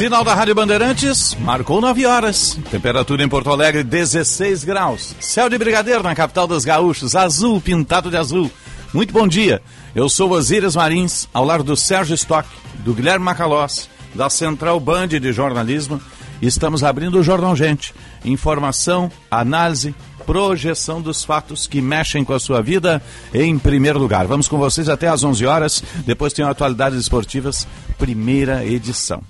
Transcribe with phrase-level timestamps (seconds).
[0.00, 2.58] Sinal da Rádio Bandeirantes, marcou 9 horas.
[2.70, 5.14] Temperatura em Porto Alegre, 16 graus.
[5.20, 8.50] Céu de brigadeiro na capital dos gaúchos, azul pintado de azul.
[8.94, 9.60] Muito bom dia.
[9.94, 15.08] Eu sou Osíris Marins, ao lado do Sérgio Stock, do Guilherme Macalós, da Central Band
[15.08, 16.00] de Jornalismo.
[16.40, 17.92] Estamos abrindo o Jornal Gente.
[18.24, 23.02] Informação, análise, projeção dos fatos que mexem com a sua vida
[23.34, 24.26] em primeiro lugar.
[24.26, 25.84] Vamos com vocês até às 11 horas.
[26.06, 29.22] Depois tem atualidades esportivas, primeira edição.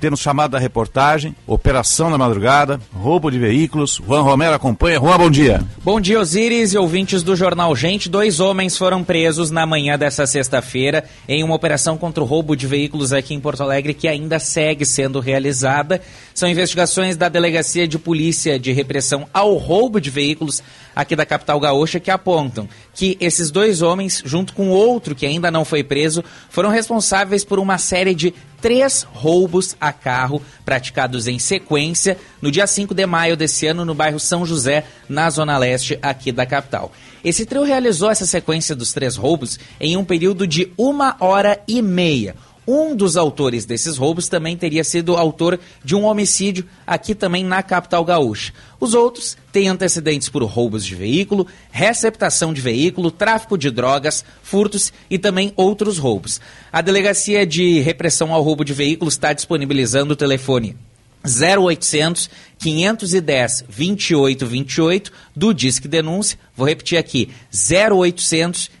[0.00, 4.00] Temos chamada da reportagem, operação na madrugada, roubo de veículos.
[4.06, 4.98] Juan Romero acompanha.
[4.98, 5.60] Juan, bom dia.
[5.82, 8.08] Bom dia, Osiris e ouvintes do Jornal Gente.
[8.08, 12.66] Dois homens foram presos na manhã dessa sexta-feira em uma operação contra o roubo de
[12.66, 16.00] veículos aqui em Porto Alegre que ainda segue sendo realizada.
[16.32, 20.62] São investigações da Delegacia de Polícia de Repressão ao Roubo de Veículos
[20.98, 25.48] aqui da capital gaúcha que apontam que esses dois homens, junto com outro que ainda
[25.48, 31.38] não foi preso, foram responsáveis por uma série de três roubos a carro praticados em
[31.38, 35.96] sequência no dia 5 de maio desse ano no bairro São José, na zona leste
[36.02, 36.90] aqui da capital.
[37.22, 41.80] Esse trio realizou essa sequência dos três roubos em um período de uma hora e
[41.80, 42.34] meia.
[42.70, 47.62] Um dos autores desses roubos também teria sido autor de um homicídio aqui também na
[47.62, 48.52] capital gaúcha.
[48.78, 54.92] Os outros têm antecedentes por roubos de veículo, receptação de veículo, tráfico de drogas, furtos
[55.08, 56.42] e também outros roubos.
[56.70, 60.76] A Delegacia de Repressão ao Roubo de Veículos está disponibilizando o telefone
[61.24, 62.28] 0800
[62.58, 66.38] 510 2828 do Disque Denúncia.
[66.54, 68.77] Vou repetir aqui: 0800 510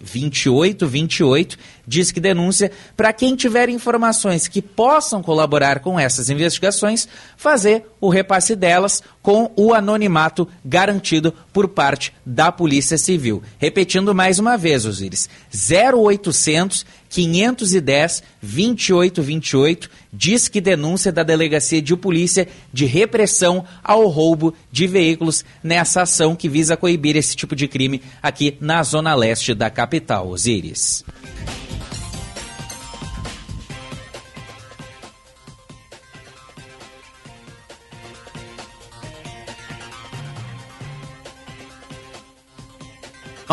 [0.00, 8.08] 2828 Disque Denúncia para quem tiver informações que possam colaborar com essas investigações, fazer o
[8.08, 13.42] repasse delas com o anonimato garantido por parte da Polícia Civil.
[13.58, 22.86] Repetindo mais uma vez, Osiris: 0800 510 2828 Disque Denúncia da Delegacia de Polícia de
[22.86, 28.56] Repressão ao Roubo de Veículos nessa ação que visa coibir esse tipo de crime aqui
[28.60, 31.04] na zona leste da capital, Osiris.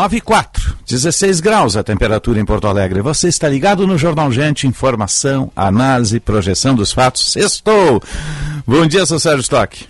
[0.00, 3.02] Nove e quatro, 16 graus a temperatura em Porto Alegre.
[3.02, 7.36] Você está ligado no Jornal Gente, informação, análise, projeção dos fatos.
[7.36, 8.02] Estou.
[8.66, 9.86] Bom dia, seu Sérgio Stock.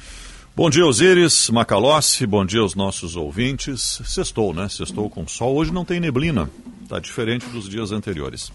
[0.55, 4.00] Bom dia, Osíris, Macalossi, bom dia aos nossos ouvintes.
[4.05, 4.69] Sextou, né?
[4.69, 5.55] Sextou com sol.
[5.55, 6.50] Hoje não tem neblina,
[6.83, 8.53] está diferente dos dias anteriores.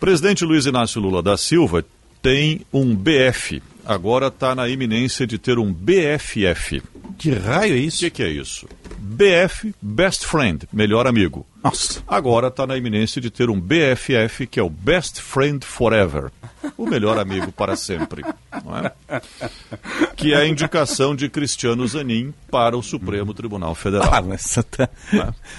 [0.00, 1.84] Presidente Luiz Inácio Lula da Silva
[2.20, 6.82] tem um BF, agora está na iminência de ter um BFF.
[7.16, 7.98] Que raio é isso?
[7.98, 8.68] O que, que é isso?
[8.98, 11.46] BF, Best Friend, melhor amigo.
[11.62, 12.02] Nossa.
[12.06, 16.30] Agora está na iminência de ter um BFF, que é o Best Friend Forever.
[16.76, 18.24] O melhor amigo para sempre.
[19.08, 19.20] É?
[20.16, 24.10] Que é a indicação de Cristiano Zanin para o Supremo Tribunal Federal.
[24.12, 24.88] Ah, mas tá...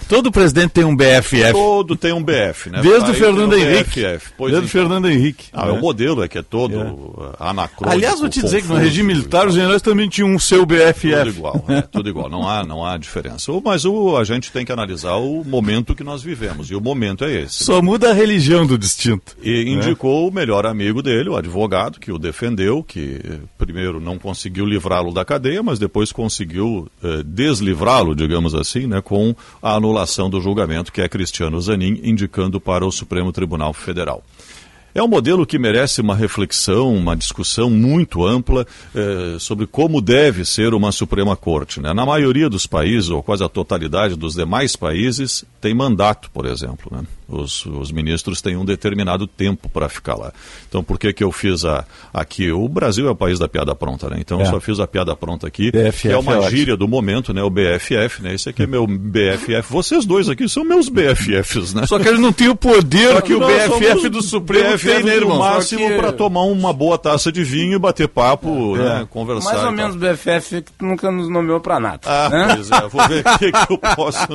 [0.08, 1.52] Todo presidente tem um BFF.
[1.52, 2.82] Todo tem um BF, né?
[2.82, 4.02] Desde o Fernando Henrique.
[4.02, 4.34] BFF.
[4.38, 4.68] Desde o então.
[4.68, 5.46] Fernando Henrique.
[5.52, 5.72] Ah, né?
[5.74, 7.90] o modelo é que é todo anacrônico.
[7.90, 10.66] Aliás, vou te dizer que no regime e militar os generais também tinham um seu
[10.66, 11.12] BFF.
[11.12, 11.84] Tudo igual, né?
[11.92, 13.52] tudo igual, não há, não há diferença.
[13.64, 17.26] Mas o, a gente tem que analisar o momento que nós vivemos, e o momento
[17.26, 17.64] é esse.
[17.64, 19.36] Só muda a religião do distinto.
[19.42, 24.20] E indicou o melhor amigo dele, o advogado, que o defendeu, que eh, primeiro não
[24.20, 30.30] conseguiu livrá-lo da cadeia, mas depois conseguiu eh, deslivrá-lo, digamos assim, né, com a anulação
[30.30, 34.24] do julgamento, que é Cristiano Zanin, indicando para o Supremo Tribunal Federal.
[34.94, 38.64] É um modelo que merece uma reflexão, uma discussão muito ampla
[38.94, 41.82] eh, sobre como deve ser uma Suprema Corte.
[41.82, 41.94] né?
[41.94, 46.96] Na maioria dos países, ou quase a totalidade dos demais países, tem mandato, por exemplo.
[46.96, 47.02] né?
[47.28, 50.32] Os, os ministros têm um determinado tempo para ficar lá.
[50.68, 52.52] Então, por que, que eu fiz a, aqui?
[52.52, 54.18] O Brasil é o país da piada pronta, né?
[54.20, 54.50] Então, eu É.
[54.50, 57.42] só fiz a piada pronta aqui, BFF que é uma é gíria do momento, né?
[57.42, 58.34] O BFF, né?
[58.34, 59.72] Esse aqui é meu BFF.
[59.72, 61.86] Vocês dois aqui são meus BFFs, né?
[61.88, 65.04] Só que ele não tem o poder Só que o BFF do Supremo BFF tem,
[65.04, 65.40] né, irmão?
[65.40, 65.96] Máximo que...
[65.96, 68.80] para tomar uma boa taça de vinho, bater papo, é.
[68.80, 69.54] né, conversar.
[69.54, 72.02] Mais ou menos BFF que nunca nos nomeou para nada.
[72.06, 72.56] Ah, né?
[72.56, 74.28] pois é, vou ver o que, que eu posso.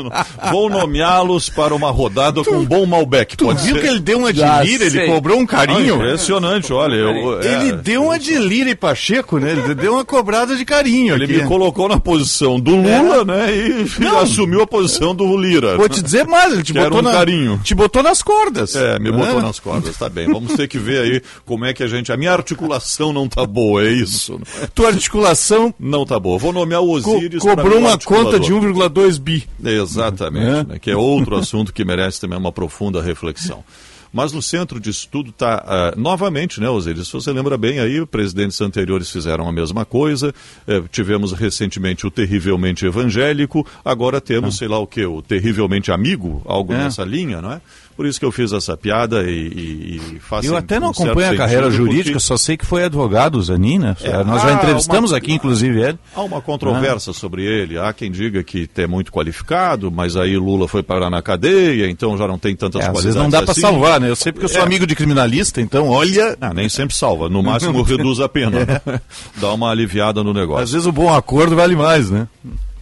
[0.51, 3.37] Vou nomeá-los para uma rodada com um bom Malbec.
[3.37, 3.81] Tu pode viu ser?
[3.83, 5.95] que ele deu uma de Já lira, ele cobrou um Ah, carinho?
[5.97, 6.95] impressionante, olha.
[6.95, 9.53] Eu, é, ele deu uma de lira e Pacheco, né?
[9.53, 11.33] Ele deu uma cobrada de carinho Ele aqui.
[11.39, 13.47] me colocou na posição do Lula, né?
[13.55, 15.77] E assumiu a posição do Lira.
[15.77, 17.61] Vou te dizer mais, ele te Quero botou um na, carinho.
[17.63, 18.75] te botou nas cordas.
[18.75, 19.17] É, me né?
[19.17, 20.27] botou nas cordas, tá bem.
[20.27, 22.13] Vamos ter que ver aí como é que a gente.
[22.13, 24.41] A minha articulação não tá boa, é isso.
[24.75, 26.39] Tua articulação Não tá boa.
[26.39, 27.43] Vou nomear o co- Osíris.
[27.43, 29.05] pra cobrou um uma conta de articulador.
[29.09, 29.45] 1,2 bi.
[29.65, 30.65] Exatamente, É.
[30.65, 33.65] né, que é outro assunto que merece também uma profunda reflexão.
[34.11, 37.09] Mas no centro disso tudo está, novamente, né, Osíris?
[37.09, 40.35] Se você lembra bem aí, presidentes anteriores fizeram a mesma coisa.
[40.67, 46.41] eh, tivemos recentemente o terrivelmente evangélico, agora temos, sei lá o que, o terrivelmente amigo,
[46.47, 46.79] algo É.
[46.85, 47.61] nessa linha, não é?
[47.99, 50.91] Por isso que eu fiz essa piada e, e, e faço Eu até não um
[50.93, 53.97] acompanho a carreira jurídica, porque só sei que foi advogado, Zanin, né?
[54.05, 55.99] É, Nós já entrevistamos uma- aqui, inclusive, ele.
[56.15, 57.77] Há uma controvérsia sobre ele.
[57.77, 62.17] Há quem diga que é muito qualificado, mas aí Lula foi parar na cadeia, então
[62.17, 63.61] já não tem tantas É, às qualidades vezes não dá para assim.
[63.63, 64.09] salvar, né?
[64.09, 64.65] Eu sei porque eu sou É.
[64.65, 66.39] amigo de criminalista, então olha.
[66.41, 68.61] Ah, nem sempre salva, no máximo reduz a pena.
[68.65, 69.01] né?
[69.41, 70.63] Dá uma aliviada no negócio.
[70.63, 72.29] Às vezes o bom acordo vale mais, né?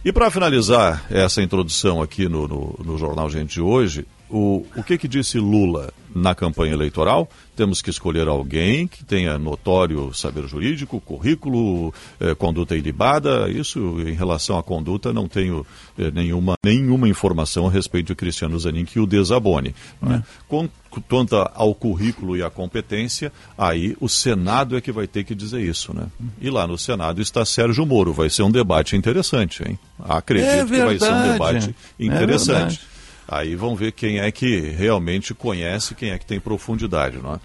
[0.05, 4.83] E para finalizar essa introdução aqui no, no, no Jornal Gente de hoje, o, o
[4.83, 7.29] que, que disse Lula na campanha eleitoral?
[7.55, 13.49] Temos que escolher alguém que tenha notório saber jurídico, currículo, eh, conduta ilibada.
[13.49, 15.65] Isso em relação à conduta não tenho
[15.97, 19.73] eh, nenhuma, nenhuma informação a respeito de Cristiano Zanin que o desabone.
[20.01, 20.23] né?
[20.47, 20.69] Com-
[21.09, 25.61] Quanto ao currículo e à competência, aí o Senado é que vai ter que dizer
[25.61, 26.07] isso, né?
[26.41, 28.13] E lá no Senado está Sérgio Moro.
[28.13, 29.77] Vai ser um debate interessante, hein?
[29.99, 31.31] Acredito É que vai ser um verdade.
[31.33, 32.49] debate É interessante.
[32.79, 32.79] verdade.
[33.27, 37.39] Aí vão ver quem é que realmente conhece, quem é que tem profundidade, não é?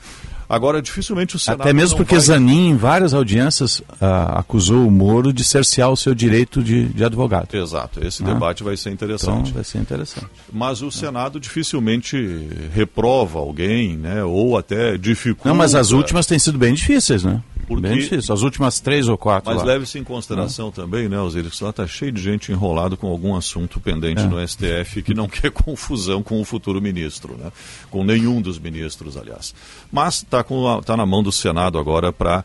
[0.48, 1.62] Agora, dificilmente o Senado.
[1.62, 2.20] Até mesmo porque vai...
[2.24, 7.02] Zanin, em várias audiências, ah, acusou o Moro de cercear o seu direito de, de
[7.02, 7.54] advogado.
[7.56, 8.26] Exato, esse Ah.
[8.26, 9.50] debate vai ser Então interessante.
[9.50, 10.26] vai ser interessante.
[10.52, 14.22] Mas o Senado dificilmente reprova alguém, né?
[14.24, 15.48] Ou até dificulta.
[15.48, 17.40] Não, mas as últimas têm sido bem difíceis, né?
[17.74, 18.30] Porque- Bem difíceis.
[18.30, 19.52] As últimas três ou quatro.
[19.52, 23.08] Mas leve-se em consideração também, né, Osiris, que lá está cheio de gente enrolado com
[23.08, 24.26] algum assunto pendente É.
[24.26, 27.50] no STF que não quer confusão com o futuro ministro, né?
[27.90, 29.54] com nenhum dos ministros, aliás.
[29.90, 30.44] Mas está
[30.84, 32.44] tá na mão do Senado agora para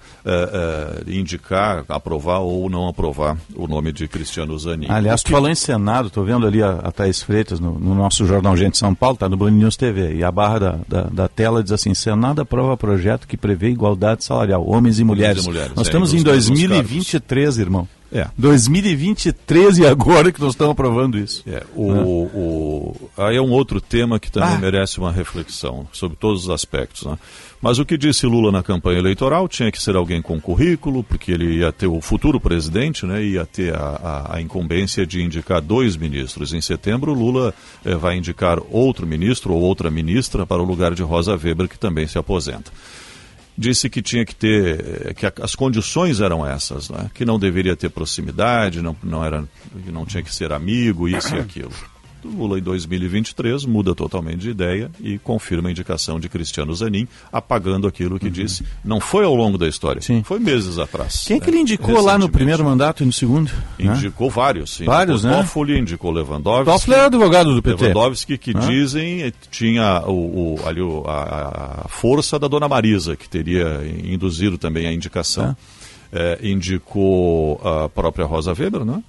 [1.08, 4.88] indicar, aprovar ou não aprovar o nome de Cristiano Zanin.
[4.90, 8.26] Aliás, tu falou em Senado, estou vendo ali a, a Thaís Freitas no, no nosso
[8.26, 11.28] Jornal Gente São Paulo, está no Band News TV, e a barra da, da, da
[11.28, 15.17] tela diz assim, Senado aprova projeto que prevê igualdade salarial, homens e mulheres.
[15.46, 17.88] Mulheres, nós é, estamos em mesmos 2023, irmão.
[18.10, 18.26] É.
[18.38, 21.44] 2023 e agora que nós estamos aprovando isso.
[21.46, 24.58] É, o, o- aí é um outro tema que também Ah.
[24.58, 27.04] merece uma reflexão sobre todos os aspectos.
[27.06, 27.18] Né?
[27.62, 31.32] Mas o que disse Lula na campanha eleitoral tinha que ser alguém com currículo, porque
[31.34, 33.80] ele ia ter o futuro presidente, né, ia ter a,
[34.32, 36.54] a- a incumbência de indicar dois ministros.
[36.54, 37.54] Em setembro, Lula
[37.84, 41.78] eh, vai indicar outro ministro ou outra ministra para o lugar de Rosa Weber, que
[41.78, 42.72] também se aposenta
[43.58, 47.10] disse que tinha que ter, que as condições eram essas, né?
[47.14, 49.44] que não deveria ter proximidade, não, não, era,
[49.88, 51.74] não tinha que ser amigo, isso e aquilo.
[52.28, 57.88] Lula, em 2023, muda totalmente de ideia e confirma a indicação de Cristiano Zanin, apagando
[57.88, 58.64] aquilo que disse.
[58.84, 60.22] Não foi ao longo da história, Sim.
[60.24, 61.24] foi meses atrás.
[61.26, 61.54] Quem é que né?
[61.58, 63.52] ele indicou lá no primeiro mandato e no segundo?
[63.80, 63.96] né?
[63.96, 64.72] Indicou vários.
[64.76, 64.86] Sim.
[64.86, 65.44] Vários, indicou né?
[65.44, 66.66] Toffoli, indicou Lewandowski.
[66.66, 67.82] Toffler era advogado do PT.
[67.88, 68.60] Lewandowski, que Ah.
[68.60, 74.58] dizem tinha o, o- ali o- a, a força da dona Marisa, que teria induzido
[74.58, 75.56] também a indicação.
[76.12, 79.04] Eh, indicou a própria Rosa Weber, né?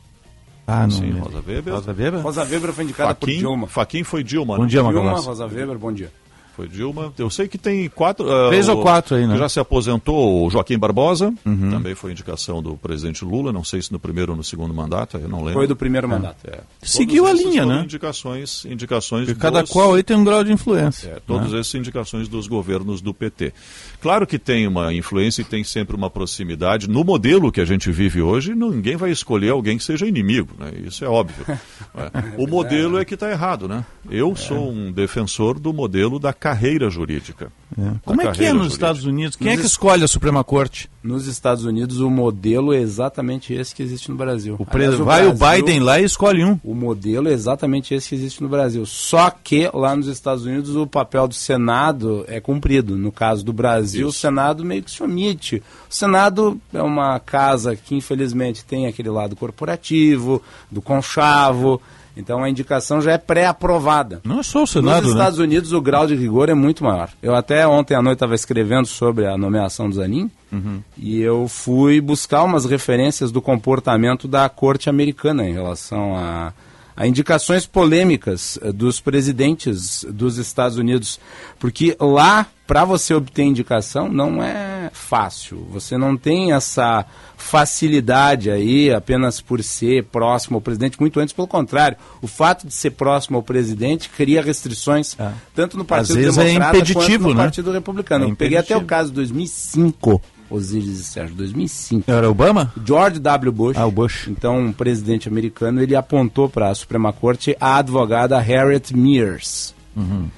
[0.71, 0.91] Ah, não.
[0.91, 1.11] Sim.
[1.13, 1.73] Rosa Weber.
[1.75, 2.21] Rosa Weber?
[2.21, 3.67] Rosa Weber foi indicada por Dilma.
[3.67, 4.55] Faquin foi Dilma.
[4.57, 4.69] Bom né?
[4.69, 5.25] dia, Dilma, Magalhães.
[5.27, 6.13] Rosa Weber, bom dia.
[6.55, 7.13] Foi Dilma.
[7.17, 8.29] Eu sei que tem quatro.
[8.29, 9.35] ah, Três ou quatro aí, né?
[9.35, 9.39] Uhum.
[9.39, 13.93] Já se aposentou o Joaquim Barbosa, também foi indicação do presidente Lula, não sei se
[13.93, 15.53] no primeiro ou no segundo mandato, eu não lembro.
[15.53, 16.37] Foi do primeiro mandato.
[16.49, 16.59] É.
[16.83, 17.83] Seguiu Todos a linha, né?
[17.85, 21.09] Indicações, indicações Porque cada dos- qual aí tem um grau de influência.
[21.11, 21.61] é, todas né?
[21.61, 23.55] essas indicações dos governos do PT.
[24.01, 26.89] Claro que tem uma influência e tem sempre uma proximidade.
[26.89, 30.73] No modelo que a gente vive hoje, ninguém vai escolher alguém que seja inimigo, né?
[30.85, 31.45] Isso é óbvio.
[31.49, 31.59] né?
[32.39, 33.85] O modelo é que está errado, né?
[34.11, 37.51] Eu sou um defensor do modelo da carreira jurídica.
[37.77, 37.91] É.
[38.05, 38.73] Como é que é nos jurídica.
[38.75, 39.37] Estados Unidos?
[39.37, 40.89] Quem é Nos que es- escolhe a Suprema Corte?
[41.03, 44.57] Nos Estados Unidos, o modelo é exatamente esse que existe no Brasil.
[44.59, 46.59] O Aliás, Vai o Biden lá e escolhe um.
[46.63, 48.85] O modelo é exatamente esse que existe no Brasil.
[48.87, 52.97] Só que lá nos Estados Unidos o papel do Senado é cumprido.
[52.97, 55.63] No caso do Brasil, o Senado meio que se omite.
[55.91, 61.81] O Senado é uma casa que infelizmente tem aquele lado corporativo, do conchavo.
[62.17, 64.21] Então a indicação já é pré-aprovada.
[64.25, 65.21] Não é só o Senado, Nos né?
[65.21, 67.11] Estados Unidos o grau de rigor é muito maior.
[67.23, 70.83] Eu até ontem à noite estava escrevendo sobre a nomeação do Zanin Uhum.
[70.97, 76.55] e eu fui buscar umas referências do comportamento da corte americana em relação a,
[76.97, 81.21] a indicações polêmicas eh, dos presidentes dos Estados Unidos.
[81.61, 85.67] Porque lá, para você obter indicação, não é fácil.
[85.73, 91.49] Você não tem essa facilidade aí apenas por ser próximo ao presidente, muito antes, pelo
[91.49, 91.97] contrário.
[92.21, 95.17] O fato de ser próximo ao presidente cria restrições,
[95.55, 97.43] tanto no Partido é Democrata quanto impeditivo, no né?
[97.45, 98.27] Partido Republicano.
[98.27, 100.21] É Eu peguei até o caso de 2005,
[100.51, 102.11] Osíris e Sérgio, 2005.
[102.11, 102.71] Era Obama?
[102.85, 103.51] George W.
[103.51, 104.29] Bush, Ah, o Bush.
[104.29, 109.75] então um presidente americano, ele apontou para a Suprema Corte a advogada Harriet Mears.
[109.97, 110.29] Uhum.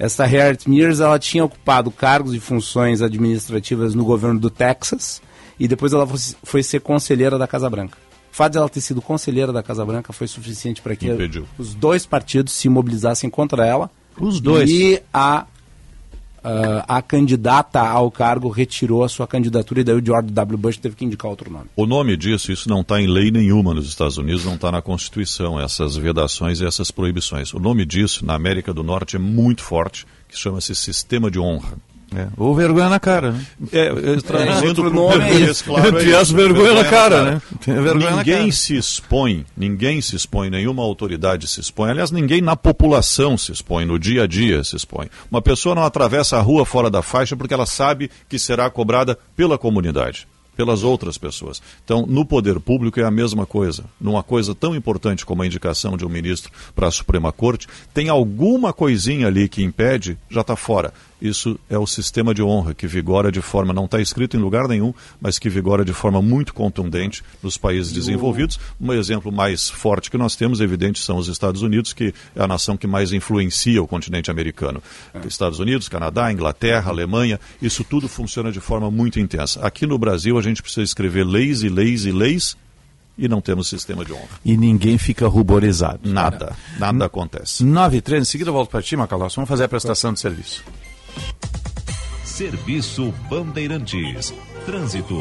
[0.00, 5.20] Essa Harriet Mears, ela tinha ocupado cargos e funções administrativas no governo do Texas
[5.58, 7.98] e depois ela foi, foi ser conselheira da Casa Branca.
[8.32, 11.46] O fato de ela ter sido conselheira da Casa Branca foi suficiente para que Impediu.
[11.58, 13.90] os dois partidos se mobilizassem contra ela.
[14.18, 14.70] Os dois.
[14.70, 15.44] E a,
[16.42, 20.58] ah, a candidata ao cargo retirou a sua candidatura e daí o George W.
[20.58, 21.66] Bush teve que indicar outro nome.
[21.76, 24.82] O nome disso, isso não está em lei nenhuma nos Estados Unidos, não está na
[24.82, 27.52] Constituição, essas vedações e essas proibições.
[27.52, 31.76] O nome disso, na América do Norte, é muito forte, que chama-se sistema de honra.
[32.14, 32.26] É.
[32.36, 33.46] Ou vergonha na cara, né?
[33.72, 37.42] É, é, traduzindo outro pro nome é português, claro, é isso, vergonha na cara, né?
[37.64, 38.52] Tem vergonha na ninguém cara.
[38.52, 41.90] se expõe, ninguém se expõe, nenhuma autoridade se expõe.
[41.90, 45.08] Aliás, ninguém na população se expõe, no dia a dia se expõe.
[45.30, 49.16] Uma pessoa não atravessa a rua fora da faixa porque ela sabe que será cobrada
[49.36, 50.26] pela comunidade,
[50.56, 51.62] pelas outras pessoas.
[51.84, 53.84] Então, no poder público é a mesma coisa.
[54.00, 58.08] Numa coisa tão importante como a indicação de um ministro para a Suprema Corte, tem
[58.08, 60.92] alguma coisinha ali que impede, já está fora.
[61.20, 64.66] Isso é o sistema de honra que vigora de forma, não está escrito em lugar
[64.66, 68.58] nenhum, mas que vigora de forma muito contundente nos países desenvolvidos.
[68.80, 72.48] Um exemplo mais forte que nós temos, evidente, são os Estados Unidos, que é a
[72.48, 74.82] nação que mais influencia o continente americano.
[75.26, 79.60] Estados Unidos, Canadá, Inglaterra, Alemanha, isso tudo funciona de forma muito intensa.
[79.60, 82.56] Aqui no Brasil, a gente precisa escrever leis e leis e leis
[83.18, 84.40] e não temos sistema de honra.
[84.44, 86.00] E ninguém fica ruborizado.
[86.10, 87.62] Nada, nada acontece.
[87.62, 89.34] 9 e 13, em seguida eu volto para ti, Macalós.
[89.34, 90.64] Vamos fazer a prestação de serviço.
[92.24, 94.32] Serviço Bandeirantes.
[94.64, 95.14] Trânsito.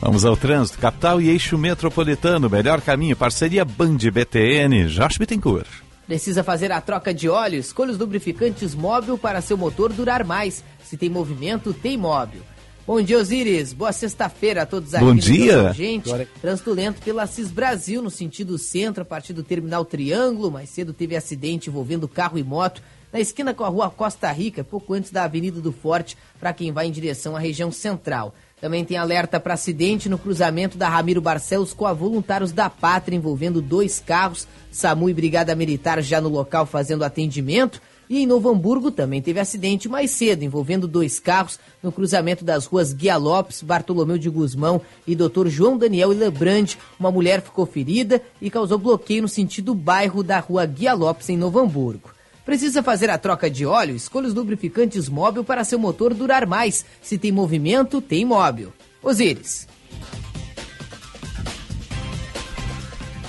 [0.00, 0.78] Vamos ao trânsito.
[0.78, 2.48] Capital e eixo metropolitano.
[2.48, 3.16] Melhor caminho.
[3.16, 4.86] Parceria Band BTN.
[4.88, 5.68] Josh Bittencourt.
[6.06, 7.58] Precisa fazer a troca de óleo?
[7.58, 10.62] Escolha os lubrificantes móvel para seu motor durar mais.
[10.84, 12.42] Se tem movimento, tem móvel.
[12.86, 13.72] Bom dia, Osiris.
[13.72, 15.04] Boa sexta-feira a todos aqui.
[15.04, 15.72] Bom dia.
[15.72, 16.08] Gente,
[16.40, 20.52] trânsito lento pela Assis Brasil, no sentido centro, a partir do terminal Triângulo.
[20.52, 22.80] Mais cedo teve acidente envolvendo carro e moto
[23.12, 26.70] na esquina com a rua Costa Rica, pouco antes da Avenida do Forte, para quem
[26.70, 28.32] vai em direção à região central.
[28.60, 33.16] Também tem alerta para acidente no cruzamento da Ramiro Barcelos com a Voluntários da Pátria,
[33.16, 34.46] envolvendo dois carros.
[34.70, 37.82] SAMU e Brigada Militar já no local fazendo atendimento.
[38.08, 42.64] E em Novo Hamburgo também teve acidente mais cedo, envolvendo dois carros no cruzamento das
[42.64, 45.48] ruas Guia Lopes, Bartolomeu de Guzmão e Dr.
[45.48, 46.78] João Daniel Lebrande.
[46.98, 51.36] Uma mulher ficou ferida e causou bloqueio no sentido bairro da rua Guia Lopes, em
[51.36, 52.10] Novo Hamburgo.
[52.44, 53.96] Precisa fazer a troca de óleo?
[53.96, 56.84] Escolha os lubrificantes móvel para seu motor durar mais.
[57.02, 58.72] Se tem movimento, tem móvel.
[59.02, 59.66] Osíris.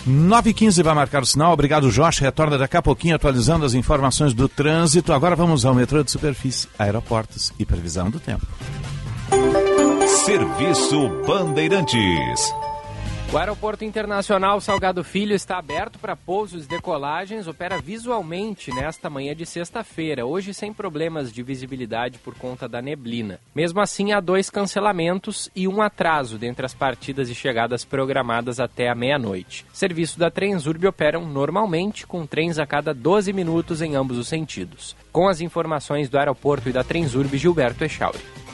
[0.08, 1.52] 9 e 15 vai marcar o sinal.
[1.52, 2.20] Obrigado, Josh.
[2.20, 5.12] Retorna daqui a pouquinho atualizando as informações do trânsito.
[5.12, 8.48] Agora vamos ao metrô de superfície, aeroportos e previsão do tempo.
[10.08, 12.67] Serviço Bandeirantes.
[13.30, 19.36] O Aeroporto Internacional Salgado Filho está aberto para pousos e decolagens, opera visualmente nesta manhã
[19.36, 23.38] de sexta-feira, hoje sem problemas de visibilidade por conta da neblina.
[23.54, 28.88] Mesmo assim, há dois cancelamentos e um atraso dentre as partidas e chegadas programadas até
[28.88, 29.66] a meia-noite.
[29.74, 34.96] Serviço da Transurb operam normalmente, com trens a cada 12 minutos em ambos os sentidos.
[35.12, 38.47] Com as informações do aeroporto e da Transurb, Gilberto Echauri.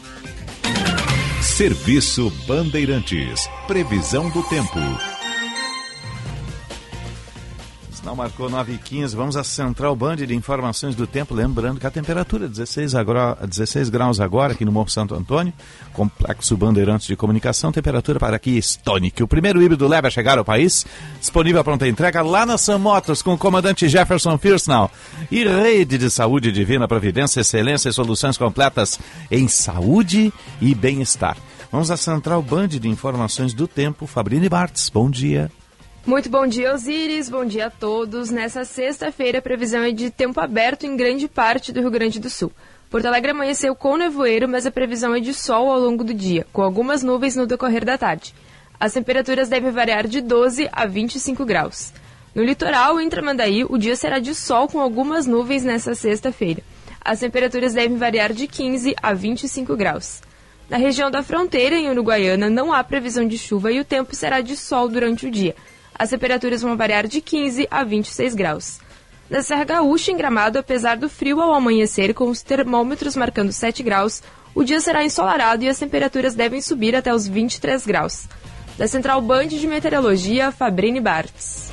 [1.43, 3.49] Serviço Bandeirantes.
[3.67, 5.12] Previsão do tempo.
[8.03, 11.33] Sinal marcou 9 e 15 Vamos à Central Band de Informações do Tempo.
[11.33, 15.53] Lembrando que a temperatura é 16, agora, 16 graus agora aqui no Morro Santo Antônio.
[15.93, 17.71] Complexo Bandeirantes de Comunicação.
[17.71, 19.23] Temperatura para aqui estônica.
[19.23, 20.85] O primeiro híbrido leve a chegar ao país.
[21.17, 24.91] Disponível a pronta entrega lá na Sam Motors com o comandante Jefferson Firsnall.
[25.31, 28.99] E rede de saúde divina, providência, excelência e soluções completas
[29.31, 31.37] em saúde e bem-estar.
[31.71, 34.05] Vamos à Central Band de Informações do Tempo.
[34.05, 35.49] Fabrini Bartz, bom dia.
[36.05, 37.29] Muito bom dia, Osiris.
[37.29, 38.29] Bom dia a todos.
[38.29, 42.29] Nessa sexta-feira, a previsão é de tempo aberto em grande parte do Rio Grande do
[42.29, 42.51] Sul.
[42.89, 46.45] Porto Alegre amanheceu com nevoeiro, mas a previsão é de sol ao longo do dia,
[46.51, 48.35] com algumas nuvens no decorrer da tarde.
[48.77, 51.93] As temperaturas devem variar de 12 a 25 graus.
[52.35, 56.61] No litoral, em Tramandaí, o dia será de sol com algumas nuvens nesta sexta-feira.
[56.99, 60.21] As temperaturas devem variar de 15 a 25 graus.
[60.69, 64.41] Na região da fronteira, em Uruguaiana, não há previsão de chuva e o tempo será
[64.41, 65.55] de sol durante o dia.
[65.97, 68.79] As temperaturas vão variar de 15 a 26 graus.
[69.29, 73.81] Na Serra Gaúcha, em Gramado, apesar do frio ao amanhecer, com os termômetros marcando 7
[73.81, 74.21] graus,
[74.53, 78.27] o dia será ensolarado e as temperaturas devem subir até os 23 graus.
[78.77, 81.72] Da Central Band de Meteorologia, Fabrini Bartz.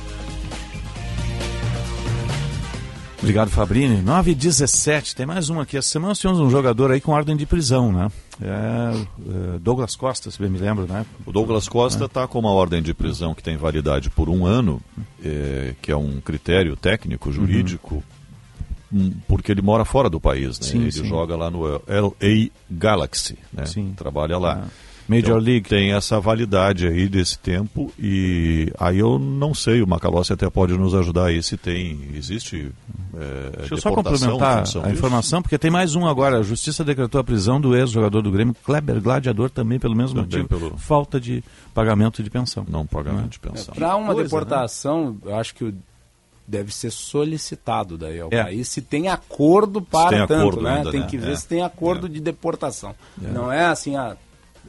[3.21, 4.01] Obrigado, Fabrini.
[4.01, 5.77] 9 e 17 tem mais uma aqui.
[5.77, 8.09] Essa semana nós tivemos um jogador aí com ordem de prisão, né?
[8.41, 11.05] É, é Douglas Costa, se bem me lembro, né?
[11.23, 12.27] O Douglas Costa está é.
[12.27, 14.81] com uma ordem de prisão que tem validade por um ano,
[15.23, 18.03] é, que é um critério técnico, jurídico,
[18.91, 19.13] uhum.
[19.27, 20.65] porque ele mora fora do país, né?
[20.65, 21.05] Sim, ele sim.
[21.05, 23.67] joga lá no LA Galaxy, né?
[23.67, 23.93] Sim.
[23.95, 24.63] Trabalha lá.
[24.65, 24.90] Ah.
[25.07, 25.67] Major então, League.
[25.67, 30.73] Tem essa validade aí desse tempo e aí eu não sei, o Macalossi até pode
[30.73, 32.71] nos ajudar aí se tem, existe
[33.13, 36.39] é, Deixa eu só complementar a informação, porque tem mais um agora.
[36.39, 40.43] A Justiça decretou a prisão do ex-jogador do Grêmio, Kleber Gladiador, também pelo mesmo também
[40.43, 40.47] motivo.
[40.47, 40.77] Pelo...
[40.77, 41.43] Falta de
[41.73, 42.65] pagamento de pensão.
[42.69, 43.73] Não pagamento de pensão.
[43.73, 45.17] É, Para uma Coisa, deportação, né?
[45.31, 45.73] eu acho que
[46.47, 48.43] deve ser solicitado daí ao é.
[48.43, 50.77] país se tem acordo para tem tanto, acordo né?
[50.77, 51.07] Ainda, tem né?
[51.07, 51.35] que ver é.
[51.35, 52.09] se tem acordo é.
[52.09, 52.95] de deportação.
[53.23, 53.27] É.
[53.27, 54.15] Não é assim, ah,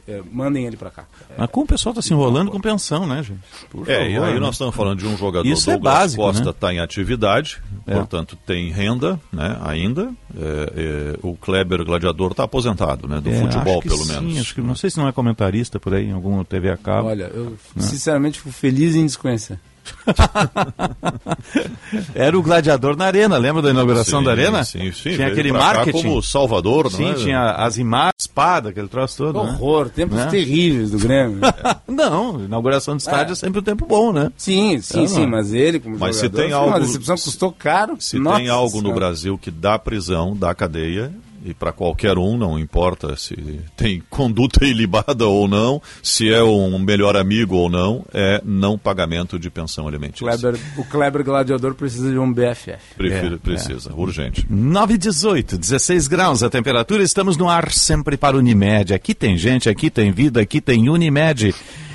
[0.07, 1.05] é, mandem ele para cá.
[1.37, 3.39] Mas como o pessoal está se enrolando com pensão, né, gente?
[3.69, 4.39] Por é, favor, e aí né?
[4.39, 6.73] nós estamos falando de um jogador Isso é Douglas é básico, Costa está né?
[6.75, 7.93] em atividade, é.
[7.93, 10.11] portanto tem renda né, ainda.
[10.35, 13.21] É, é o Kleber Gladiador está aposentado, né?
[13.21, 14.39] Do é, futebol, pelo sim, menos.
[14.39, 17.07] Acho que, não sei se não é comentarista por aí em alguma TV a cabo.
[17.07, 17.83] Olha, eu né?
[17.83, 19.59] sinceramente fico feliz em desconhecer.
[22.13, 24.63] Era o gladiador na arena, lembra da inauguração sim, da arena?
[24.63, 25.15] Sim, sim.
[25.15, 26.03] Tinha aquele marketing.
[26.03, 27.15] como Salvador, sim, não é?
[27.15, 29.43] tinha as imagens, espada, aquele troço todo.
[29.43, 29.51] Né?
[29.51, 29.91] Horror, né?
[29.95, 30.27] tempos né?
[30.27, 31.39] terríveis do Grêmio.
[31.87, 33.33] não, inauguração de estádio é.
[33.33, 34.31] é sempre um tempo bom, né?
[34.37, 37.97] Sim, sim, sim, mas ele como mas jogador, se tem algo, uma decepção custou caro.
[37.99, 41.11] Se Nossa tem algo no Brasil que dá prisão, dá cadeia,
[41.43, 43.35] e para qualquer um, não importa se
[43.75, 49.37] tem conduta ilibada ou não, se é um melhor amigo ou não, é não pagamento
[49.37, 50.25] de pensão alimentícia.
[50.25, 52.95] Kleber, o Kleber Gladiador precisa de um BFF.
[52.95, 53.93] Prefiro, é, precisa, é.
[53.93, 54.45] urgente.
[54.49, 58.93] 9 18, 16 graus a temperatura, estamos no ar sempre para Unimed.
[58.93, 61.53] Aqui tem gente, aqui tem vida, aqui tem Unimed.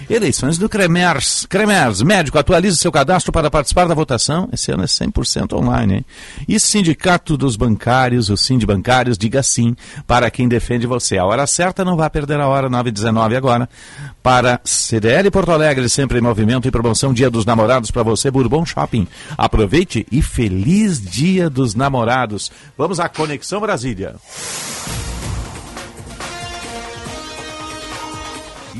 [0.09, 1.45] Eleições do Cremers.
[1.47, 4.49] Cremers, médico, atualize seu cadastro para participar da votação.
[4.51, 6.05] Esse ano é 100% online, hein?
[6.49, 11.19] E Sindicato dos Bancários, o Sind Bancários, diga sim para quem defende você.
[11.19, 13.69] A hora certa, não vá perder a hora, 9h19 agora.
[14.23, 18.65] Para CDL Porto Alegre, sempre em movimento e promoção Dia dos Namorados para você, Bourbon
[18.65, 19.07] Shopping.
[19.37, 22.51] Aproveite e feliz Dia dos Namorados.
[22.79, 24.15] Vamos à Conexão Brasília.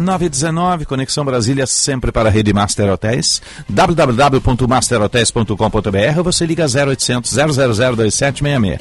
[0.00, 3.40] 919, Conexão Brasília, sempre para a rede Master Hotéis.
[3.68, 8.80] www.masterhotels.com.br você liga 0800 000 2766.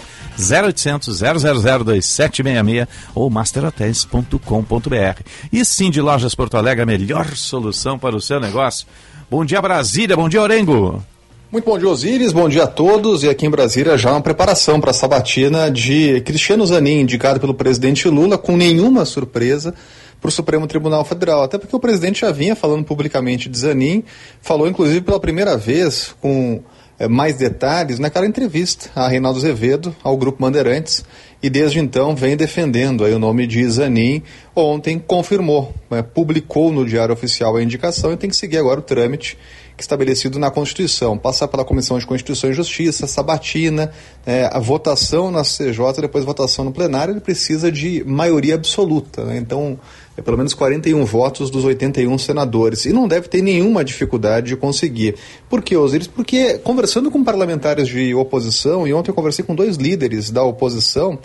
[0.51, 5.21] 0800 000 2766 ou masterhotels.com.br.
[5.51, 8.87] E sim, de Lojas Porto Alegre, a melhor solução para o seu negócio.
[9.29, 10.15] Bom dia, Brasília.
[10.15, 11.03] Bom dia, Orengo.
[11.51, 12.31] Muito bom dia, Osíris.
[12.31, 13.23] Bom dia a todos.
[13.23, 17.55] E aqui em Brasília já uma preparação para a sabatina de Cristiano Zanin, indicado pelo
[17.55, 19.73] presidente Lula, com nenhuma surpresa
[20.19, 21.43] para o Supremo Tribunal Federal.
[21.43, 24.03] Até porque o presidente já vinha falando publicamente de Zanin,
[24.41, 26.61] falou inclusive pela primeira vez com
[26.99, 31.05] é, mais detalhes naquela entrevista a Reinaldo Azevedo, ao Grupo Bandeirantes,
[31.41, 34.21] e desde então vem defendendo aí o nome de Zanin.
[34.53, 38.83] Ontem confirmou, é, publicou no Diário Oficial a indicação e tem que seguir agora o
[38.83, 39.37] trâmite
[39.81, 43.91] estabelecido na Constituição, passar pela Comissão de Constituição e Justiça, sabatina,
[44.25, 49.23] é, a votação na CJ, depois votação no plenário, ele precisa de maioria absoluta.
[49.23, 49.37] Né?
[49.37, 49.79] Então,
[50.19, 52.85] é pelo menos 41 votos dos 81 senadores.
[52.85, 55.15] E não deve ter nenhuma dificuldade de conseguir.
[55.49, 56.07] Por que, Osiris?
[56.07, 61.17] Porque conversando com parlamentares de oposição, e ontem eu conversei com dois líderes da oposição,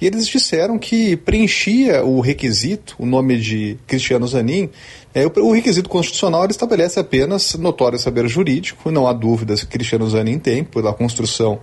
[0.00, 4.68] e eles disseram que preenchia o requisito, o nome de Cristiano Zanin,
[5.14, 10.08] é, o, o, requisito constitucional estabelece apenas notório saber jurídico, não há dúvidas que Cristiano
[10.08, 11.58] Zanin tem, pela construção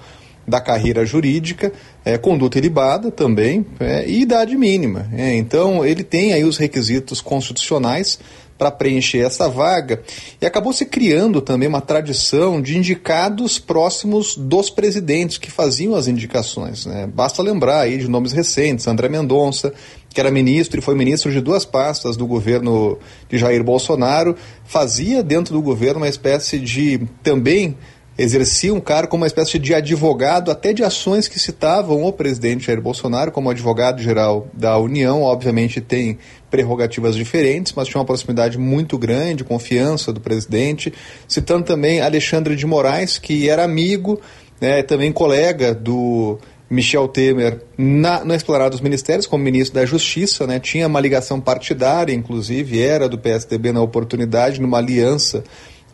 [0.49, 1.71] da carreira jurídica,
[2.03, 5.07] é, conduta ilibada também é, e idade mínima.
[5.13, 8.19] É, então, ele tem aí os requisitos constitucionais
[8.59, 10.01] para preencher essa vaga
[10.41, 16.09] e acabou se criando também uma tradição de indicados próximos dos presidentes que faziam as
[16.09, 16.85] indicações.
[16.85, 17.07] Né?
[17.07, 19.73] Basta lembrar aí de nomes recentes, André Mendonça,
[20.09, 24.35] que era ministro e foi ministro de duas pastas do governo de Jair Bolsonaro,
[24.65, 27.77] fazia dentro do governo uma espécie de também
[28.19, 32.65] exercia um cargo como uma espécie de advogado até de ações que citavam o presidente
[32.65, 35.23] Jair Bolsonaro como advogado-geral da União.
[35.23, 36.17] Obviamente tem
[36.51, 40.93] prerrogativas diferentes, mas tinha uma proximidade muito grande, confiança do presidente.
[41.29, 44.19] Citando também Alexandre de Moraes, que era amigo,
[44.59, 46.37] né, também colega do
[46.69, 51.39] Michel Temer na, no explorar dos ministérios como ministro da Justiça, né, tinha uma ligação
[51.39, 55.41] partidária, inclusive era do PSDB na oportunidade, numa aliança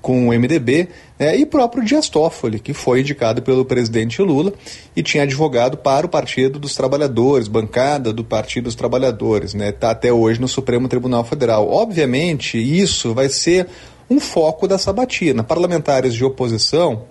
[0.06, 0.88] com o MDB,
[1.18, 4.54] né, e próprio Dias Toffoli, que foi indicado pelo presidente Lula
[4.96, 9.72] e tinha advogado para o Partido dos Trabalhadores, bancada do Partido dos Trabalhadores, está né,
[9.72, 11.68] tá até hoje no Supremo Tribunal Federal.
[11.68, 13.68] Obviamente, isso vai ser
[14.08, 15.44] um foco da sabatina.
[15.44, 17.06] Parlamentares de oposição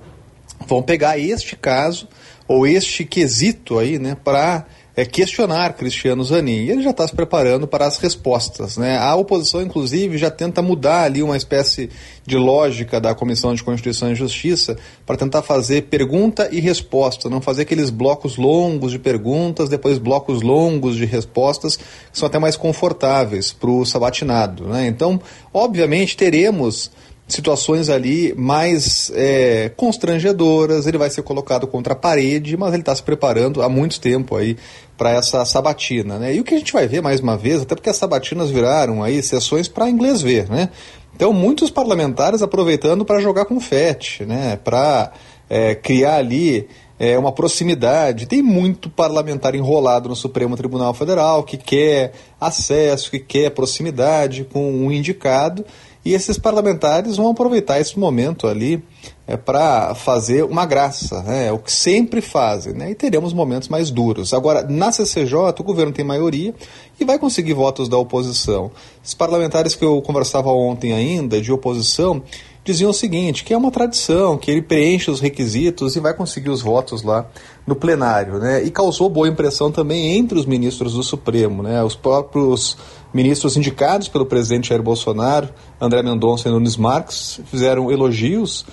[0.64, 2.06] vão pegar este caso
[2.46, 6.64] ou este quesito aí, né, para é, questionar Cristiano Zanin.
[6.64, 8.76] E ele já está se preparando para as respostas.
[8.76, 8.96] Né?
[8.96, 11.90] A oposição, inclusive, já tenta mudar ali uma espécie
[12.24, 17.40] de lógica da Comissão de Constituição e Justiça para tentar fazer pergunta e resposta, não
[17.40, 22.56] fazer aqueles blocos longos de perguntas, depois blocos longos de respostas, que são até mais
[22.56, 24.64] confortáveis para o sabatinado.
[24.68, 24.86] Né?
[24.86, 25.20] Então,
[25.52, 26.90] obviamente, teremos
[27.26, 32.94] situações ali mais é, constrangedoras, ele vai ser colocado contra a parede, mas ele está
[32.94, 34.56] se preparando há muito tempo aí
[34.96, 36.34] para essa sabatina, né?
[36.34, 39.02] E o que a gente vai ver mais uma vez, até porque as sabatinas viraram
[39.02, 40.70] aí sessões para inglês ver, né?
[41.14, 44.56] Então muitos parlamentares aproveitando para jogar confete, né?
[44.62, 45.12] Para
[45.48, 48.26] é, criar ali é, uma proximidade.
[48.26, 54.72] Tem muito parlamentar enrolado no Supremo Tribunal Federal que quer acesso, que quer proximidade com
[54.72, 55.64] um indicado
[56.04, 58.84] e esses parlamentares vão aproveitar esse momento ali
[59.26, 61.46] é, para fazer uma graça, né?
[61.46, 62.90] é o que sempre fazem, né?
[62.90, 64.34] e teremos momentos mais duros.
[64.34, 66.54] Agora, na CCJ, o governo tem maioria
[67.00, 68.70] e vai conseguir votos da oposição.
[69.02, 72.22] Os parlamentares que eu conversava ontem ainda, de oposição,
[72.64, 76.48] diziam o seguinte, que é uma tradição, que ele preenche os requisitos e vai conseguir
[76.48, 77.28] os votos lá
[77.66, 78.64] no plenário, né?
[78.64, 81.84] E causou boa impressão também entre os ministros do Supremo, né?
[81.84, 82.76] Os próprios
[83.12, 88.64] ministros indicados pelo presidente Jair Bolsonaro, André Mendonça e Nunes Marques, fizeram elogios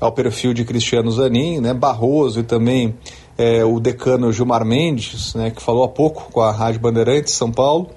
[0.00, 1.74] ao perfil de Cristiano Zanin, né?
[1.74, 2.94] Barroso e também
[3.36, 5.50] é, o decano Gilmar Mendes, né?
[5.50, 7.90] Que falou há pouco com a Rádio Bandeirantes São Paulo,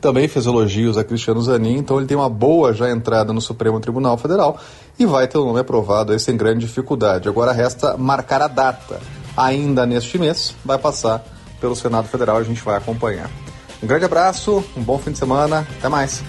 [0.00, 3.80] também fez elogios a Cristiano Zanin, então ele tem uma boa já entrada no Supremo
[3.80, 4.58] Tribunal Federal
[4.98, 7.28] e vai ter o nome aprovado aí sem grande dificuldade.
[7.28, 9.00] Agora resta marcar a data
[9.36, 11.24] ainda neste mês, vai passar
[11.60, 13.30] pelo Senado Federal, a gente vai acompanhar.
[13.82, 16.22] Um grande abraço, um bom fim de semana, até mais.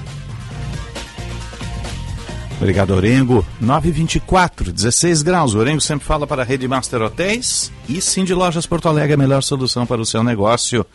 [2.60, 3.46] Obrigado, Orengo.
[3.62, 5.56] 924, 16 graus.
[5.56, 9.42] Orengo sempre fala para a Rede Master Hotéis e de Lojas Porto Alegre, a melhor
[9.42, 10.86] solução para o seu negócio.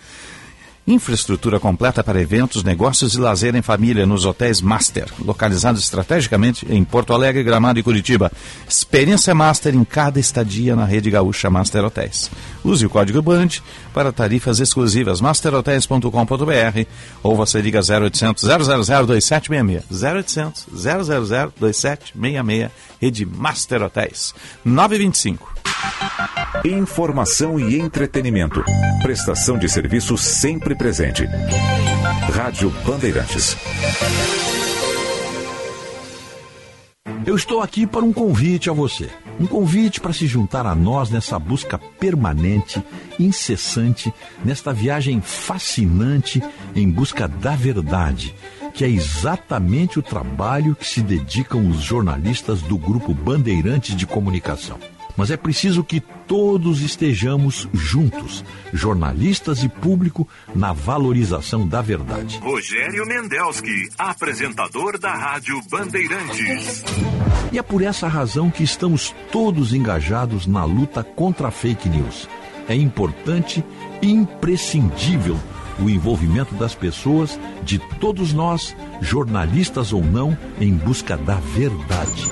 [0.87, 6.85] Infraestrutura completa para eventos, negócios e lazer em família nos hotéis Master, localizados estrategicamente em
[6.85, 8.31] Porto Alegre, Gramado e Curitiba.
[8.68, 12.31] Experiência Master em cada estadia na rede gaúcha Master Hotéis.
[12.62, 13.61] Use o código BAND
[13.94, 16.87] para tarifas exclusivas masterhotels.com.br
[17.23, 18.59] ou você liga 0800 000
[19.07, 22.70] 2766 0800 000 2766
[23.01, 25.54] Rede Master Hotéis 925
[26.64, 28.64] Informação e entretenimento.
[29.03, 31.27] Prestação de serviço sempre presente.
[32.33, 33.57] Rádio Bandeirantes.
[37.27, 39.11] Eu estou aqui para um convite a você.
[39.38, 42.83] Um convite para se juntar a nós nessa busca permanente,
[43.18, 44.12] incessante,
[44.44, 46.42] nesta viagem fascinante
[46.74, 48.35] em busca da verdade,
[48.72, 54.79] que é exatamente o trabalho que se dedicam os jornalistas do grupo Bandeirantes de Comunicação
[55.16, 62.38] mas é preciso que todos estejamos juntos, jornalistas e público, na valorização da verdade.
[62.38, 66.83] Rogério Mendelski, apresentador da Rádio Bandeirantes.
[67.53, 72.29] E é por essa razão que estamos todos engajados na luta contra a fake news.
[72.68, 73.64] É importante
[74.03, 75.38] e imprescindível
[75.79, 82.31] o envolvimento das pessoas, de todos nós, jornalistas ou não, em busca da verdade.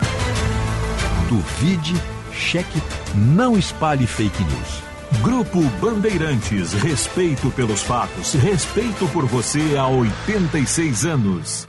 [1.28, 1.94] Duvide
[2.32, 2.82] cheque,
[3.14, 4.82] não espalhe fake news.
[5.22, 11.68] Grupo Bandeirantes, respeito pelos fatos, respeito por você há 86 anos.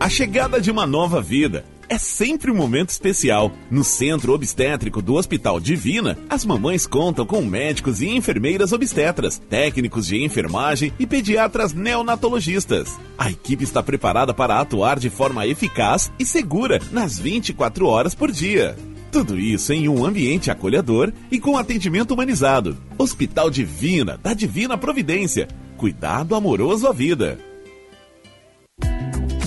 [0.00, 3.52] A chegada de uma nova vida é sempre um momento especial.
[3.70, 10.06] No Centro Obstétrico do Hospital Divina, as mamães contam com médicos e enfermeiras obstetras, técnicos
[10.06, 12.98] de enfermagem e pediatras neonatologistas.
[13.18, 18.32] A equipe está preparada para atuar de forma eficaz e segura nas 24 horas por
[18.32, 18.78] dia.
[19.12, 22.78] Tudo isso em um ambiente acolhedor e com atendimento humanizado.
[22.96, 25.46] Hospital Divina, da Divina Providência.
[25.76, 27.49] Cuidado amoroso à vida.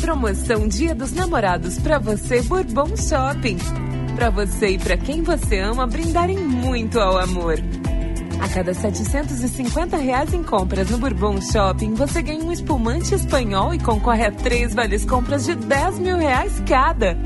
[0.03, 3.55] Promoção Dia dos Namorados para você Bourbon Shopping.
[4.17, 7.55] Para você e para quem você ama brindarem muito ao amor.
[8.41, 13.79] A cada 750 reais em compras no Bourbon Shopping, você ganha um espumante espanhol e
[13.79, 17.17] concorre a três vales compras de 10 mil reais cada.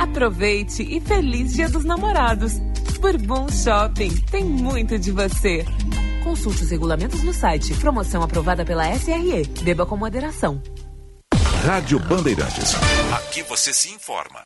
[0.00, 2.58] Aproveite e feliz Dia dos Namorados.
[3.02, 5.62] Bourbon Shopping tem muito de você.
[6.24, 7.74] Consulte os regulamentos no site.
[7.74, 9.46] Promoção aprovada pela SRE.
[9.62, 10.58] Beba com moderação.
[11.64, 12.74] Rádio Bandeirantes.
[13.12, 14.42] Aqui você se informa.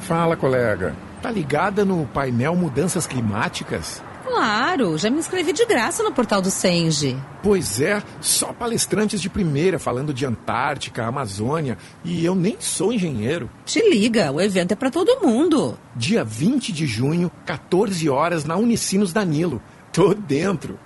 [0.00, 0.94] Fala, colega.
[1.22, 4.02] Tá ligada no painel Mudanças Climáticas?
[4.24, 7.16] Claro, já me inscrevi de graça no portal do Senge.
[7.42, 13.50] Pois é, só palestrantes de primeira falando de Antártica, Amazônia, e eu nem sou engenheiro.
[13.64, 15.78] Te liga, o evento é para todo mundo.
[15.96, 19.62] Dia 20 de junho, 14 horas na Unicinos Danilo.
[19.92, 20.78] Tô dentro.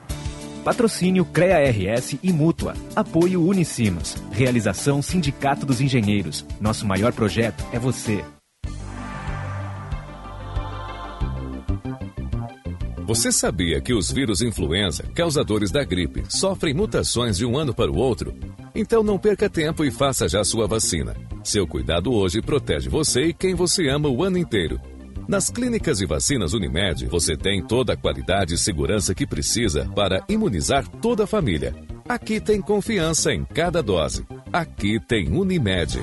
[0.65, 2.75] Patrocínio CREA RS e Mútua.
[2.95, 4.17] Apoio Unicinos.
[4.31, 6.47] Realização Sindicato dos Engenheiros.
[6.61, 8.25] Nosso maior projeto é você.
[13.05, 17.91] Você sabia que os vírus influenza, causadores da gripe, sofrem mutações de um ano para
[17.91, 18.33] o outro?
[18.75, 21.15] Então não perca tempo e faça já sua vacina.
[21.43, 24.81] Seu cuidado hoje protege você e quem você ama o ano inteiro.
[25.33, 30.23] Nas clínicas e vacinas Unimed, você tem toda a qualidade e segurança que precisa para
[30.29, 31.75] imunizar toda a família.
[32.07, 34.27] Aqui tem confiança em cada dose.
[34.53, 35.99] Aqui tem Unimed.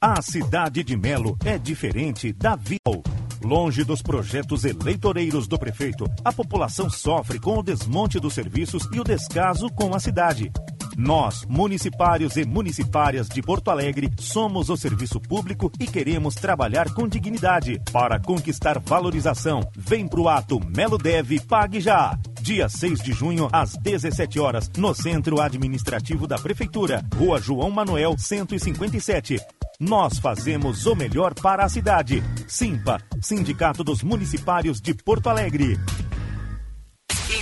[0.00, 3.02] A cidade de Melo é diferente da Vial.
[3.44, 8.98] Longe dos projetos eleitoreiros do prefeito, a população sofre com o desmonte dos serviços e
[8.98, 10.50] o descaso com a cidade.
[10.96, 17.08] Nós, municipários e municipárias de Porto Alegre, somos o serviço público e queremos trabalhar com
[17.08, 17.80] dignidade.
[17.92, 22.18] Para conquistar valorização, vem pro ato Melo Deve Pague Já.
[22.40, 28.16] Dia 6 de junho, às 17 horas, no Centro Administrativo da Prefeitura, Rua João Manuel,
[28.16, 29.38] 157.
[29.78, 32.22] Nós fazemos o melhor para a cidade.
[32.46, 35.78] Simpa, Sindicato dos Municipários de Porto Alegre.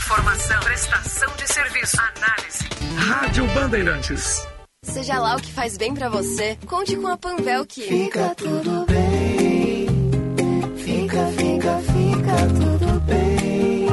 [0.08, 2.64] Informação, prestação de serviço, análise.
[2.96, 4.48] Rádio Bandeirantes.
[4.82, 8.86] Seja lá o que faz bem para você, conte com a Panvel que fica tudo
[8.86, 9.86] bem.
[10.78, 13.86] Fica, fica, fica tudo bem.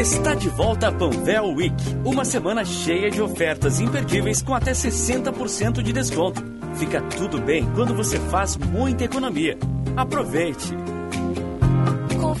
[0.00, 5.82] Está de volta a Panvel Week, uma semana cheia de ofertas imperdíveis com até 60%
[5.82, 6.40] de desconto.
[6.76, 9.58] Fica tudo bem quando você faz muita economia.
[9.96, 10.72] Aproveite!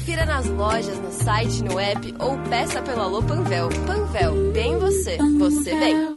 [0.02, 3.68] Confira nas lojas, no site, no app ou peça pelo Alô Panvel.
[3.86, 6.16] Panvel, bem você, você bem.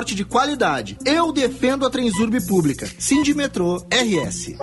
[0.00, 0.96] de qualidade.
[1.04, 2.88] Eu defendo a Transurb Pública.
[2.98, 4.56] Sindimetrô RS.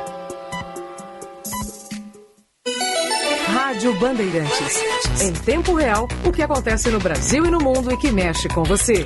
[3.45, 4.81] Rádio Bandeirantes.
[5.21, 8.63] Em tempo real, o que acontece no Brasil e no mundo e que mexe com
[8.63, 9.05] você.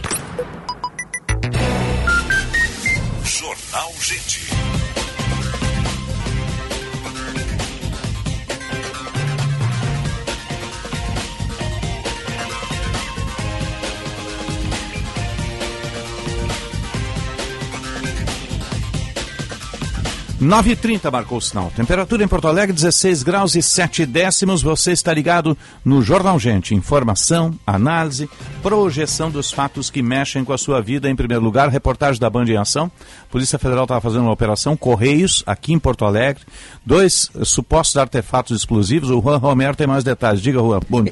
[20.44, 21.72] 9h30 marcou o sinal.
[21.74, 24.62] Temperatura em Porto Alegre, 16 graus e 7 décimos.
[24.62, 26.76] Você está ligado no Jornal Gente.
[26.76, 28.30] Informação, análise,
[28.62, 31.10] projeção dos fatos que mexem com a sua vida.
[31.10, 32.92] Em primeiro lugar, reportagem da Band em Ação.
[33.32, 36.44] Polícia Federal estava fazendo uma operação Correios, aqui em Porto Alegre.
[36.86, 39.10] Dois supostos artefatos explosivos.
[39.10, 40.42] O Juan Romero tem mais detalhes.
[40.42, 40.82] Diga, Juan.
[40.90, 41.06] Bom,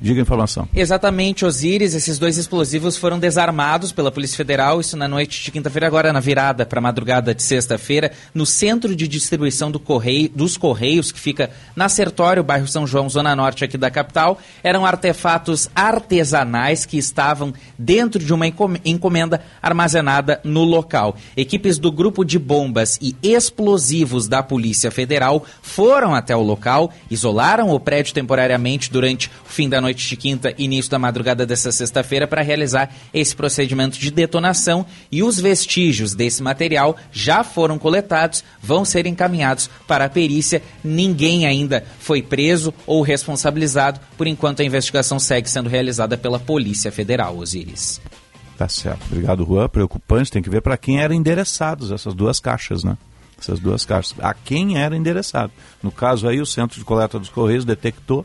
[0.00, 0.68] diga a informação.
[0.74, 1.94] Exatamente, Osíris.
[1.94, 6.20] Esses dois explosivos foram desarmados pela Polícia Federal, isso na noite de quinta-feira, agora na
[6.20, 11.50] virada para madrugada de sexta-feira, no centro de distribuição do correio, dos Correios, que fica
[11.74, 14.38] na Sertório, bairro São João, zona norte aqui da capital.
[14.62, 21.16] Eram artefatos artesanais que estavam dentro de uma encom- encomenda armazenada no local.
[21.36, 27.70] Equipes do grupo de bombas e explosivos da Polícia Federal foram até o local, isolaram
[27.70, 31.72] o prédio temporariamente durante o fim da noite de quinta e início da madrugada dessa
[31.72, 38.44] sexta-feira para realizar esse procedimento de detonação e os vestígios desse material já foram coletados,
[38.62, 40.62] vão ser encaminhados para a perícia.
[40.84, 43.98] Ninguém ainda foi preso ou responsabilizado.
[44.16, 48.00] Por enquanto, a investigação segue sendo realizada pela Polícia Federal, Osiris.
[48.56, 49.06] Tá certo.
[49.10, 49.68] Obrigado, Juan.
[49.68, 50.30] Preocupante.
[50.30, 52.96] Tem que ver para quem eram endereçados essas duas caixas, né?
[53.36, 54.14] Essas duas caixas.
[54.20, 55.50] A quem era endereçado.
[55.82, 58.24] No caso aí, o Centro de Coleta dos Correios detectou.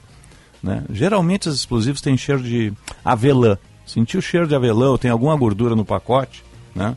[0.64, 0.84] Né?
[0.90, 2.72] Geralmente, os explosivos têm cheiro de
[3.04, 3.58] avelã.
[3.86, 6.42] Sentiu o cheiro de avelã ou tem alguma gordura no pacote,
[6.74, 6.96] né?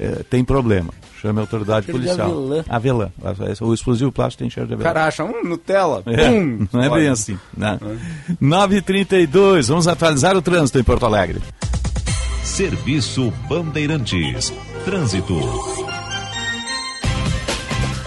[0.00, 0.92] É, tem problema.
[1.20, 2.64] Chame a autoridade Cheiro de policial.
[2.68, 3.10] avelã.
[3.60, 4.88] O explosivo plástico tem cheiro de O avelã.
[4.94, 7.38] cara acha, um Nutella, É, pum, não é bem assim.
[7.56, 7.78] Né?
[8.42, 11.40] 9h32, vamos atualizar o trânsito em Porto Alegre.
[12.42, 14.52] Serviço Bandeirantes.
[14.84, 15.38] Trânsito.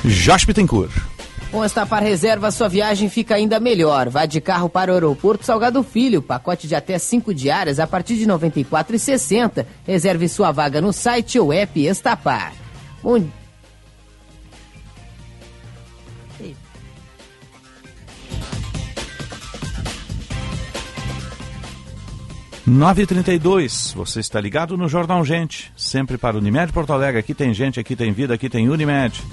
[0.04, 0.92] Josh Bittencourt.
[1.56, 4.10] Com a Estapar Reserva, sua viagem fica ainda melhor.
[4.10, 8.16] Vá de carro para o aeroporto Salgado Filho, pacote de até 5 diárias a partir
[8.16, 9.66] de R$ 94,60.
[9.88, 12.52] Reserve sua vaga no site ou app Estapar.
[13.02, 13.24] Bom...
[22.68, 27.20] 9h32, você está ligado no Jornal Gente, sempre para Unimed Porto Alegre.
[27.20, 29.24] Aqui tem gente, aqui tem vida, aqui tem Unimed.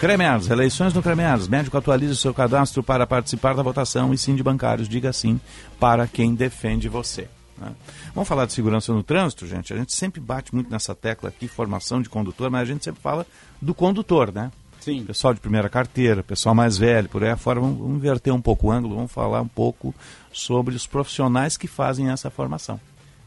[0.00, 1.46] Cremer's, eleições no Cremer's.
[1.46, 4.88] Médico atualize o seu cadastro para participar da votação e sim de bancários.
[4.88, 5.40] Diga sim
[5.78, 7.28] para quem defende você.
[7.56, 7.70] né?
[8.16, 9.72] Vamos falar de segurança no trânsito, gente.
[9.72, 13.00] A gente sempre bate muito nessa tecla aqui, formação de condutor, mas a gente sempre
[13.00, 13.24] fala
[13.60, 14.50] do condutor, né?
[14.82, 15.04] Sim.
[15.04, 17.60] Pessoal de primeira carteira, pessoal mais velho, por aí afora.
[17.60, 19.94] Vamos, vamos inverter um pouco o ângulo, vamos falar um pouco
[20.32, 22.80] sobre os profissionais que fazem essa formação.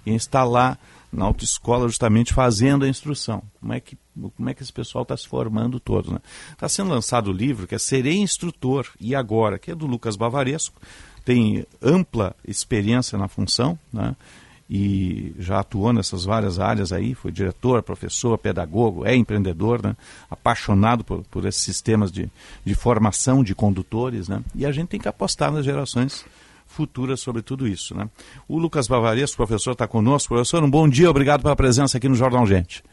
[0.04, 0.78] Quem está lá
[1.14, 3.42] na autoescola justamente fazendo a instrução.
[3.62, 3.98] Como é que,
[4.36, 6.12] como é que esse pessoal está se formando todo?
[6.12, 6.20] Né?
[6.52, 10.18] Está sendo lançado o livro que é Serei Instrutor e Agora, que é do Lucas
[10.18, 10.80] Bavaresco.
[11.24, 14.14] Tem ampla experiência na função, né?
[14.70, 19.96] E já atuou nessas várias áreas aí, foi diretor, professor, pedagogo, é empreendedor, né?
[20.30, 22.30] apaixonado por, por esses sistemas de,
[22.64, 24.42] de formação de condutores, né?
[24.56, 26.26] e a gente tem que apostar nas gerações
[26.66, 27.96] futuras sobre tudo isso.
[27.96, 28.10] Né?
[28.48, 30.30] O Lucas Bavaresco, professor, está conosco.
[30.30, 32.84] Professor, um bom dia, obrigado pela presença aqui no Jornal Gente.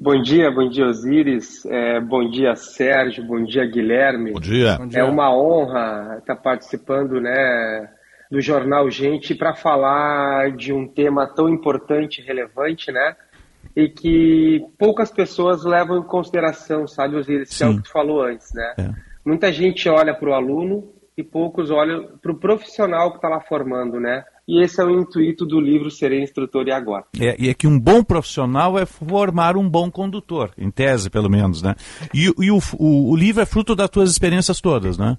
[0.00, 4.32] Bom dia, bom dia Osíris, é, bom dia Sérgio, bom dia Guilherme.
[4.32, 4.78] Bom dia.
[4.94, 7.90] É uma honra estar participando né,
[8.30, 13.16] do Jornal Gente para falar de um tema tão importante e relevante, né?
[13.74, 18.22] E que poucas pessoas levam em consideração, sabe, Osíris, que é o que tu falou
[18.22, 18.94] antes, né?
[19.24, 23.40] Muita gente olha para o aluno e poucos olham para o profissional que está lá
[23.40, 24.24] formando, né?
[24.46, 27.04] E esse é o intuito do livro Serei Instrutor e Agora.
[27.20, 31.28] É, e é que um bom profissional é formar um bom condutor, em tese, pelo
[31.28, 31.74] menos, né?
[32.14, 35.18] E, e o, o, o livro é fruto das tuas experiências todas, né?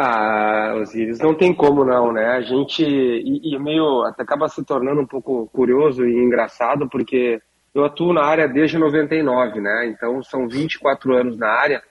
[0.00, 2.24] Ah, Osiris, não tem como não, né?
[2.28, 7.42] A gente, e, e meio, até acaba se tornando um pouco curioso e engraçado, porque
[7.74, 9.88] eu atuo na área desde 99, né?
[9.88, 11.82] Então são 24 anos na área,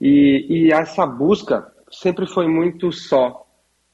[0.00, 3.44] e, e essa busca sempre foi muito só.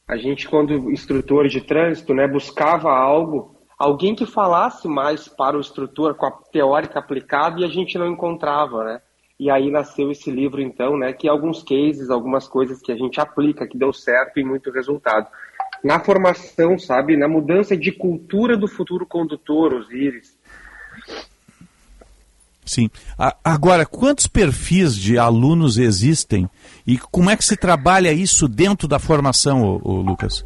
[0.07, 5.61] A gente, quando instrutor de trânsito, né, buscava algo, alguém que falasse mais para o
[5.61, 9.01] instrutor com a teórica aplicada e a gente não encontrava, né?
[9.39, 13.21] E aí nasceu esse livro, então, né, que alguns cases, algumas coisas que a gente
[13.21, 15.27] aplica, que deu certo e muito resultado.
[15.83, 20.39] Na formação, sabe, na mudança de cultura do futuro condutor, Osiris.
[22.65, 22.89] Sim.
[23.45, 26.49] Agora, quantos perfis de alunos existem
[26.87, 30.45] e como é que se trabalha isso dentro da formação, ô Lucas?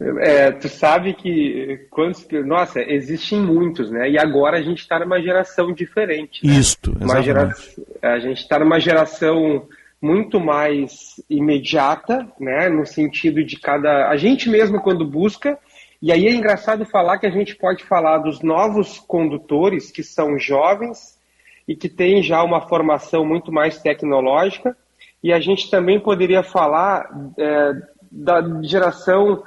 [0.00, 4.08] É, tu sabe que quantos, nossa, existem muitos, né?
[4.08, 6.46] E agora a gente está numa geração diferente.
[6.46, 6.52] né?
[6.54, 7.42] Isto, Uma gera...
[7.42, 7.86] exatamente.
[8.00, 9.66] A gente está numa geração
[10.00, 12.68] muito mais imediata, né?
[12.68, 14.08] No sentido de cada.
[14.08, 15.58] A gente mesmo quando busca.
[16.00, 20.38] E aí é engraçado falar que a gente pode falar dos novos condutores que são
[20.38, 21.18] jovens
[21.66, 24.76] e que tem já uma formação muito mais tecnológica.
[25.20, 27.04] E a gente também poderia falar
[27.36, 27.72] é,
[28.12, 29.42] da geração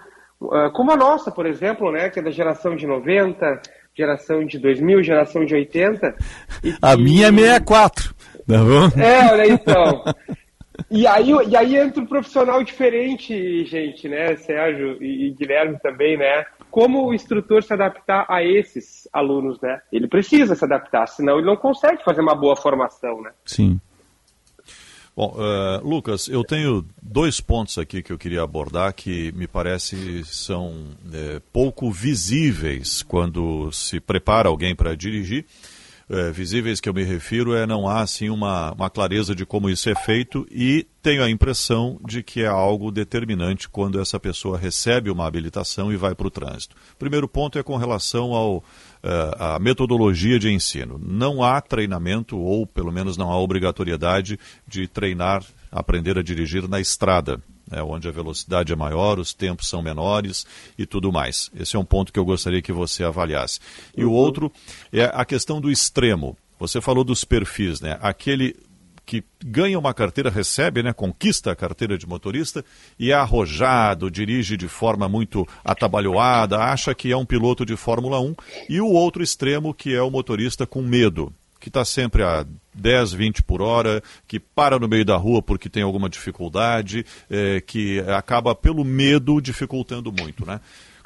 [0.73, 3.61] como a nossa, por exemplo, né, que é da geração de 90,
[3.95, 6.15] geração de 2000, geração de 80.
[6.81, 8.15] A minha é 64,
[8.47, 9.01] tá bom?
[9.01, 10.03] É, olha então.
[10.89, 16.17] E aí, e aí entra um profissional diferente, gente, né, Sérgio e, e Guilherme também,
[16.17, 16.45] né?
[16.71, 19.79] Como o instrutor se adaptar a esses alunos, né?
[19.91, 23.31] Ele precisa se adaptar, senão ele não consegue fazer uma boa formação, né?
[23.45, 23.79] Sim.
[25.21, 30.25] Bom, uh, Lucas, eu tenho dois pontos aqui que eu queria abordar que me parece
[30.25, 30.73] são
[31.13, 35.45] é, pouco visíveis quando se prepara alguém para dirigir.
[36.09, 39.69] É, visíveis que eu me refiro é não há assim uma, uma clareza de como
[39.69, 44.57] isso é feito e tenho a impressão de que é algo determinante quando essa pessoa
[44.57, 46.75] recebe uma habilitação e vai para o trânsito.
[46.97, 48.63] Primeiro ponto é com relação ao
[49.03, 50.99] a metodologia de ensino.
[51.03, 56.79] Não há treinamento, ou pelo menos não há obrigatoriedade de treinar, aprender a dirigir na
[56.79, 60.45] estrada, né, onde a velocidade é maior, os tempos são menores
[60.77, 61.49] e tudo mais.
[61.55, 63.59] Esse é um ponto que eu gostaria que você avaliasse.
[63.95, 64.51] E o outro
[64.91, 66.37] é a questão do extremo.
[66.59, 67.97] Você falou dos perfis, né?
[68.01, 68.55] Aquele
[69.11, 72.63] que ganha uma carteira, recebe, né, conquista a carteira de motorista
[72.97, 78.21] e é arrojado, dirige de forma muito atabalhoada, acha que é um piloto de Fórmula
[78.21, 78.33] 1,
[78.69, 83.11] e o outro extremo que é o motorista com medo, que está sempre a 10,
[83.11, 87.99] 20 por hora, que para no meio da rua porque tem alguma dificuldade, é, que
[88.15, 90.61] acaba pelo medo dificultando muito, né?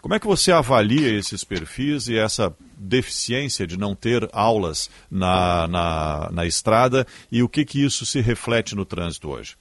[0.06, 5.68] Como é que você avalia esses perfis e essa deficiência de não ter aulas na,
[5.68, 9.58] na, na estrada e o que, que isso se reflete no trânsito hoje?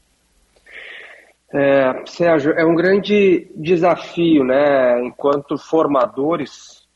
[1.51, 6.87] É, Sérgio, é um grande desafio, né, enquanto formadores,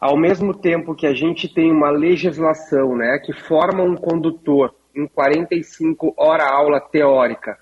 [0.00, 5.06] ao mesmo tempo que a gente tem uma legislação, né, que forma um condutor em
[5.06, 7.58] 45 hora aula teórica,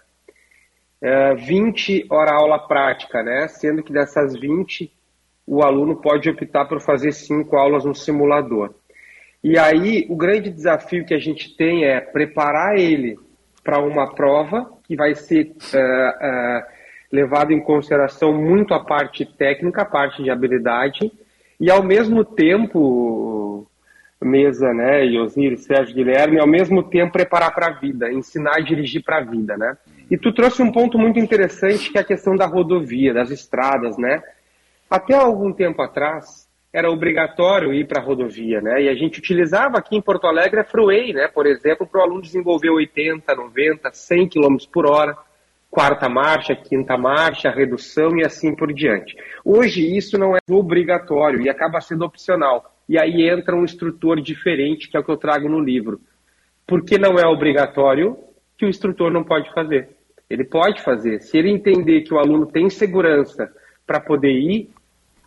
[1.02, 3.48] é, 20 hora aula prática, né?
[3.48, 4.90] Sendo que dessas 20,
[5.44, 8.72] o aluno pode optar por fazer cinco aulas no simulador.
[9.42, 13.18] E aí, o grande desafio que a gente tem é preparar ele
[13.64, 16.62] para uma prova que vai ser uh, uh,
[17.10, 21.12] levado em consideração muito a parte técnica, a parte de habilidade,
[21.58, 23.66] e ao mesmo tempo,
[24.20, 29.02] Mesa, né, Osiris, Sérgio Guilherme, ao mesmo tempo preparar para a vida, ensinar a dirigir
[29.02, 29.76] para a vida, né?
[30.12, 33.96] E tu trouxe um ponto muito interessante que é a questão da rodovia, das estradas,
[33.96, 34.22] né?
[34.90, 38.82] Até algum tempo atrás era obrigatório ir para a rodovia, né?
[38.82, 41.28] E a gente utilizava aqui em Porto Alegre a Freeway, né?
[41.28, 45.16] Por exemplo, para o aluno desenvolver 80, 90, 100 km por hora,
[45.70, 49.16] quarta marcha, quinta marcha, redução e assim por diante.
[49.42, 52.70] Hoje isso não é obrigatório e acaba sendo opcional.
[52.86, 56.02] E aí entra um instrutor diferente, que é o que eu trago no livro.
[56.66, 58.18] Porque não é obrigatório
[58.58, 60.01] que o instrutor não pode fazer.
[60.32, 61.20] Ele pode fazer.
[61.20, 63.52] Se ele entender que o aluno tem segurança
[63.86, 64.70] para poder ir,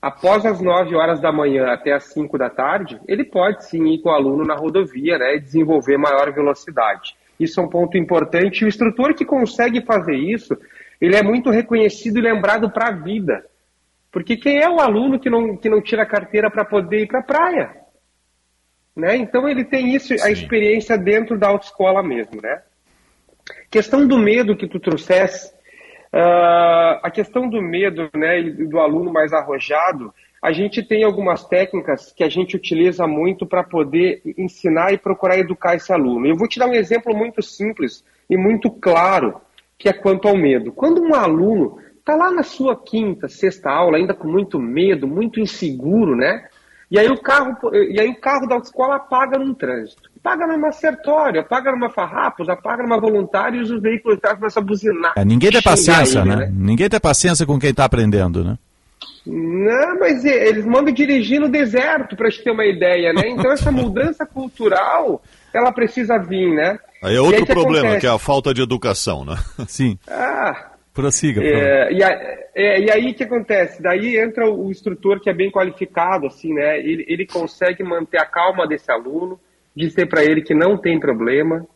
[0.01, 3.99] após as 9 horas da manhã até as 5 da tarde, ele pode sim ir
[3.99, 7.16] com o aluno na rodovia né, e desenvolver maior velocidade.
[7.39, 8.66] Isso é um ponto importante.
[8.66, 10.58] O instrutor que consegue fazer isso,
[10.99, 13.45] ele é muito reconhecido e lembrado para a vida.
[14.12, 17.08] Porque quem é o aluno que não, que não tira a carteira para poder ir
[17.08, 17.76] para a praia?
[18.95, 19.18] Né?
[19.18, 22.64] Então ele tem isso, a experiência dentro da autoescola mesmo, né?
[23.76, 25.54] Questão do medo que tu trouxesse,
[26.14, 31.46] uh, a questão do medo né, e do aluno mais arrojado, a gente tem algumas
[31.46, 36.26] técnicas que a gente utiliza muito para poder ensinar e procurar educar esse aluno.
[36.26, 39.42] Eu vou te dar um exemplo muito simples e muito claro,
[39.78, 40.72] que é quanto ao medo.
[40.72, 45.42] Quando um aluno está lá na sua quinta, sexta aula, ainda com muito medo, muito
[45.42, 46.48] inseguro, né?
[46.90, 50.10] E aí o carro, e aí o carro da escola apaga num trânsito.
[50.18, 55.14] Apaga numa sertório, apaga numa farrapos, apaga numa voluntária e os veículos começam a buzinar.
[55.16, 56.36] É, ninguém tem paciência, ele, né?
[56.36, 56.52] né?
[56.52, 58.58] Ninguém tem paciência com quem está aprendendo, né?
[59.26, 63.24] Não, mas eles mandam dirigir no deserto, para gente ter uma ideia, né?
[63.28, 65.22] Então essa mudança cultural,
[65.54, 66.78] ela precisa vir, né?
[67.04, 68.02] Aí é outro aí que problema, acontece?
[68.02, 69.36] que é a falta de educação, né?
[69.68, 69.98] Sim.
[70.08, 71.43] Ah, Prossiga.
[71.43, 73.84] É, e, a- é, e aí o que acontece?
[73.84, 76.80] Daí entra o instrutor que é bem qualificado, assim, né?
[76.80, 79.38] Ele, ele consegue manter a calma desse aluno,
[79.76, 81.68] dizer para ele que não tem problema,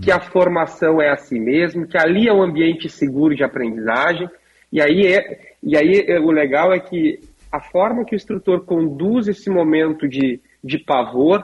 [0.00, 4.28] que a formação é assim mesmo, que ali é um ambiente seguro de aprendizagem.
[4.72, 7.18] E aí, é, e aí é, o legal é que
[7.50, 11.42] a forma que o instrutor conduz esse momento de, de pavor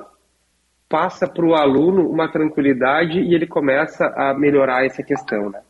[0.89, 5.61] passa para o aluno uma tranquilidade e ele começa a melhorar essa questão, né?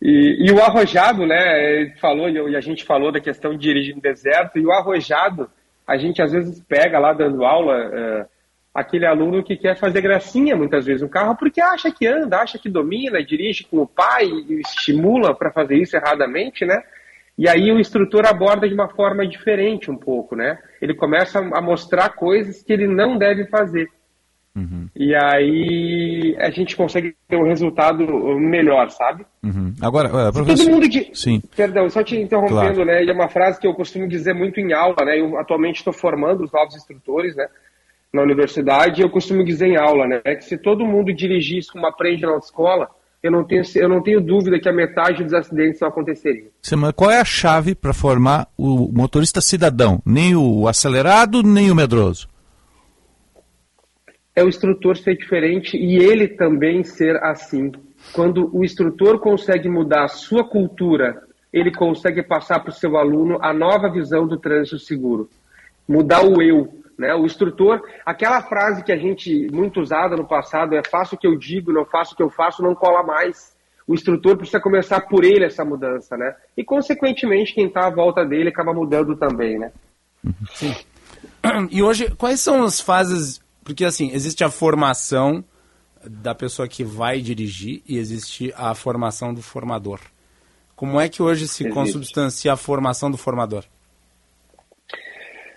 [0.00, 3.94] E, e o arrojado, né, ele falou, e a gente falou da questão de dirigir
[3.94, 5.50] no deserto, e o arrojado,
[5.86, 8.26] a gente às vezes pega lá dando aula, eh,
[8.76, 12.58] aquele aluno que quer fazer gracinha muitas vezes no carro porque acha que anda, acha
[12.58, 16.82] que domina, dirige com o pai e estimula para fazer isso erradamente, né?
[17.38, 20.58] E aí o instrutor aborda de uma forma diferente um pouco, né?
[20.80, 23.88] Ele começa a mostrar coisas que ele não deve fazer.
[24.56, 24.88] Uhum.
[24.96, 28.06] E aí a gente consegue ter um resultado
[28.40, 29.26] melhor, sabe?
[29.44, 29.74] Uhum.
[29.82, 30.64] Agora, uh, professor...
[30.64, 31.10] todo mundo de...
[31.12, 31.42] Sim.
[31.54, 32.84] Perdão, só te interrompendo, Claro.
[32.86, 33.04] né?
[33.04, 35.20] E é uma frase que eu costumo dizer muito em aula, né?
[35.20, 37.46] Eu atualmente estou formando os novos instrutores, né?
[38.12, 40.20] Na universidade, e eu costumo dizer em aula, né?
[40.22, 42.88] Que se todo mundo dirigisse como aprende na autoescola,
[43.22, 46.48] eu não tenho, eu não tenho dúvida que a metade dos acidentes não aconteceriam.
[46.62, 50.00] Semana, Qual é a chave para formar o motorista cidadão?
[50.06, 52.28] Nem o acelerado, nem o medroso.
[54.36, 57.72] É o instrutor ser diferente e ele também ser assim.
[58.12, 63.38] Quando o instrutor consegue mudar a sua cultura, ele consegue passar para o seu aluno
[63.40, 65.30] a nova visão do trânsito seguro.
[65.88, 66.68] Mudar o eu.
[66.98, 67.14] Né?
[67.14, 71.26] O instrutor, aquela frase que a gente muito usada no passado é faço o que
[71.26, 73.56] eu digo, não faço o que eu faço, não cola mais.
[73.88, 76.34] O instrutor precisa começar por ele essa mudança, né?
[76.56, 79.72] E consequentemente quem está à volta dele acaba mudando também, né?
[80.52, 80.74] Sim.
[81.70, 83.40] E hoje, quais são as fases?
[83.66, 85.44] Porque assim, existe a formação
[86.08, 89.98] da pessoa que vai dirigir e existe a formação do formador.
[90.76, 91.74] Como é que hoje se Existe.
[91.74, 93.64] consubstancia a formação do formador?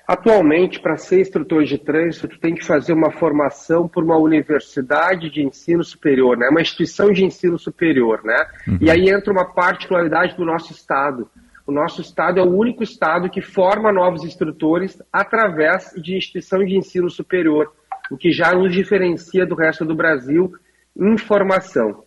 [0.08, 5.30] Atualmente, para ser instrutor de trânsito, tu tem que fazer uma formação por uma universidade
[5.30, 6.50] de ensino superior, né?
[6.50, 8.44] Uma instituição de ensino superior, né?
[8.82, 11.30] E aí entra uma particularidade do nosso estado.
[11.68, 16.76] O nosso estado é o único estado que forma novos instrutores através de instituição de
[16.76, 17.72] ensino superior,
[18.10, 20.54] o que já nos diferencia do resto do Brasil
[20.98, 22.04] em formação.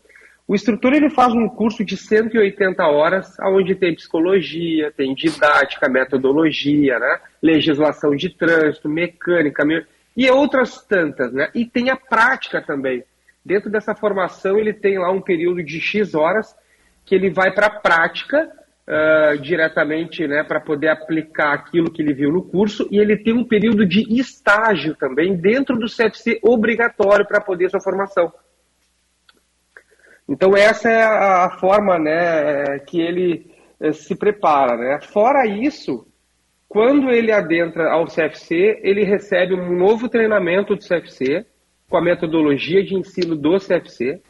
[0.46, 6.98] O instrutor ele faz um curso de 180 horas, onde tem psicologia, tem didática, metodologia,
[6.98, 7.20] né?
[7.40, 9.86] legislação de trânsito, mecânica me-
[10.16, 11.32] e outras tantas.
[11.32, 11.48] Né?
[11.54, 13.04] E tem a prática também.
[13.44, 16.54] Dentro dessa formação, ele tem lá um período de X horas
[17.04, 18.50] que ele vai para a prática
[18.84, 23.32] ah, diretamente né, para poder aplicar aquilo que ele viu no curso, e ele tem
[23.32, 28.32] um período de estágio também dentro do CFC obrigatório para poder sua formação.
[30.28, 34.76] Então essa é a, a forma né, que ele eh, se prepara.
[34.76, 35.00] Né?
[35.00, 36.06] Fora isso,
[36.68, 41.46] quando ele adentra ao CFC, ele recebe um novo treinamento do CFC,
[41.88, 44.20] com a metodologia de ensino do CFC,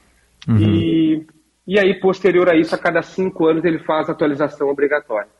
[0.58, 1.24] e,
[1.66, 5.30] e aí, posterior a isso, a cada cinco anos ele faz a atualização obrigatória.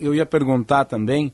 [0.00, 1.32] Eu ia perguntar também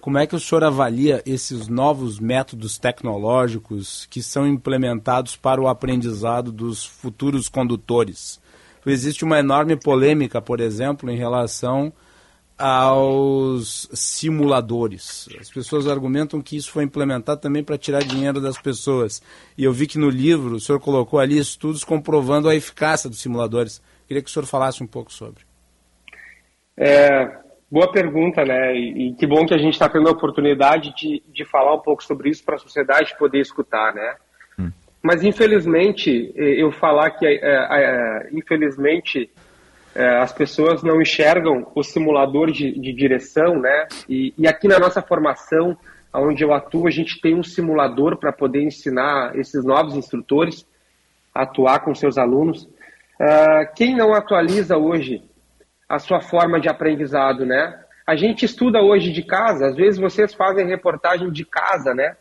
[0.00, 5.68] como é que o senhor avalia esses novos métodos tecnológicos que são implementados para o
[5.68, 8.40] aprendizado dos futuros condutores.
[8.86, 11.92] Existe uma enorme polêmica, por exemplo, em relação
[12.60, 15.28] aos simuladores.
[15.40, 19.22] As pessoas argumentam que isso foi implementado também para tirar dinheiro das pessoas.
[19.56, 23.20] E eu vi que no livro o senhor colocou ali estudos comprovando a eficácia dos
[23.20, 23.82] simuladores.
[24.06, 25.42] Queria que o senhor falasse um pouco sobre.
[26.76, 27.38] É,
[27.70, 28.76] boa pergunta, né?
[28.76, 31.80] E, e que bom que a gente está tendo a oportunidade de, de falar um
[31.80, 34.16] pouco sobre isso para a sociedade poder escutar, né?
[35.02, 39.49] Mas infelizmente, eu falar que, eh, eh, infelizmente, eh,
[39.94, 43.88] as pessoas não enxergam o simulador de, de direção, né?
[44.08, 45.76] E, e aqui na nossa formação,
[46.14, 50.66] onde eu atuo, a gente tem um simulador para poder ensinar esses novos instrutores
[51.34, 52.68] a atuar com seus alunos.
[53.20, 55.22] Ah, quem não atualiza hoje
[55.88, 57.78] a sua forma de aprendizado, né?
[58.06, 62.16] A gente estuda hoje de casa, às vezes vocês fazem reportagem de casa, né?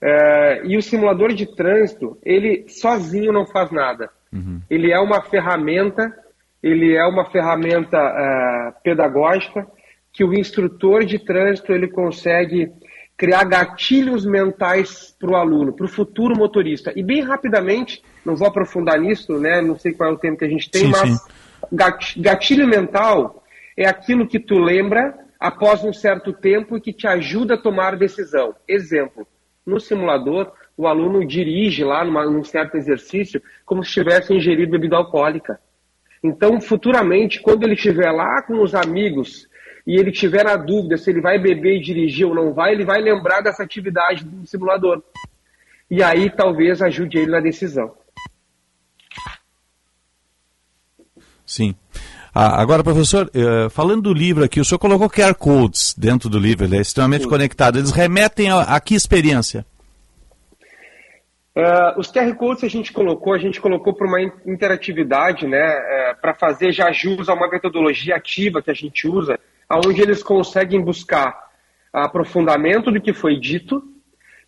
[0.00, 4.10] É, e o simulador de trânsito, ele sozinho não faz nada.
[4.68, 6.14] Ele é uma ferramenta,
[6.66, 9.66] ele é uma ferramenta é, pedagógica
[10.12, 12.70] que o instrutor de trânsito ele consegue
[13.16, 16.92] criar gatilhos mentais para o aluno, para o futuro motorista.
[16.96, 19.60] E bem rapidamente, não vou aprofundar nisso, né?
[19.62, 21.28] Não sei qual é o tempo que a gente tem, Sim, mas sim.
[21.72, 23.42] gat- gatilho mental
[23.76, 27.96] é aquilo que tu lembra após um certo tempo e que te ajuda a tomar
[27.96, 28.54] decisão.
[28.66, 29.26] Exemplo,
[29.64, 34.96] no simulador, o aluno dirige lá numa, num certo exercício como se tivesse ingerido bebida
[34.96, 35.58] alcoólica.
[36.26, 39.46] Então, futuramente, quando ele estiver lá com os amigos
[39.86, 42.84] e ele tiver na dúvida se ele vai beber e dirigir ou não vai, ele
[42.84, 45.02] vai lembrar dessa atividade do simulador.
[45.88, 47.94] E aí talvez ajude ele na decisão.
[51.46, 51.76] Sim.
[52.34, 56.38] Ah, agora, professor, eh, falando do livro aqui, o senhor colocou QR Codes dentro do
[56.38, 57.78] livro, ele é extremamente conectado.
[57.78, 59.64] Eles remetem a, a que experiência?
[61.56, 66.14] Uh, os QR Codes a gente colocou, a gente colocou para uma in- interatividade, né,
[66.20, 69.38] para fazer já jus a uma metodologia ativa que a gente usa,
[69.70, 71.34] onde eles conseguem buscar
[71.92, 73.82] aprofundamento do que foi dito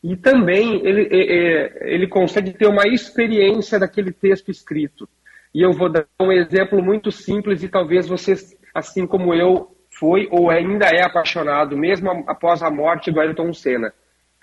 [0.02, 5.08] E também ele, é, ele consegue ter uma experiência daquele texto escrito.
[5.54, 10.28] E eu vou dar um exemplo muito simples e talvez vocês, assim como eu, foi
[10.30, 13.92] ou ainda é apaixonado, mesmo após a morte do Ayrton Senna.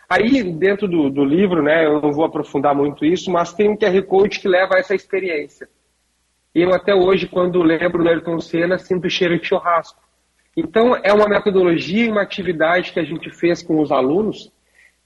[0.09, 3.77] Aí, dentro do, do livro, né, eu não vou aprofundar muito isso, mas tem um
[3.77, 5.67] QR Code que leva a essa experiência.
[6.53, 10.01] Eu até hoje, quando lembro do Ayrton Senna, sinto cheiro de churrasco.
[10.55, 14.51] Então, é uma metodologia e uma atividade que a gente fez com os alunos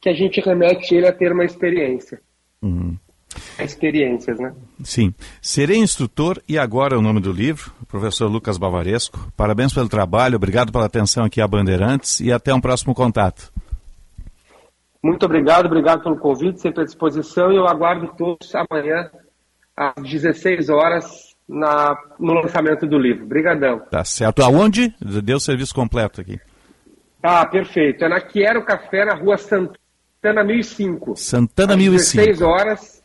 [0.02, 2.22] que a gente remete ele a ter uma experiência.
[2.62, 2.98] Uhum.
[3.60, 4.54] Experiências, né?
[4.84, 5.14] Sim.
[5.42, 9.32] Serei instrutor e agora o nome do livro, professor Lucas Bavaresco.
[9.36, 13.52] Parabéns pelo trabalho, obrigado pela atenção aqui a Bandeirantes e até um próximo contato.
[15.02, 19.10] Muito obrigado, obrigado pelo convite, sempre à disposição e eu aguardo todos amanhã
[19.76, 23.24] às 16 horas na, no lançamento do livro.
[23.24, 23.80] Obrigadão.
[23.90, 24.44] Tá certo.
[24.44, 24.94] Aonde?
[25.00, 26.40] Deu o serviço completo aqui.
[27.24, 28.04] Ah, perfeito.
[28.04, 31.16] É na Quiero Café, na rua Santana 1005.
[31.16, 32.26] Santana às 1005.
[32.26, 33.04] 16 horas.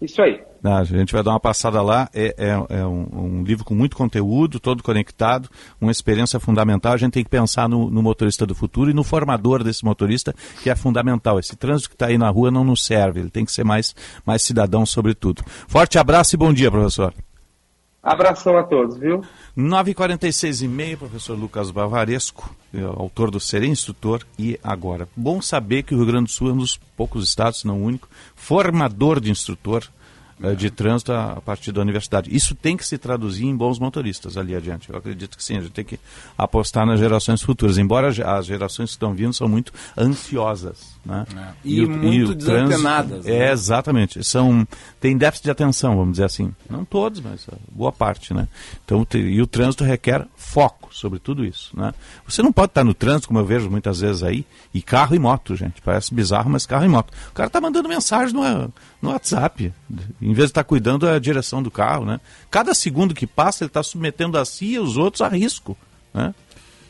[0.00, 0.42] Isso aí.
[0.62, 2.08] Ah, a gente vai dar uma passada lá.
[2.12, 5.48] É, é, é um, um livro com muito conteúdo, todo conectado,
[5.80, 6.92] uma experiência fundamental.
[6.92, 10.34] A gente tem que pensar no, no motorista do futuro e no formador desse motorista,
[10.62, 11.38] que é fundamental.
[11.38, 13.20] Esse trânsito que está aí na rua não nos serve.
[13.20, 13.94] Ele tem que ser mais,
[14.26, 15.42] mais cidadão, sobretudo.
[15.68, 17.14] Forte abraço e bom dia, professor.
[18.02, 19.22] Abração a todos, viu?
[19.56, 25.08] 9h46 e meio, professor Lucas Bavaresco, é, autor do Ser Instrutor e Agora.
[25.16, 27.84] Bom saber que o Rio Grande do Sul é um dos poucos estados, não o
[27.84, 29.84] único, formador de instrutor
[30.42, 32.34] eh, de trânsito a, a partir da universidade.
[32.34, 34.90] Isso tem que se traduzir em bons motoristas ali adiante.
[34.90, 35.98] Eu acredito que sim, a gente tem que
[36.36, 40.97] apostar nas gerações futuras, embora as gerações que estão vindo são muito ansiosas.
[41.04, 41.24] Né?
[41.64, 43.52] E muito desantenadas, É, né?
[43.52, 44.22] exatamente.
[44.22, 44.66] São,
[45.00, 46.54] tem déficit de atenção, vamos dizer assim.
[46.68, 48.34] Não todos, mas a boa parte.
[48.34, 48.46] Né?
[48.84, 51.70] Então, e o trânsito requer foco sobre tudo isso.
[51.74, 51.92] Né?
[52.26, 54.44] Você não pode estar no trânsito, como eu vejo muitas vezes aí,
[54.74, 55.80] e carro e moto, gente.
[55.80, 57.12] Parece bizarro, mas carro e moto.
[57.30, 59.72] O cara está mandando mensagem no, no WhatsApp,
[60.20, 62.04] em vez de estar cuidando da direção do carro.
[62.04, 62.20] Né?
[62.50, 65.76] Cada segundo que passa, ele está submetendo a si e os outros a risco.
[66.12, 66.34] Né?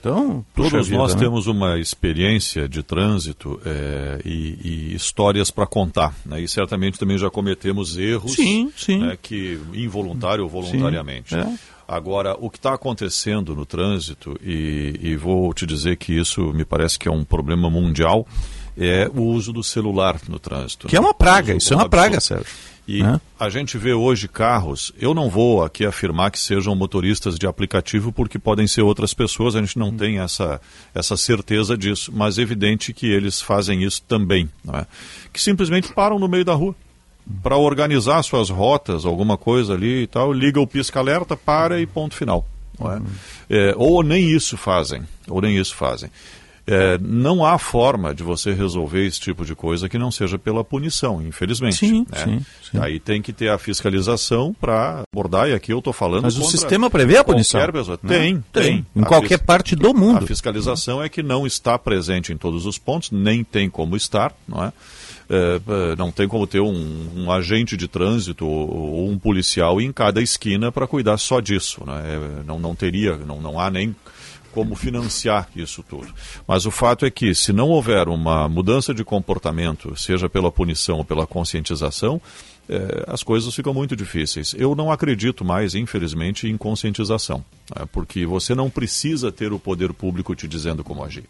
[0.01, 1.21] Então, Todos nós né?
[1.21, 6.15] temos uma experiência de trânsito é, e, e histórias para contar.
[6.25, 6.43] Né?
[6.43, 8.99] E certamente também já cometemos erros Sim, sim.
[8.99, 11.31] né, que involuntário ou voluntariamente.
[11.31, 11.55] Sim, é.
[11.89, 16.65] Agora, o que está acontecendo no trânsito, e, e vou te dizer que isso me
[16.65, 18.27] parece que é um problema mundial,
[18.77, 20.87] é o uso do celular no trânsito.
[20.87, 22.47] Que é uma praga, isso é uma praga, Sérgio.
[22.89, 23.21] E Né?
[23.39, 28.11] a gente vê hoje carros, eu não vou aqui afirmar que sejam motoristas de aplicativo,
[28.11, 30.59] porque podem ser outras pessoas, a gente não tem essa,
[30.95, 34.87] essa certeza disso, mas é evidente que eles fazem isso também, é?
[35.31, 36.75] que simplesmente param no meio da rua
[37.43, 42.15] para organizar suas rotas, alguma coisa ali e tal, liga o pisca-alerta, para e ponto
[42.15, 42.49] final.
[42.81, 43.01] é?
[43.51, 46.11] É, ou nem isso fazem, ou nem isso fazem.
[46.71, 50.63] É, não há forma de você resolver esse tipo de coisa que não seja pela
[50.63, 51.77] punição, infelizmente.
[51.77, 52.43] Sim, né?
[52.71, 56.25] sim, Aí tem que ter a fiscalização para abordar, e aqui eu estou falando.
[56.25, 57.59] Mas o sistema prevê a punição.
[58.03, 58.19] né?
[58.19, 58.63] Tem, Tem.
[58.63, 58.87] tem.
[58.95, 60.25] Em A qualquer parte do mundo.
[60.25, 64.35] A fiscalização é que não está presente em todos os pontos, nem tem como estar,
[64.47, 64.73] não é?
[65.31, 65.61] É,
[65.93, 69.93] é, não tem como ter um, um agente de trânsito ou, ou um policial em
[69.93, 71.83] cada esquina para cuidar só disso.
[71.87, 72.03] Né?
[72.07, 73.95] É, não, não teria, não, não há nem
[74.53, 76.09] como financiar isso tudo.
[76.47, 80.99] Mas o fato é que, se não houver uma mudança de comportamento, seja pela punição
[80.99, 82.21] ou pela conscientização,
[82.69, 84.55] eh, as coisas ficam muito difíceis.
[84.57, 87.45] Eu não acredito mais, infelizmente, em conscientização,
[87.75, 87.87] né?
[87.91, 91.25] porque você não precisa ter o poder público te dizendo como agir.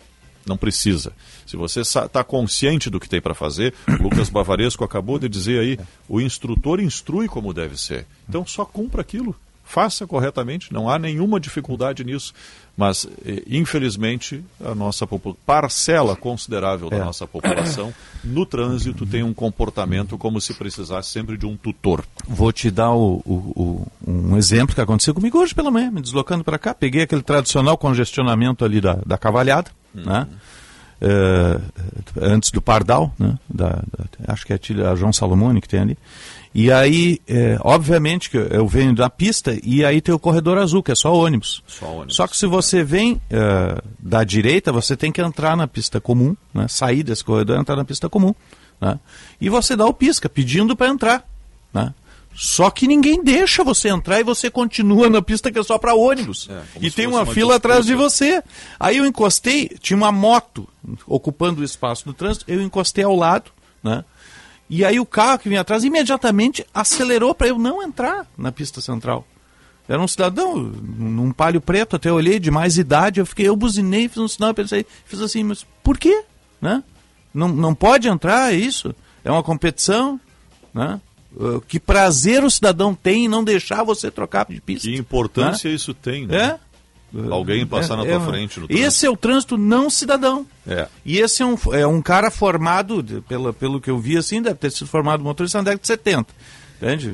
[0.47, 1.13] Não precisa.
[1.47, 5.79] Se você está consciente do que tem para fazer, Lucas Bavaresco acabou de dizer aí,
[6.09, 8.07] o instrutor instrui como deve ser.
[8.27, 9.37] Então só cumpra aquilo.
[9.69, 12.33] Faça corretamente, não há nenhuma dificuldade nisso.
[12.75, 15.07] Mas, eh, infelizmente, a nossa
[15.45, 17.05] parcela considerável da É.
[17.05, 17.93] nossa população
[18.25, 22.03] no trânsito tem um comportamento como se precisasse sempre de um tutor.
[22.27, 23.53] Vou te dar o- o-
[24.07, 26.73] o- um exemplo que aconteceu comigo hoje pela manhã, me deslocando para cá.
[26.73, 30.27] Peguei aquele tradicional congestionamento ali da, da cavalhada, né?
[31.01, 31.61] Eh,
[32.21, 33.39] antes do Pardal, né?
[33.49, 34.59] Da, da- acho que é
[34.91, 35.99] a João Salomone que tem ali.
[36.55, 40.83] E aí, eh, obviamente, que eu venho da pista e aí tem o corredor azul,
[40.83, 41.63] que é só ônibus.
[41.67, 42.17] Só ônibus.
[42.17, 46.35] Só que se você vem eh, da direita, você tem que entrar na pista comum,
[46.53, 46.67] né?
[46.69, 48.35] sair desse corredor e entrar na pista comum.
[48.81, 48.99] Né?
[49.41, 51.29] E você dá o pisca, pedindo para entrar.
[51.73, 51.93] Né?
[52.35, 55.95] Só que ninguém deixa você entrar e você continua na pista que é só para
[55.95, 56.47] ônibus.
[56.73, 58.11] como e tem uma uma fila atrás de disputa.
[58.11, 58.43] você.
[58.79, 60.69] Aí eu encostei, tinha uma moto
[61.05, 63.51] ocupando o espaço do trânsito, eu encostei ao lado,
[63.83, 64.05] né?
[64.69, 68.81] E aí o carro que vinha atrás imediatamente acelerou para eu não entrar na pista
[68.81, 69.27] central.
[69.89, 74.07] Era um cidadão num palio preto, até olhei, de mais idade, eu fiquei, eu buzinei,
[74.09, 76.25] fiz um sinal, eu pensei, fiz assim, mas por quê?
[76.61, 76.83] Né?
[77.33, 78.95] Não, não pode entrar, é isso?
[79.25, 80.21] É uma competição,
[80.75, 81.01] né?
[81.35, 84.89] Uh, Que prazer o cidadão tem em não deixar você trocar de pista.
[84.89, 85.77] Que importância né?
[85.77, 86.37] isso tem, né?
[86.37, 86.59] É?
[87.31, 88.87] Alguém passar na tua frente no trânsito.
[88.89, 90.47] Esse é o trânsito não cidadão.
[90.67, 90.87] É.
[91.05, 94.43] E esse é um, é um cara formado, de- pela, pelo que eu vi assim,
[94.43, 96.27] deve ter sido formado motorista na década de 70.
[96.81, 97.13] Entende?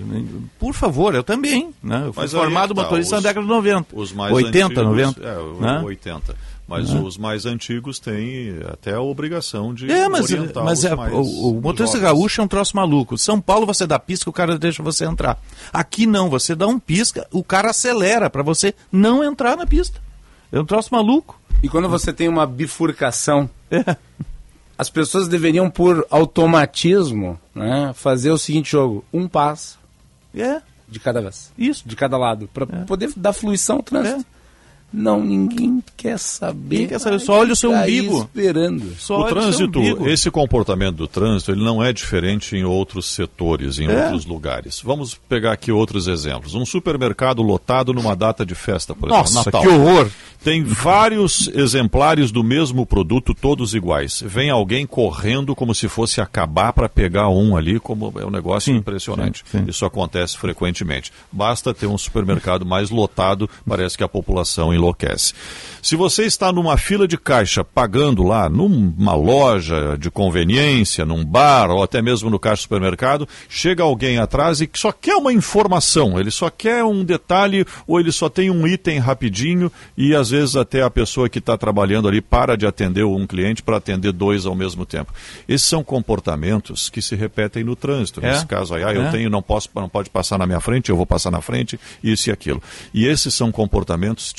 [0.58, 1.72] Por favor, eu também.
[1.82, 2.02] Né?
[2.06, 3.86] Eu fui Mas aí formado é que tá, motorista os- na década de 90.
[3.96, 5.20] Os mais 80, antigos, 90.
[5.22, 5.80] É, né?
[5.84, 6.36] 80.
[6.66, 6.98] Mas Né?
[7.00, 11.12] os mais antigos têm até a obrigação de É, mas, orientar mas os é, mais
[11.12, 12.00] o, o motorista jovens.
[12.02, 13.18] gaúcho é um troço maluco.
[13.18, 15.38] São Paulo você dá pisca, o cara deixa você entrar.
[15.72, 20.00] Aqui não, você dá um pisca, o cara acelera para você não entrar na pista.
[20.50, 21.38] É um troço maluco.
[21.62, 23.96] E quando você tem uma bifurcação, É.
[24.78, 29.78] as pessoas deveriam, por automatismo, né, fazer o seguinte jogo: um passo
[30.34, 30.62] É.
[30.88, 31.52] de cada vez.
[31.58, 31.86] Isso.
[31.86, 32.48] De cada lado.
[32.54, 34.24] Para poder dar fluição ao trânsito.
[34.96, 36.74] Não, ninguém quer saber.
[36.76, 38.18] Ninguém quer saber, só olha o seu umbigo.
[38.32, 38.94] Esperando.
[38.96, 40.08] Só o trânsito, umbigo.
[40.08, 44.04] esse comportamento do trânsito, ele não é diferente em outros setores, em É.
[44.04, 44.80] outros lugares.
[44.84, 46.54] Vamos pegar aqui outros exemplos.
[46.54, 49.62] Um supermercado lotado numa data de festa, por Nossa, exemplo, Natal.
[49.62, 50.10] que horror!
[50.44, 54.22] Tem vários exemplares do mesmo produto, todos iguais.
[54.26, 58.70] Vem alguém correndo como se fosse acabar para pegar um ali, como é um negócio
[58.76, 59.42] impressionante.
[59.66, 61.10] Isso acontece frequentemente.
[61.32, 65.32] Basta ter um supermercado mais lotado, parece que a população enlouquece.
[65.82, 71.70] Se você está numa fila de caixa pagando lá, numa loja de conveniência, num bar
[71.70, 76.18] ou até mesmo no caixa do supermercado, chega alguém atrás e só quer uma informação,
[76.18, 80.56] ele só quer um detalhe ou ele só tem um item rapidinho e às vezes
[80.56, 84.46] até a pessoa que está trabalhando ali para de atender um cliente para atender dois
[84.46, 85.12] ao mesmo tempo.
[85.46, 88.20] Esses são comportamentos que se repetem no trânsito.
[88.24, 88.30] É.
[88.32, 89.10] Nesse caso aí, ah, eu É.
[89.10, 92.30] tenho, não posso, não pode passar na minha frente, eu vou passar na frente, isso
[92.30, 92.62] e aquilo.
[92.94, 94.32] E esses são comportamentos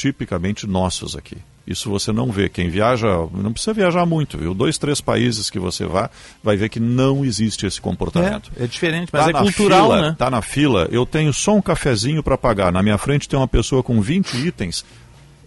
[0.68, 1.38] nossos aqui.
[1.68, 2.48] Isso você não vê.
[2.48, 4.54] Quem viaja, não precisa viajar muito, viu?
[4.54, 6.10] Dois, três países que você vá,
[6.44, 8.52] vai ver que não existe esse comportamento.
[8.58, 10.16] É, é diferente, mas Tá é cultural, fila, né?
[10.18, 12.72] Tá na fila, eu tenho só um cafezinho para pagar.
[12.72, 14.86] Na minha frente tem uma pessoa com 20 itens.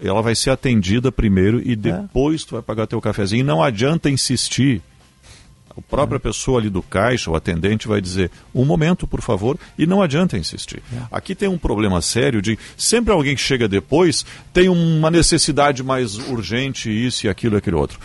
[0.02, 3.44] Ela vai ser atendida primeiro e depois tu vai pagar teu cafezinho.
[3.44, 4.82] Não adianta insistir.
[5.78, 9.86] A própria pessoa ali do caixa, o atendente, vai dizer: um momento, por favor, e
[9.86, 10.82] não adianta insistir.
[11.10, 16.16] Aqui tem um problema sério de sempre alguém que chega depois tem uma necessidade mais
[16.16, 17.98] urgente, isso e aquilo e aquele outro.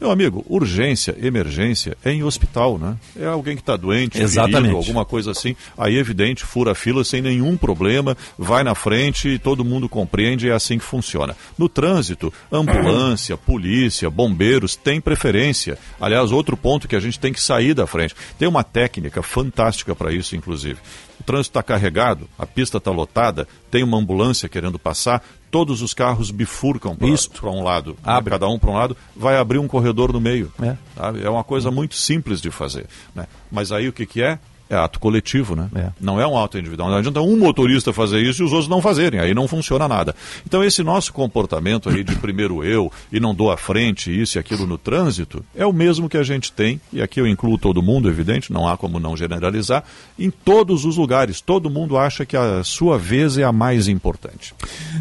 [0.00, 2.96] Meu amigo, urgência, emergência é em hospital, né?
[3.14, 4.56] É alguém que está doente, Exatamente.
[4.62, 5.54] ferido, alguma coisa assim.
[5.76, 10.48] Aí, evidente, fura a fila sem nenhum problema, vai na frente e todo mundo compreende,
[10.48, 11.36] é assim que funciona.
[11.58, 15.78] No trânsito, ambulância, polícia, bombeiros têm preferência.
[16.00, 18.16] Aliás, outro ponto que a gente tem que sair da frente.
[18.38, 20.78] Tem uma técnica fantástica para isso, inclusive.
[21.20, 25.92] O trânsito está carregado, a pista está lotada, tem uma ambulância querendo passar, todos os
[25.92, 28.22] carros bifurcam para um lado, né?
[28.30, 30.52] cada um para um lado, vai abrir um corredor no meio.
[30.62, 30.76] É.
[31.24, 32.86] É uma coisa muito simples de fazer.
[33.14, 33.26] né?
[33.50, 34.38] Mas aí o que, que é?
[34.70, 35.68] É ato coletivo, né?
[36.00, 36.88] Não é um ato individual.
[36.88, 39.18] Não adianta um motorista fazer isso e os outros não fazerem.
[39.18, 40.14] Aí não funciona nada.
[40.46, 44.40] Então esse nosso comportamento aí de primeiro eu e não dou a frente, isso e
[44.40, 47.82] aquilo no trânsito, é o mesmo que a gente tem, e aqui eu incluo todo
[47.82, 49.82] mundo, evidente, não há como não generalizar,
[50.18, 51.40] em todos os lugares.
[51.40, 54.54] Todo mundo acha que a sua vez é a mais importante.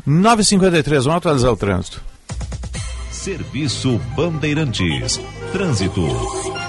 [0.08, 2.02] 9h53, vamos atualizar o trânsito.
[3.12, 5.20] Serviço Bandeirantes.
[5.52, 6.69] Trânsito.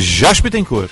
[0.00, 0.88] Jaspe tem cor.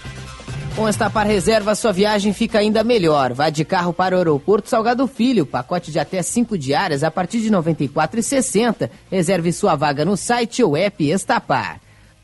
[0.77, 3.33] Com esta par reserva, sua viagem fica ainda melhor.
[3.33, 7.41] Vá de carro para o aeroporto Salgado Filho, pacote de até 5 diárias a partir
[7.41, 8.89] de R$ 94,60.
[9.11, 11.81] Reserve sua vaga no site ou app Estapar.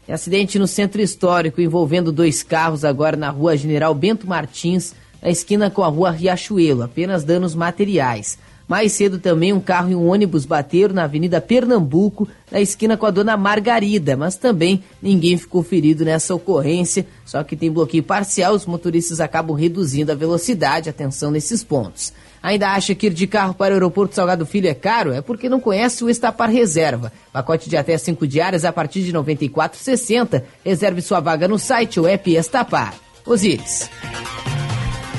[0.09, 5.70] Acidente no centro histórico envolvendo dois carros agora na rua General Bento Martins, na esquina
[5.70, 8.39] com a rua Riachuelo, apenas danos materiais.
[8.67, 13.05] Mais cedo também um carro e um ônibus bateram na Avenida Pernambuco, na esquina com
[13.05, 18.55] a dona Margarida, mas também ninguém ficou ferido nessa ocorrência, só que tem bloqueio parcial,
[18.55, 22.12] os motoristas acabam reduzindo a velocidade, atenção nesses pontos.
[22.43, 25.12] Ainda acha que ir de carro para o aeroporto Salgado Filho é caro?
[25.12, 27.11] É porque não conhece o Estapar Reserva.
[27.33, 30.43] Pacote de até 5 diárias a partir de R$ 94,60.
[30.62, 32.95] Reserve sua vaga no site ou app Estapar.
[33.25, 33.89] Osíris.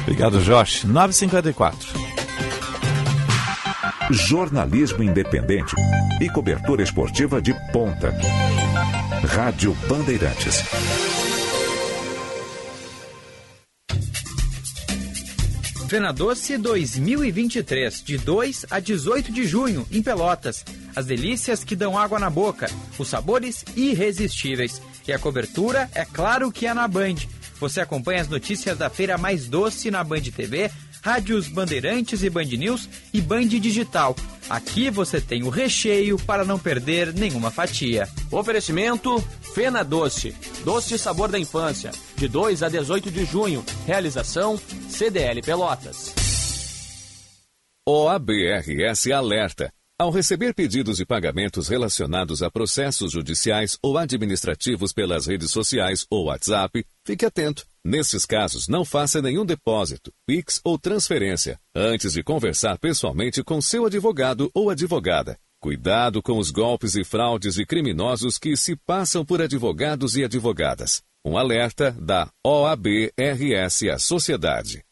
[0.04, 0.86] Obrigado, Josh.
[0.86, 2.14] 9h54.
[4.12, 5.76] Jornalismo independente
[6.22, 8.14] e cobertura esportiva de ponta.
[9.28, 10.64] Rádio Bandeirantes.
[15.89, 20.64] Fena Doce 2023, de 2 a 18 de junho, em Pelotas.
[20.95, 24.82] As delícias que dão água na boca, os sabores irresistíveis.
[25.08, 27.16] E a cobertura, é claro que é na Band.
[27.60, 30.70] Você acompanha as notícias da feira mais doce na Band TV
[31.06, 34.16] rádios Bandeirantes e Band News e Band Digital.
[34.49, 38.10] Aqui você tem o recheio para não perder nenhuma fatia.
[38.32, 39.22] Oferecimento
[39.53, 43.64] Fena Doce, doce sabor da infância, de 2 a 18 de junho.
[43.86, 46.12] Realização CDL Pelotas.
[47.88, 49.72] OABRS alerta.
[49.99, 56.26] Ao receber pedidos de pagamentos relacionados a processos judiciais ou administrativos pelas redes sociais ou
[56.26, 57.64] WhatsApp, fique atento.
[57.86, 63.86] Nesses casos, não faça nenhum depósito, PIX ou transferência antes de conversar pessoalmente com seu
[63.86, 65.38] advogado ou advogada.
[65.62, 71.04] Cuidado com os golpes e fraudes de criminosos que se passam por advogados e advogadas.
[71.24, 74.84] Um alerta da OABRS à sociedade.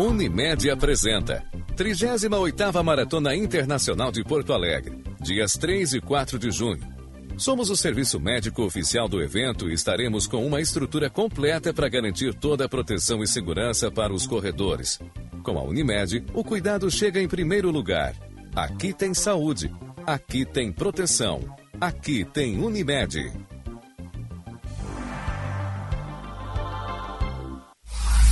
[0.00, 1.44] Unimed apresenta
[1.76, 6.97] 38ª Maratona Internacional de Porto Alegre, dias 3 e 4 de junho.
[7.38, 12.34] Somos o serviço médico oficial do evento e estaremos com uma estrutura completa para garantir
[12.34, 14.98] toda a proteção e segurança para os corredores.
[15.44, 18.12] Com a Unimed, o cuidado chega em primeiro lugar.
[18.56, 19.72] Aqui tem saúde,
[20.04, 21.40] aqui tem proteção,
[21.80, 23.32] aqui tem Unimed.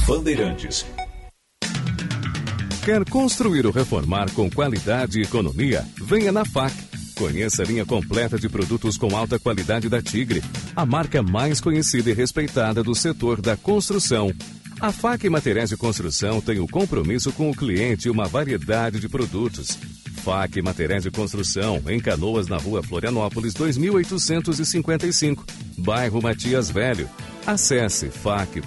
[0.08, 0.84] Bandeirantes.
[2.84, 5.86] Quer construir ou reformar com qualidade e economia?
[5.96, 6.95] Venha na FAC.
[7.16, 10.42] Conheça a linha completa de produtos com alta qualidade da Tigre,
[10.74, 14.30] a marca mais conhecida e respeitada do setor da construção.
[14.78, 19.08] A FAC Materiais de Construção tem o compromisso com o cliente e uma variedade de
[19.08, 19.78] produtos.
[20.22, 25.46] FAC Materiais de Construção, em Canoas, na rua Florianópolis, 2855,
[25.78, 27.08] bairro Matias Velho.
[27.46, 28.66] Acesse fac.com.br.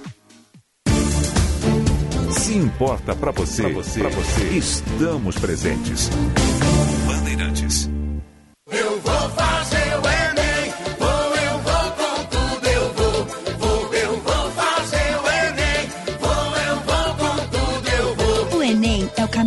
[2.31, 6.09] Se importa para você, pra você, pra você, estamos presentes.
[7.05, 7.89] Bandeirantes.
[8.71, 9.20] Eu vou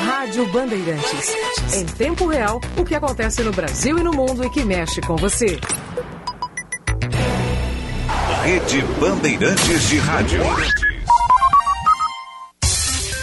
[0.00, 1.34] Rádio Bandeirantes.
[1.74, 5.16] Em tempo real, o que acontece no Brasil e no mundo e que mexe com
[5.16, 5.60] você.
[8.44, 10.42] Rede Bandeirantes de Rádio.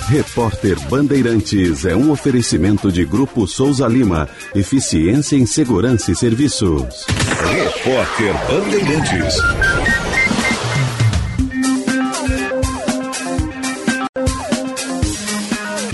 [0.10, 4.28] Repórter Bandeirantes é um oferecimento de Grupo Souza Lima.
[4.56, 7.06] Eficiência em Segurança e Serviços.
[7.52, 9.91] Repórter Bandeirantes.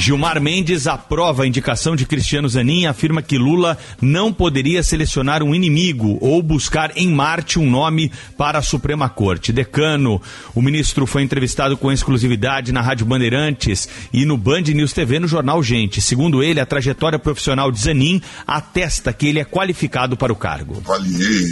[0.07, 5.43] Gilmar Mendes aprova a indicação de Cristiano Zanin e afirma que Lula não poderia selecionar
[5.43, 9.51] um inimigo ou buscar em Marte um nome para a Suprema Corte.
[9.51, 10.21] Decano,
[10.55, 15.27] o ministro foi entrevistado com exclusividade na Rádio Bandeirantes e no Band News TV no
[15.27, 15.99] jornal Gente.
[15.99, 20.81] Segundo ele, a trajetória profissional de Zanin atesta que ele é qualificado para o cargo.
[20.85, 21.51] Avaliei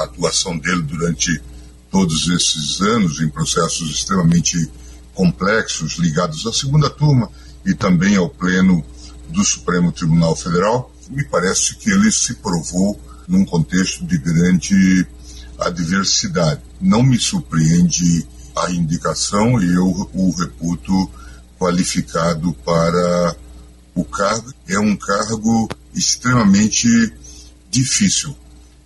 [0.00, 1.42] a atuação dele durante
[1.90, 4.70] todos esses anos em processos extremamente
[5.12, 7.28] complexos ligados à segunda turma
[7.64, 8.84] e também ao Pleno
[9.28, 10.92] do Supremo Tribunal Federal.
[11.10, 15.06] Me parece que ele se provou num contexto de grande
[15.58, 16.60] adversidade.
[16.80, 21.10] Não me surpreende a indicação e eu o reputo
[21.58, 23.36] qualificado para
[23.94, 24.52] o cargo.
[24.68, 27.12] É um cargo extremamente
[27.70, 28.36] difícil.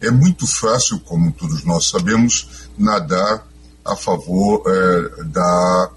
[0.01, 3.47] É muito fácil, como todos nós sabemos, nadar
[3.85, 5.91] a favor eh, da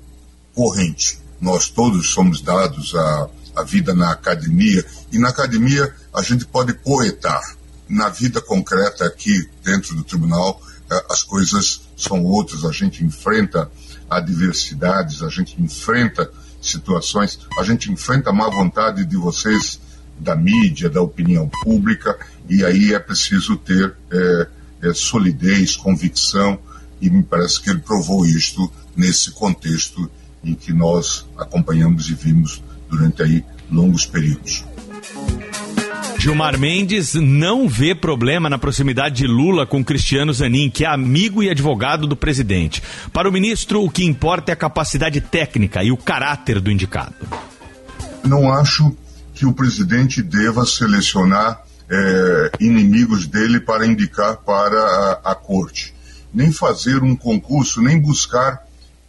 [0.55, 6.45] corrente nós todos somos dados à, à vida na academia, e na academia a gente
[6.45, 7.41] pode poetar.
[7.89, 13.69] Na vida concreta aqui dentro do tribunal, eh, as coisas são outras, a gente enfrenta
[14.09, 16.31] adversidades, a gente enfrenta
[16.61, 19.79] situações, a gente enfrenta a má vontade de vocês
[20.19, 22.17] da mídia, da opinião pública,
[22.47, 24.47] e aí é preciso ter é,
[24.83, 26.59] é, solidez, convicção,
[27.01, 30.09] e me parece que ele provou isto nesse contexto
[30.43, 34.65] em que nós acompanhamos e vimos durante aí longos períodos.
[36.21, 41.41] Gilmar Mendes não vê problema na proximidade de Lula com Cristiano Zanin, que é amigo
[41.41, 42.83] e advogado do presidente.
[43.11, 47.15] Para o ministro, o que importa é a capacidade técnica e o caráter do indicado.
[48.23, 48.95] Não acho
[49.33, 55.91] que o presidente deva selecionar eh, inimigos dele para indicar para a, a corte,
[56.31, 58.61] nem fazer um concurso, nem buscar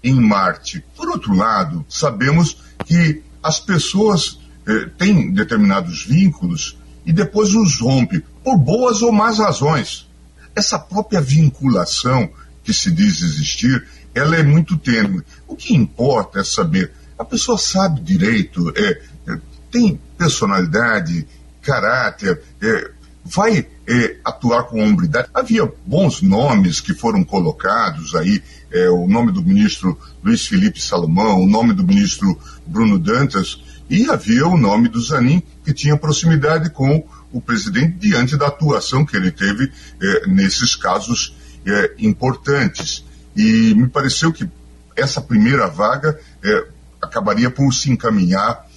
[0.02, 0.84] em Marte.
[0.96, 8.24] Por outro lado, sabemos que as pessoas eh, têm determinados vínculos e depois os rompe,
[8.44, 10.08] por boas ou más razões.
[10.54, 12.30] Essa própria vinculação
[12.62, 15.22] que se diz existir, ela é muito tênue.
[15.46, 19.40] O que importa é saber, a pessoa sabe direito, é, é,
[19.70, 21.26] tem personalidade,
[21.60, 22.90] caráter, é,
[23.24, 25.28] vai é, atuar com hombridade.
[25.32, 31.40] Havia bons nomes que foram colocados aí, é, o nome do ministro Luiz Felipe Salomão,
[31.40, 36.70] o nome do ministro Bruno Dantas, e havia o nome do Zanin, que tinha proximidade
[36.70, 39.70] com o presidente diante da atuação que ele teve
[40.00, 43.04] eh, nesses casos eh, importantes.
[43.36, 44.48] E me pareceu que
[44.96, 46.66] essa primeira vaga eh,
[47.00, 48.70] acabaria por se encaminhar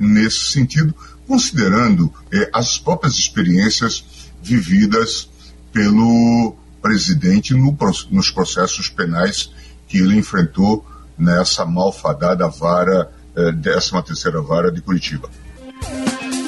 [0.00, 0.94] nesse sentido,
[1.28, 2.12] considerando
[2.52, 4.02] as próprias experiências
[4.42, 5.28] vividas
[5.72, 7.76] pelo presidente no,
[8.10, 9.50] nos processos penais
[9.86, 10.84] que ele enfrentou
[11.18, 15.28] nessa malfadada vara, 13 terceira vara de Curitiba.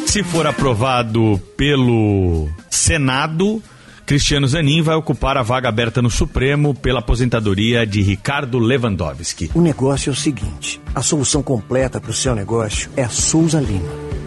[0.06, 3.62] Se for aprovado pelo Senado,
[4.06, 9.52] Cristiano Zanin vai ocupar a vaga aberta no Supremo pela aposentadoria de Ricardo Lewandowski.
[9.54, 13.60] O negócio é o seguinte: a solução completa para o seu negócio é a Souza
[13.60, 14.09] Lima.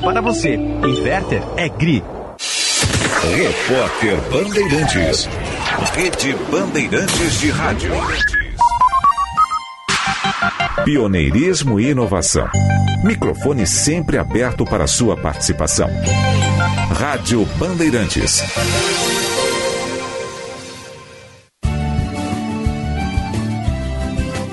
[0.00, 0.54] para você.
[0.54, 2.02] Inverter é GRI.
[3.34, 5.28] Repórter Bandeirantes.
[5.94, 7.92] Rede Bandeirantes de Rádio.
[10.84, 12.48] Pioneirismo e inovação.
[13.02, 15.88] Microfone sempre aberto para sua participação.
[16.98, 18.42] Rádio Bandeirantes.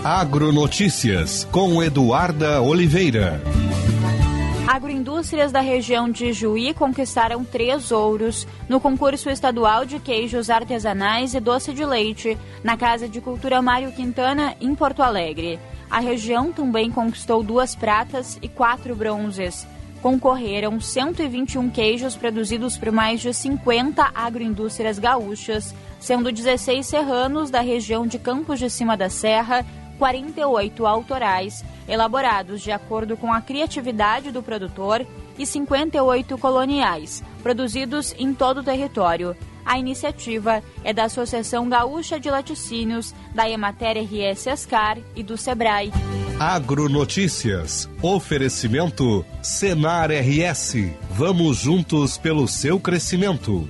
[0.03, 3.41] Agronotícias com Eduarda Oliveira.
[4.73, 11.39] Agroindústrias da região de Juí conquistaram três ouros no concurso estadual de queijos artesanais e
[11.39, 15.59] doce de leite na Casa de Cultura Mário Quintana, em Porto Alegre.
[15.91, 19.67] A região também conquistou duas pratas e quatro bronzes.
[20.01, 28.07] Concorreram 121 queijos produzidos por mais de 50 agroindústrias gaúchas, sendo 16 serranos da região
[28.07, 29.63] de Campos de Cima da Serra
[30.03, 35.07] 48 autorais, elaborados de acordo com a criatividade do produtor,
[35.39, 39.33] e 58 coloniais, produzidos em todo o território.
[39.65, 45.93] A iniciativa é da Associação Gaúcha de Laticínios, da Emater RS Ascar e do Sebrae.
[46.37, 47.89] Agronotícias.
[48.01, 50.75] Oferecimento Senar RS.
[51.11, 53.69] Vamos juntos pelo seu crescimento.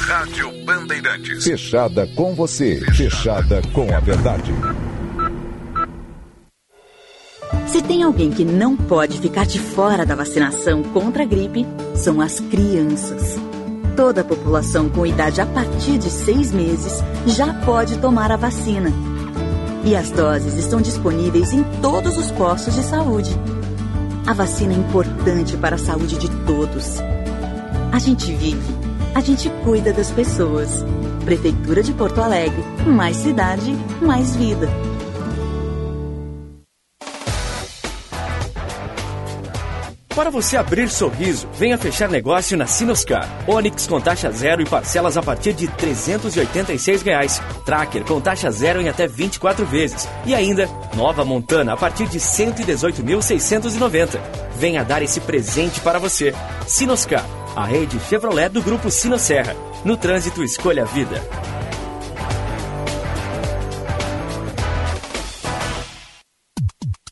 [0.00, 1.44] Rádio Bandeirantes.
[1.44, 2.80] Fechada com você.
[2.94, 4.52] Fechada com a verdade.
[7.66, 12.20] Se tem alguém que não pode ficar de fora da vacinação contra a gripe, são
[12.20, 13.36] as crianças.
[13.96, 18.90] Toda a população com idade a partir de seis meses já pode tomar a vacina.
[19.84, 23.30] E as doses estão disponíveis em todos os postos de saúde.
[24.26, 26.98] A vacina é importante para a saúde de todos.
[27.92, 28.77] A gente vive
[29.14, 30.84] a gente cuida das pessoas.
[31.24, 32.62] Prefeitura de Porto Alegre.
[32.86, 34.68] Mais cidade, mais vida.
[40.18, 43.24] Para você abrir sorriso, venha fechar negócio na Sinoscar.
[43.46, 47.40] Onix com taxa zero e parcelas a partir de 386 reais.
[47.64, 50.08] Tracker com taxa zero em até 24 vezes.
[50.26, 54.18] E ainda, nova Montana a partir de R$ 118.690.
[54.56, 56.34] Venha dar esse presente para você.
[56.66, 57.24] Sinoscar,
[57.58, 59.52] a rede Chevrolet do grupo Sinosserra.
[59.84, 61.20] No trânsito, escolha a vida.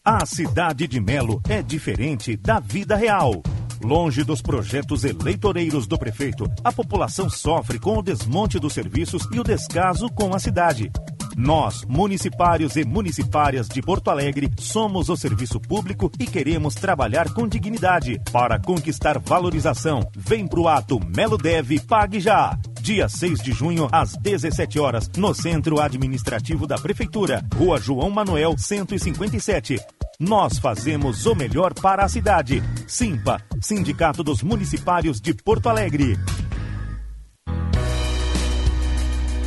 [0.05, 3.42] A cidade de Melo é diferente da vida real.
[3.82, 9.40] Longe dos projetos eleitoreiros do prefeito, a população sofre com o desmonte dos serviços e
[9.40, 10.92] o descaso com a cidade.
[11.39, 17.47] Nós, municipários e municipárias de Porto Alegre, somos o serviço público e queremos trabalhar com
[17.47, 18.18] dignidade.
[18.32, 22.59] Para conquistar valorização, vem pro ato Melo Deve Pague Já.
[22.80, 28.57] Dia 6 de junho, às 17 horas, no Centro Administrativo da Prefeitura, Rua João Manuel,
[28.57, 29.78] 157.
[30.18, 32.62] Nós fazemos o melhor para a cidade.
[32.87, 36.16] Simpa, Sindicato dos Municipários de Porto Alegre.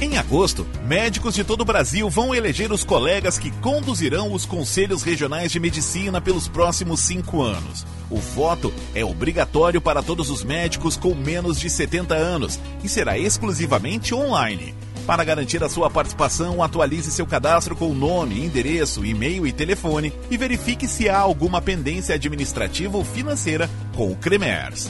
[0.01, 5.03] Em agosto, médicos de todo o Brasil vão eleger os colegas que conduzirão os conselhos
[5.03, 7.85] regionais de medicina pelos próximos cinco anos.
[8.09, 13.17] O voto é obrigatório para todos os médicos com menos de 70 anos e será
[13.17, 14.73] exclusivamente online.
[15.05, 20.37] Para garantir a sua participação, atualize seu cadastro com nome, endereço, e-mail e telefone e
[20.37, 24.89] verifique se há alguma pendência administrativa ou financeira com o CREMERS.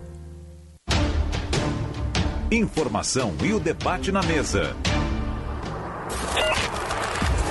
[2.52, 4.76] Informação e o debate na mesa.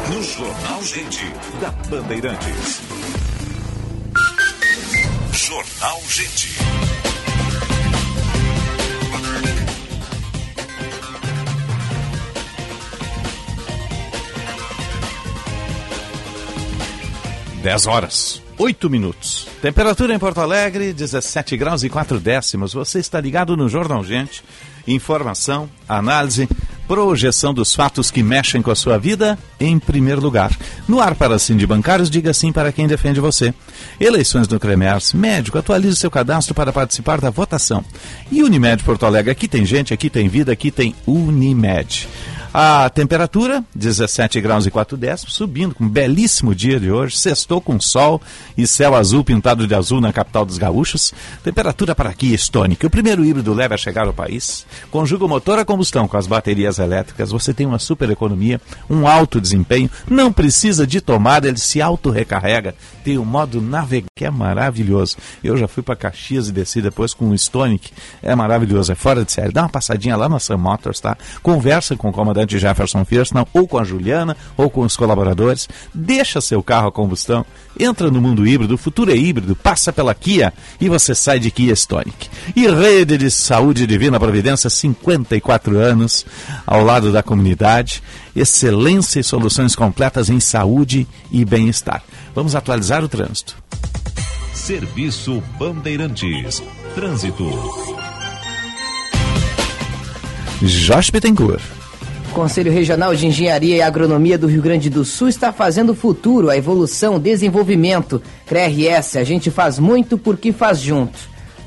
[0.08, 1.24] No Jornal Gente,
[1.60, 2.80] da Bandeirantes.
[5.32, 6.52] Jornal Gente.
[17.62, 19.48] Dez horas, 8 minutos.
[19.60, 22.72] Temperatura em Porto Alegre, 17 graus e 4 décimos.
[22.72, 24.44] Você está ligado no Jornal Gente.
[24.86, 26.48] Informação, análise,
[26.86, 30.56] projeção dos fatos que mexem com a sua vida em primeiro lugar.
[30.86, 33.52] No ar para de bancários, diga sim para quem defende você.
[33.98, 37.84] Eleições no Cremers, médico, atualize seu cadastro para participar da votação.
[38.30, 42.08] E Unimed Porto Alegre, aqui tem gente, aqui tem vida, aqui tem Unimed.
[42.54, 47.16] A temperatura, 17 graus e 4 décimos, subindo com um belíssimo dia de hoje.
[47.16, 48.20] Sextou com sol
[48.58, 51.14] e céu azul pintado de azul na capital dos gaúchos.
[51.42, 52.86] Temperatura para aqui estônica.
[52.86, 54.66] O primeiro híbrido leve a chegar ao país.
[54.90, 57.30] Conjuga o motor a combustão com as baterias elétricas.
[57.30, 59.88] Você tem uma super economia, um alto desempenho.
[60.06, 62.74] Não precisa de tomada, ele se auto-recarrega.
[63.02, 65.16] Tem o modo navegar, que é maravilhoso.
[65.42, 67.92] Eu já fui para Caxias e desci depois com o Stonic.
[68.22, 69.52] É maravilhoso, é fora de série.
[69.52, 71.16] Dá uma passadinha lá na Sam Motors, tá?
[71.42, 75.68] Conversa com o comandante Jefferson Firston, ou com a Juliana, ou com os colaboradores.
[75.94, 77.44] Deixa seu carro a combustão,
[77.78, 81.50] entra no mundo híbrido, o futuro é híbrido, passa pela Kia e você sai de
[81.50, 82.28] Kia Stonic.
[82.54, 86.24] E Rede de Saúde Divina Providência, 54 anos,
[86.66, 88.02] ao lado da comunidade.
[88.34, 92.02] Excelência e soluções completas em saúde e bem-estar.
[92.34, 93.56] Vamos atualizar o trânsito.
[94.54, 96.62] Serviço Bandeirantes.
[96.94, 97.50] Trânsito.
[100.62, 101.81] Jorge Bittencourt.
[102.32, 105.94] O Conselho Regional de Engenharia e Agronomia do Rio Grande do Sul está fazendo o
[105.94, 108.22] futuro, a evolução, desenvolvimento.
[108.46, 111.18] CRS, a gente faz muito porque faz junto.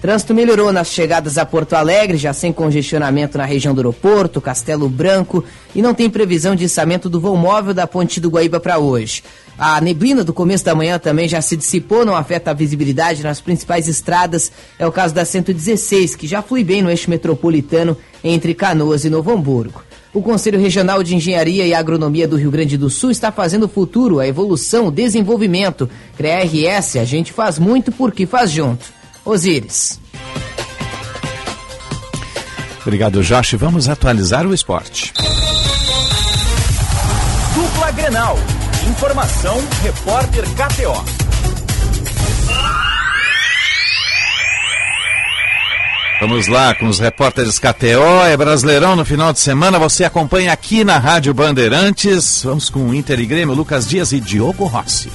[0.01, 4.89] Trânsito melhorou nas chegadas a Porto Alegre, já sem congestionamento na região do aeroporto, Castelo
[4.89, 5.45] Branco,
[5.76, 9.22] e não tem previsão de içamento do voo móvel da Ponte do Guaíba para hoje.
[9.60, 13.39] A neblina do começo da manhã também já se dissipou, não afeta a visibilidade nas
[13.39, 14.52] principais estradas.
[14.80, 19.11] É o caso da 116, que já flui bem no eixo metropolitano entre Canoas e
[19.11, 19.84] Novo Hamburgo.
[20.15, 23.67] O Conselho Regional de Engenharia e Agronomia do Rio Grande do Sul está fazendo o
[23.67, 25.89] futuro, a evolução, o desenvolvimento.
[26.15, 28.85] CREA-RS, a gente faz muito porque faz junto.
[29.25, 29.99] Osíris.
[32.81, 33.55] Obrigado, Josh.
[33.55, 35.11] Vamos atualizar o esporte.
[37.53, 38.39] Dupla Grenal.
[38.87, 41.24] Informação, repórter KTO.
[46.19, 50.83] Vamos lá com os repórteres KTO, é Brasileirão no final de semana, você acompanha aqui
[50.83, 52.41] na Rádio Bandeirantes.
[52.43, 55.11] Vamos com o Inter e Grêmio, Lucas Dias e Diogo Rossi.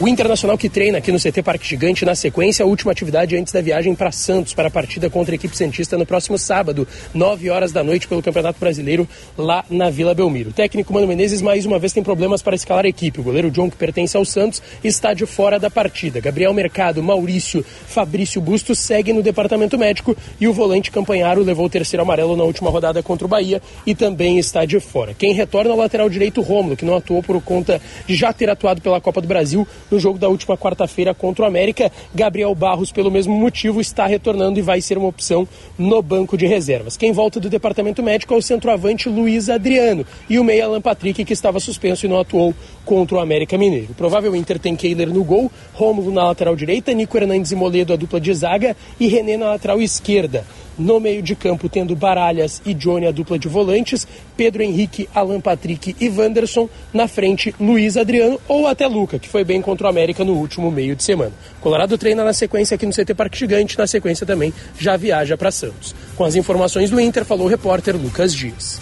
[0.00, 3.52] O Internacional que treina aqui no CT Parque Gigante na sequência, a última atividade antes
[3.52, 7.50] da viagem para Santos para a partida contra a equipe Santista no próximo sábado, 9
[7.50, 10.50] horas da noite pelo Campeonato Brasileiro lá na Vila Belmiro.
[10.50, 13.18] O técnico Mano Menezes mais uma vez tem problemas para escalar a equipe.
[13.18, 16.20] O goleiro John, que pertence ao Santos, está de fora da partida.
[16.20, 21.70] Gabriel Mercado, Maurício, Fabrício Bustos segue no departamento médico e o volante Campanharo levou o
[21.70, 25.12] terceiro amarelo na última rodada contra o Bahia e também está de fora.
[25.12, 28.48] Quem retorna é o lateral direito Rômulo, que não atuou por conta de já ter
[28.48, 31.90] atuado pela Copa do Brasil no jogo da última quarta-feira contra o América.
[32.14, 35.46] Gabriel Barros, pelo mesmo motivo, está retornando e vai ser uma opção
[35.78, 36.96] no banco de reservas.
[36.96, 41.24] Quem volta do departamento médico é o centroavante Luiz Adriano e o meia Alan Patrick,
[41.24, 42.54] que estava suspenso e não atuou
[42.84, 43.94] contra o América Mineiro.
[43.94, 47.96] Provável Inter tem Keiler no gol, Rômulo na lateral direita, Nico Hernandes e Moledo a
[47.96, 50.44] dupla de zaga e René na lateral esquerda.
[50.78, 54.06] No meio de campo, tendo Baralhas e Johnny, a dupla de volantes,
[54.36, 56.68] Pedro Henrique, Alan Patrick e Wanderson.
[56.92, 60.70] Na frente, Luiz Adriano ou até Luca, que foi bem contra o América no último
[60.70, 61.32] meio de semana.
[61.60, 65.50] Colorado treina na sequência aqui no CT Parque Gigante, na sequência também já viaja para
[65.50, 65.94] Santos.
[66.16, 68.80] Com as informações do Inter, falou o repórter Lucas Dias.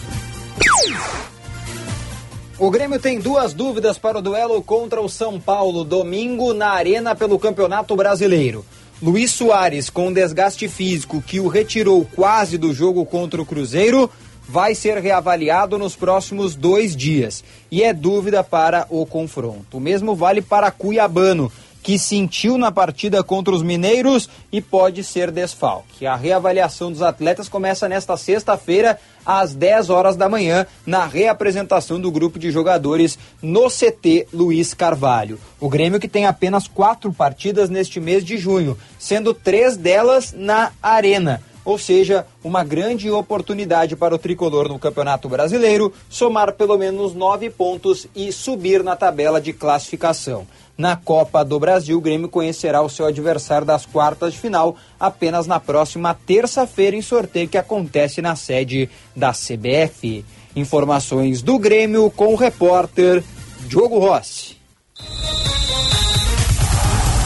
[2.58, 7.14] O Grêmio tem duas dúvidas para o duelo contra o São Paulo, domingo, na Arena
[7.14, 8.64] pelo Campeonato Brasileiro.
[9.02, 14.10] Luiz Soares, com desgaste físico que o retirou quase do jogo contra o Cruzeiro,
[14.48, 17.44] vai ser reavaliado nos próximos dois dias.
[17.70, 19.76] E é dúvida para o confronto.
[19.76, 21.52] O mesmo vale para Cuiabano,
[21.86, 26.04] que sentiu na partida contra os mineiros e pode ser desfalque.
[26.04, 32.10] A reavaliação dos atletas começa nesta sexta-feira, às 10 horas da manhã, na reapresentação do
[32.10, 35.38] grupo de jogadores no CT Luiz Carvalho.
[35.60, 40.72] O Grêmio que tem apenas quatro partidas neste mês de junho, sendo três delas na
[40.82, 41.40] Arena.
[41.66, 47.50] Ou seja, uma grande oportunidade para o tricolor no Campeonato Brasileiro somar pelo menos nove
[47.50, 50.46] pontos e subir na tabela de classificação.
[50.78, 55.48] Na Copa do Brasil, o Grêmio conhecerá o seu adversário das quartas de final apenas
[55.48, 60.24] na próxima terça-feira, em sorteio que acontece na sede da CBF.
[60.54, 63.24] Informações do Grêmio com o repórter
[63.66, 64.56] Diogo Rossi.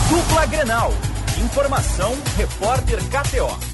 [0.09, 0.93] Dupla Grenal.
[1.45, 3.70] Informação, repórter KTO.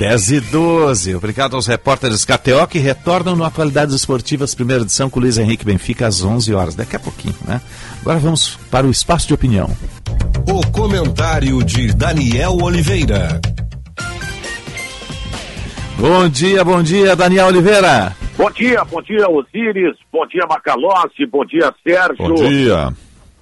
[0.00, 1.14] Dez e 12.
[1.14, 6.06] Obrigado aos repórteres KTO que retornam no Atualidades Esportivas, primeira edição com Luiz Henrique Benfica
[6.06, 6.74] às 11 horas.
[6.74, 7.60] Daqui a pouquinho, né?
[8.00, 9.68] Agora vamos para o espaço de opinião.
[10.48, 13.42] O comentário de Daniel Oliveira.
[15.98, 18.16] Bom dia, bom dia, Daniel Oliveira.
[18.38, 22.26] Bom dia, bom dia, Osíris, bom dia, Macalossi, bom dia, Sérgio.
[22.26, 22.90] Bom dia.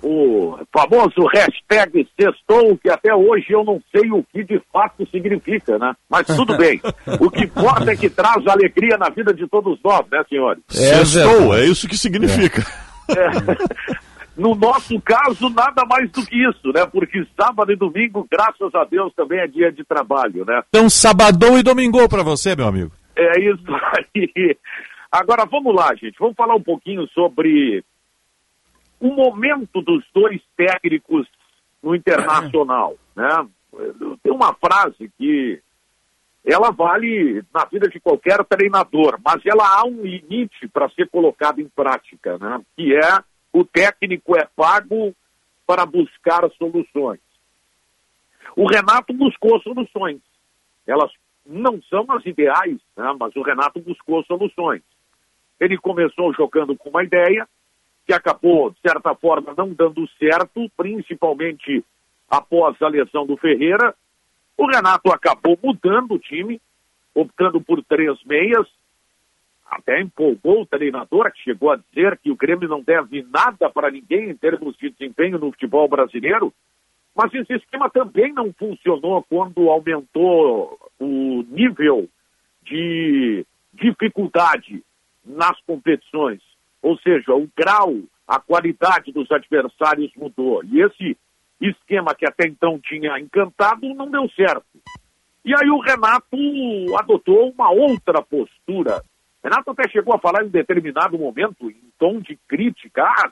[0.03, 5.77] O famoso hashtag sextou, que até hoje eu não sei o que de fato significa,
[5.79, 5.93] né?
[6.09, 6.81] Mas tudo bem.
[7.21, 10.63] O que importa é que traz alegria na vida de todos nós, né, senhores?
[10.71, 12.63] É, Sextou, é isso que significa.
[13.09, 13.99] É.
[14.39, 16.87] No nosso caso, nada mais do que isso, né?
[16.87, 20.63] Porque sábado e domingo, graças a Deus, também é dia de trabalho, né?
[20.69, 22.93] Então, sabadão e domingou para você, meu amigo.
[23.17, 23.65] É isso
[24.15, 24.57] aí.
[25.11, 26.17] Agora, vamos lá, gente.
[26.21, 27.83] Vamos falar um pouquinho sobre
[29.01, 31.27] o momento dos dois técnicos
[31.83, 33.49] no internacional, né?
[34.23, 35.61] Tem uma frase que
[36.45, 41.61] ela vale na vida de qualquer treinador, mas ela há um limite para ser colocada
[41.61, 42.61] em prática, né?
[42.77, 43.23] Que é
[43.53, 45.15] o técnico é pago
[45.67, 47.21] para buscar soluções.
[48.57, 50.21] O Renato buscou soluções.
[50.87, 51.13] Elas
[51.47, 53.17] não são as ideais, né?
[53.19, 54.83] mas o Renato buscou soluções.
[55.61, 57.49] Ele começou jogando com uma ideia
[58.09, 61.85] que acabou, de certa forma, não dando certo, principalmente
[62.27, 63.95] após a lesão do Ferreira.
[64.57, 66.59] O Renato acabou mudando o time,
[67.15, 68.67] optando por três meias,
[69.71, 73.91] até empolgou o treinador, que chegou a dizer que o Grêmio não deve nada para
[73.91, 76.51] ninguém em termos de desempenho no futebol brasileiro.
[77.15, 82.09] Mas esse esquema também não funcionou quando aumentou o nível
[82.63, 83.45] de
[83.75, 84.83] dificuldade
[85.27, 86.48] nas competições.
[86.83, 87.95] Ou seja, o grau,
[88.27, 90.63] a qualidade dos adversários mudou.
[90.65, 91.17] E esse
[91.61, 94.67] esquema que até então tinha encantado não deu certo.
[95.45, 96.37] E aí o Renato
[96.99, 99.03] adotou uma outra postura.
[99.43, 103.31] Renato até chegou a falar em determinado momento, em tom de crítica, ah,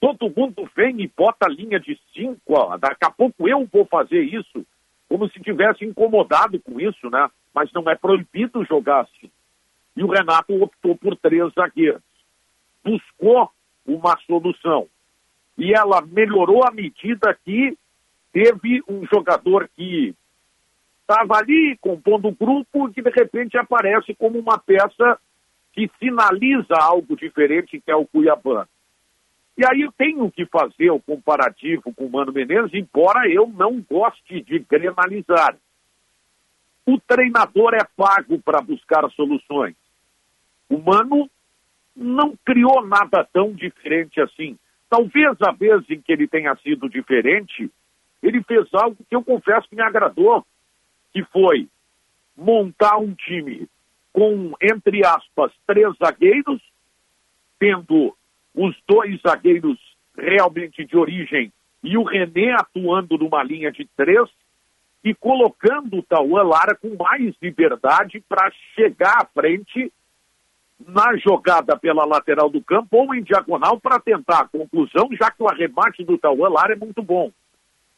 [0.00, 3.84] todo mundo vem e bota a linha de cinco, ó, daqui a pouco eu vou
[3.86, 4.64] fazer isso.
[5.08, 7.30] como se tivesse incomodado com isso, né?
[7.54, 9.30] Mas não é proibido jogar assim.
[9.96, 12.02] E o Renato optou por três zagueiros.
[12.88, 13.50] Buscou
[13.86, 14.86] uma solução.
[15.58, 17.76] E ela melhorou à medida que
[18.32, 20.14] teve um jogador que
[21.02, 25.18] estava ali compondo o grupo que de repente aparece como uma peça
[25.72, 28.66] que sinaliza algo diferente que é o Cuiabá.
[29.56, 33.80] E aí eu tenho que fazer o comparativo com o Mano Menezes, embora eu não
[33.80, 35.56] goste de grenalizar.
[36.86, 39.74] O treinador é pago para buscar soluções.
[40.70, 41.28] O Mano
[41.98, 44.56] não criou nada tão diferente assim.
[44.88, 47.70] Talvez a vez em que ele tenha sido diferente,
[48.22, 50.46] ele fez algo que eu confesso que me agradou,
[51.12, 51.68] que foi
[52.36, 53.68] montar um time
[54.12, 56.62] com, entre aspas, três zagueiros,
[57.58, 58.16] tendo
[58.54, 59.78] os dois zagueiros
[60.16, 61.52] realmente de origem
[61.82, 64.28] e o René atuando numa linha de três
[65.04, 69.92] e colocando o Tauan Lara com mais liberdade para chegar à frente
[70.86, 75.42] na jogada pela lateral do campo ou em diagonal para tentar a conclusão, já que
[75.42, 77.32] o arremate do Tauan Lara é muito bom.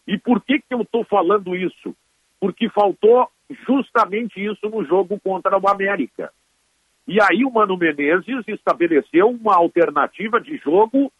[0.07, 1.95] E por que, que eu estou falando isso?
[2.41, 3.29] Porque faltou
[3.67, 6.33] justamente isso no jogo contra o América.
[7.07, 11.13] E aí o Mano Menezes estabeleceu uma alternativa de jogo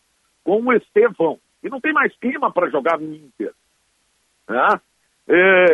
[0.43, 1.39] com o Estevão.
[1.63, 3.53] E não tem mais clima para jogar no Inter.
[4.49, 4.81] Né?
[5.29, 5.65] É,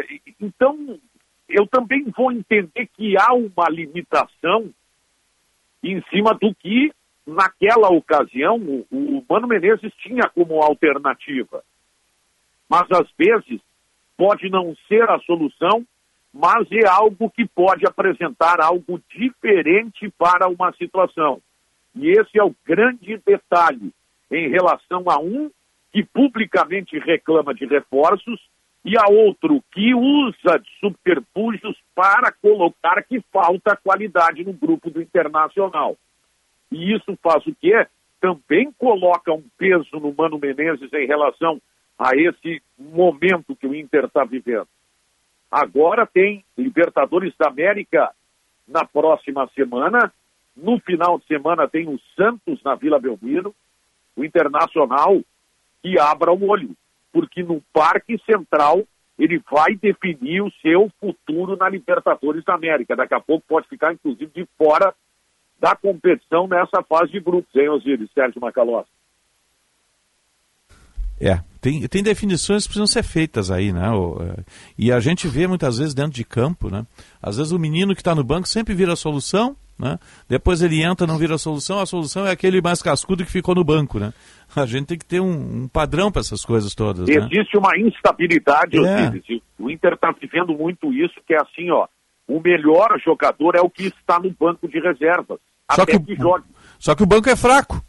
[0.41, 0.99] então,
[1.49, 4.71] eu também vou entender que há uma limitação
[5.93, 6.93] em cima do que,
[7.27, 11.63] naquela ocasião, o, o Mano Menezes tinha como alternativa.
[12.69, 13.61] Mas, às vezes,
[14.17, 15.85] pode não ser a solução
[16.39, 21.41] mas é algo que pode apresentar algo diferente para uma situação.
[21.95, 23.91] E esse é o grande detalhe
[24.31, 25.51] em relação a um
[25.91, 28.39] que publicamente reclama de reforços
[28.87, 35.03] e a outro que usa de subterfúgios para colocar que falta qualidade no grupo do
[35.03, 35.97] Internacional.
[36.71, 37.85] E isso faz o quê?
[38.21, 41.61] Também coloca um peso no Mano Menezes em relação
[41.99, 44.69] a esse momento que o Inter está vivendo.
[45.51, 48.13] Agora tem Libertadores da América
[48.69, 50.13] na próxima semana.
[50.57, 53.53] No final de semana tem o Santos na Vila Belmiro.
[54.15, 55.21] O Internacional
[55.83, 56.71] que abra o olho,
[57.17, 58.85] porque no Parque Central
[59.19, 62.95] ele vai definir o seu futuro na Libertadores da América.
[62.95, 64.95] Daqui a pouco pode ficar, inclusive, de fora
[65.59, 68.87] da competição nessa fase de grupos, hein, Osiris, Sérgio Macalós?
[71.19, 73.87] É, tem, tem definições que precisam ser feitas aí, né?
[73.87, 74.45] É,
[74.77, 76.87] e a gente vê muitas vezes dentro de campo, né?
[77.23, 79.99] Às vezes o menino que está no banco sempre vira a solução, né?
[80.29, 83.55] Depois ele entra, não vira a solução, a solução é aquele mais cascudo que ficou
[83.55, 84.13] no banco, né?
[84.55, 87.09] A gente tem que ter um, um padrão para essas coisas todas.
[87.09, 87.15] Né?
[87.15, 89.13] Existe uma instabilidade, é.
[89.59, 91.87] o Inter está vivendo muito isso, que é assim, ó,
[92.27, 95.39] o melhor jogador é o que está no banco de reservas.
[95.73, 96.17] Só que, que.
[96.79, 97.83] Só que o banco é fraco.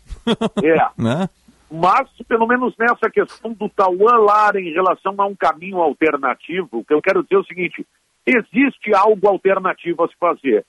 [0.64, 0.76] É.
[1.02, 1.30] né?
[1.70, 6.84] Mas, pelo menos nessa questão do Tauan Lara em relação a um caminho alternativo, o
[6.84, 7.86] que eu quero dizer é o seguinte:
[8.26, 10.66] existe algo alternativo a se fazer.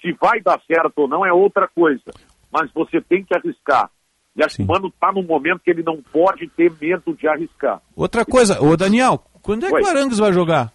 [0.00, 2.12] Se vai dar certo ou não é outra coisa,
[2.52, 3.90] mas você tem que arriscar.
[4.36, 7.26] E acho que o Mano está num momento que ele não pode ter medo de
[7.26, 7.82] arriscar.
[7.96, 9.82] Outra coisa, ô Daniel, quando é que Oi.
[9.82, 10.72] o Arangues vai jogar?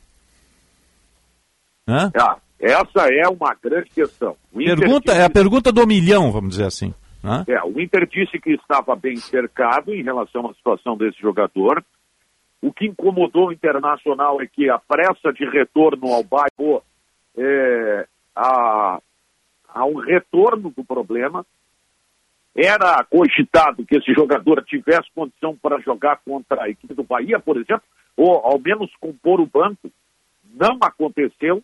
[1.87, 2.11] Hã?
[2.15, 4.35] Ah, essa é uma grande questão.
[4.53, 6.93] Pergunta, é a pergunta do milhão, vamos dizer assim.
[7.23, 7.45] Né?
[7.47, 11.83] É, o Inter disse que estava bem cercado em relação à situação desse jogador.
[12.61, 16.81] O que incomodou o Internacional é que a pressa de retorno ao bairro
[17.37, 18.05] é,
[18.35, 18.99] a,
[19.73, 21.45] a um retorno do problema.
[22.55, 27.57] Era cogitado que esse jogador tivesse condição para jogar contra a equipe do Bahia, por
[27.57, 27.83] exemplo,
[28.15, 29.91] ou ao menos compor o banco.
[30.53, 31.63] Não aconteceu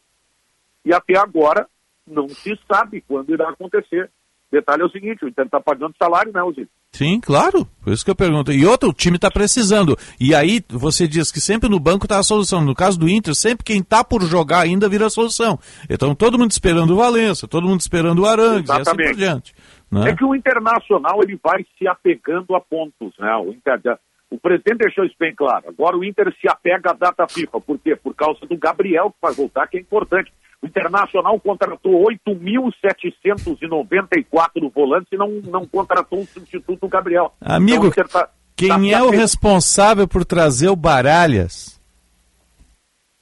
[0.83, 1.67] e até agora
[2.07, 4.09] não se sabe quando irá acontecer.
[4.51, 6.78] Detalhe é o seguinte, o Inter está pagando salário, né, Osiris?
[6.91, 7.65] Sim, claro.
[7.83, 8.51] Por isso que eu pergunto.
[8.51, 9.95] E outro, o time está precisando.
[10.19, 12.61] E aí você diz que sempre no banco está a solução.
[12.61, 15.59] No caso do Inter, sempre quem está por jogar ainda vira a solução.
[15.89, 18.99] Então todo mundo esperando o Valença, todo mundo esperando o Arangues Exatamente.
[18.99, 19.55] e assim por diante.
[19.91, 20.09] Né?
[20.09, 23.35] É que o Internacional ele vai se apegando a pontos, né?
[23.37, 23.99] O, Inter,
[24.29, 25.65] o presidente deixou isso bem claro.
[25.67, 27.59] Agora o Inter se apega à data FIFA.
[27.61, 27.95] Por quê?
[27.95, 30.31] Por causa do Gabriel que vai voltar, que é importante.
[30.61, 37.33] O Internacional contratou 8.794 volantes e não, não contratou o substituto Gabriel.
[37.39, 41.79] Amigo, então, tá, quem tá é o responsável por trazer o Baralhas?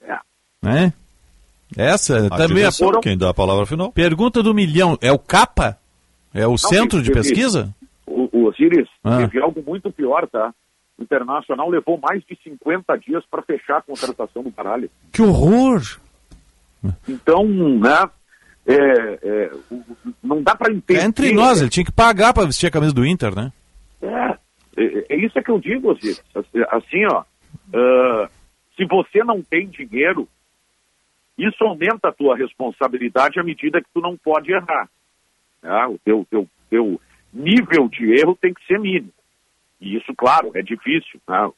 [0.01, 0.18] É.
[0.61, 0.91] Né?
[1.77, 3.01] Essa a também é foram...
[3.01, 3.91] quem dá a palavra final.
[3.91, 5.77] Pergunta do milhão, é o Capa?
[6.34, 7.76] É o não, centro de pesquisa?
[8.05, 9.18] O, o Osiris, ah.
[9.18, 10.53] teve algo muito pior, tá?
[10.97, 14.89] O Internacional levou mais de 50 dias para fechar a contratação do Baralho.
[15.11, 15.99] Que horror!
[17.07, 18.09] Então, né?
[18.68, 19.51] é, é,
[20.22, 20.99] não dá para entender.
[20.99, 23.53] É entre nós, ele tinha que pagar para vestir a camisa do Inter, né?
[24.01, 24.38] É,
[24.77, 26.22] é, é isso que eu digo, Osiris.
[26.69, 27.23] Assim, ó,
[27.73, 28.30] ah,
[28.76, 30.27] se você não tem dinheiro,
[31.38, 34.89] isso aumenta a tua responsabilidade à medida que tu não pode errar.
[35.64, 35.85] né?
[35.88, 37.01] O teu, teu, teu
[37.34, 39.14] nível de erro tem que ser mínimo.
[39.80, 41.22] E isso, claro, é difícil.
[41.27, 41.49] né?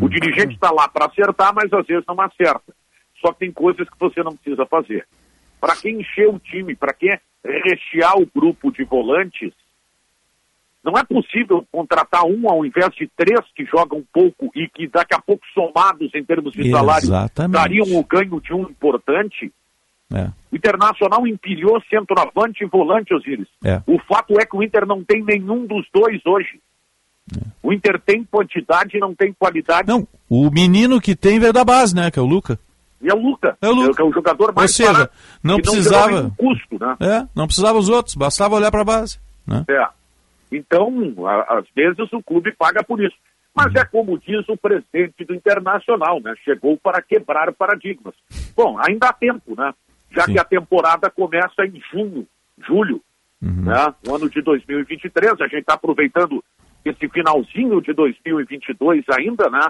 [0.00, 2.74] O dirigente está lá para acertar, mas às vezes não acerta.
[3.20, 5.06] Só que tem coisas que você não precisa fazer.
[5.60, 7.10] Para quem encher o time, para quem
[7.44, 9.52] rechear o grupo de volantes,
[10.82, 15.14] não é possível contratar um ao invés de três que jogam pouco e que daqui
[15.14, 17.52] a pouco somados em termos de salário Exatamente.
[17.52, 19.52] dariam o ganho de um importante.
[20.12, 20.28] É.
[20.50, 23.46] O Internacional empilhou centroavante e volante, Osiris.
[23.62, 23.82] É.
[23.86, 26.60] O fato é que o Inter não tem nenhum dos dois hoje.
[27.62, 29.86] O Inter tem quantidade e não tem qualidade.
[29.86, 32.10] Não, o menino que tem veio da base, né?
[32.10, 32.58] Que é o Luca.
[33.02, 33.94] E é o Luca, É o Luca.
[33.94, 35.10] que é o jogador mais Ou seja,
[35.42, 36.96] não precisava- Não custo, né?
[37.00, 39.18] É, não precisava os outros, bastava olhar para a base.
[39.46, 39.64] Né?
[39.70, 39.88] É.
[40.52, 40.88] Então,
[41.48, 43.16] às vezes o clube paga por isso.
[43.54, 46.34] Mas é como diz o presidente do Internacional, né?
[46.44, 48.14] Chegou para quebrar paradigmas.
[48.56, 49.72] Bom, ainda há tempo, né?
[50.12, 52.26] Já que a temporada começa em junho,
[52.66, 53.00] julho,
[53.40, 53.94] né?
[54.06, 56.44] No ano de 2023, a gente está aproveitando
[56.84, 59.60] esse finalzinho de 2022 ainda, né?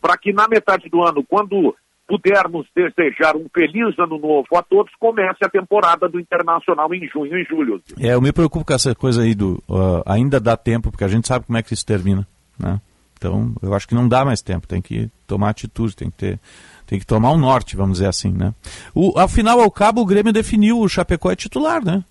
[0.00, 1.74] Para que na metade do ano, quando
[2.08, 7.36] pudermos desejar um feliz ano novo a todos, comece a temporada do Internacional em junho
[7.36, 7.82] e julho.
[8.00, 9.62] É, eu me preocupo com essa coisa aí do.
[9.68, 12.26] ah, ainda dá tempo, porque a gente sabe como é que isso termina.
[12.58, 12.80] Né?
[13.18, 16.40] Então, eu acho que não dá mais tempo, tem que tomar atitude, tem que ter.
[16.86, 18.54] Tem que tomar um norte, vamos dizer assim, né?
[18.94, 22.02] O, afinal, ao cabo, o Grêmio definiu o Chapecó é titular, né?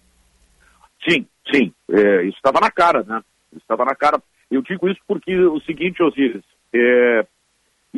[1.10, 1.74] Sim, sim.
[1.92, 3.20] É, isso estava na cara, né?
[3.52, 4.22] Isso Estava na cara.
[4.52, 7.26] Eu digo isso porque o seguinte, Osiris, é,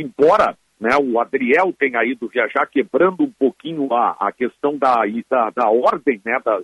[0.02, 5.50] embora né, o Adriel tenha ido viajar quebrando um pouquinho a, a questão da, da,
[5.50, 6.64] da ordem, né, das,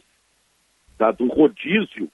[0.98, 2.10] da- do rodízio,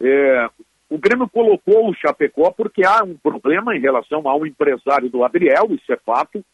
[0.00, 0.48] é,
[0.90, 5.68] o Grêmio colocou o Chapecó porque há um problema em relação ao empresário do Adriel,
[5.70, 6.44] isso é fato,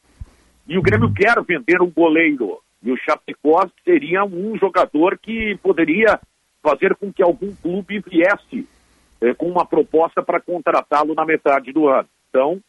[0.69, 2.61] e o Grêmio quer vender um goleiro.
[2.81, 6.20] E o Chapecó seria um jogador que poderia
[6.62, 8.69] fazer com que algum clube viesse
[9.20, 12.09] eh, com uma proposta para contratá-lo na metade do ano.
[12.29, 12.61] Então,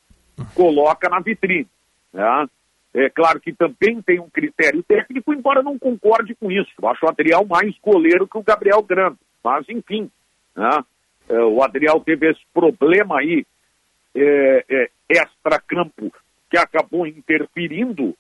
[0.54, 1.68] coloca na vitrine.
[2.14, 2.48] né?
[2.94, 6.72] É claro que também tem um critério técnico, embora não concorde com isso.
[6.82, 9.18] Eu acho o Adriel mais goleiro que o Gabriel Grande.
[9.44, 10.10] Mas, enfim,
[10.56, 10.84] né?
[11.30, 13.46] É, o Adriel teve esse problema aí
[14.16, 16.12] é, é, extra-campo
[16.50, 18.16] que acabou interferindo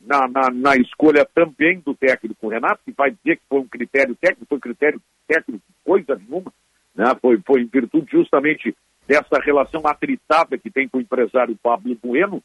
[0.00, 4.14] na, na, na escolha também do técnico Renato, que vai dizer que foi um critério
[4.14, 6.52] técnico, foi critério técnico coisa nenhuma,
[6.94, 7.12] né?
[7.20, 8.74] foi, foi em virtude justamente
[9.06, 12.42] dessa relação atritada que tem com o empresário Pablo Bueno,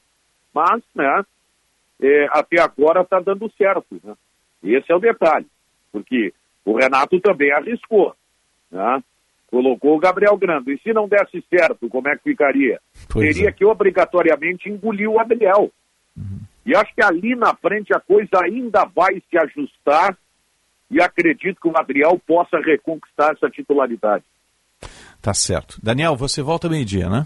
[0.53, 1.23] mas né,
[2.01, 3.99] é, até agora está dando certo.
[4.03, 4.13] Né?
[4.63, 5.47] Esse é o detalhe,
[5.91, 6.33] porque
[6.65, 8.15] o Renato também arriscou,
[8.71, 9.03] né?
[9.47, 12.79] colocou o Gabriel Grande, e se não desse certo, como é que ficaria?
[13.09, 13.51] Pois Teria é.
[13.51, 15.71] que obrigatoriamente engolir o Adriel.
[16.65, 20.15] E acho que ali na frente a coisa ainda vai se ajustar
[20.91, 24.23] e acredito que o Adriel possa reconquistar essa titularidade.
[25.21, 25.77] Tá certo.
[25.81, 27.25] Daniel, você volta meio-dia, né?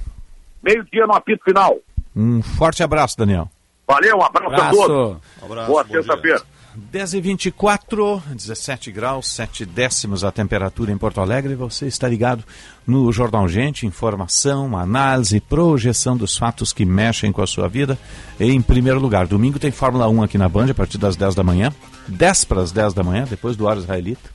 [0.63, 1.77] Meio-dia no apito final.
[2.15, 3.49] Um forte abraço, Daniel.
[3.87, 4.77] Valeu, um abraço, a Abraço.
[4.77, 5.17] todos.
[5.41, 6.41] Abraço, Boa bom sexta-feira.
[6.75, 11.53] 10 e 24 17 graus, 7 décimos a temperatura em Porto Alegre.
[11.53, 12.43] Você está ligado
[12.87, 17.97] no Jornal Gente, informação, análise, projeção dos fatos que mexem com a sua vida.
[18.39, 21.43] Em primeiro lugar, domingo tem Fórmula 1 aqui na Band, a partir das 10 da
[21.43, 21.71] manhã.
[22.07, 24.31] 10 para as 10 da manhã, depois do hora israelita.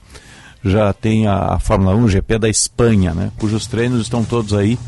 [0.65, 3.31] Já tem a, a Fórmula 1 GP da Espanha, né?
[3.39, 4.79] Cujos treinos estão todos aí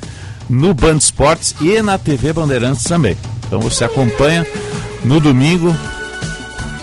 [0.49, 3.17] no Band Esportes e na TV Bandeirantes também.
[3.47, 4.47] Então você acompanha
[5.05, 5.75] no domingo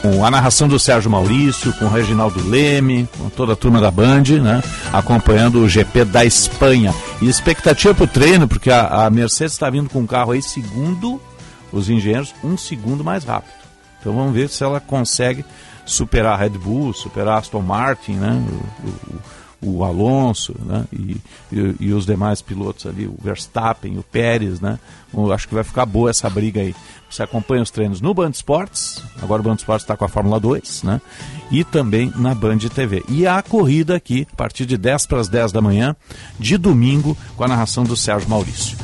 [0.01, 3.91] com a narração do Sérgio Maurício, com o Reginaldo Leme, com toda a turma da
[3.91, 4.63] Band, né?
[4.93, 6.93] Acompanhando o GP da Espanha.
[7.21, 10.41] E expectativa para o treino, porque a, a Mercedes está vindo com um carro aí,
[10.41, 11.21] segundo
[11.71, 13.53] os engenheiros, um segundo mais rápido.
[13.99, 15.43] Então vamos ver se ela consegue
[15.87, 18.45] superar a Red Bull, superar a Aston Martin, né?
[18.83, 20.85] O, o- o Alonso, né?
[20.93, 21.17] E,
[21.51, 24.77] e, e os demais pilotos ali, o Verstappen, o Pérez, né?
[25.11, 26.75] Eu acho que vai ficar boa essa briga aí.
[27.09, 30.39] Você acompanha os treinos no Band Esportes, agora o Band Esportes está com a Fórmula
[30.39, 31.01] 2, né?
[31.49, 33.03] E também na Band TV.
[33.09, 35.95] E a corrida aqui, a partir de 10 para as 10 da manhã,
[36.39, 38.77] de domingo, com a narração do Sérgio Maurício.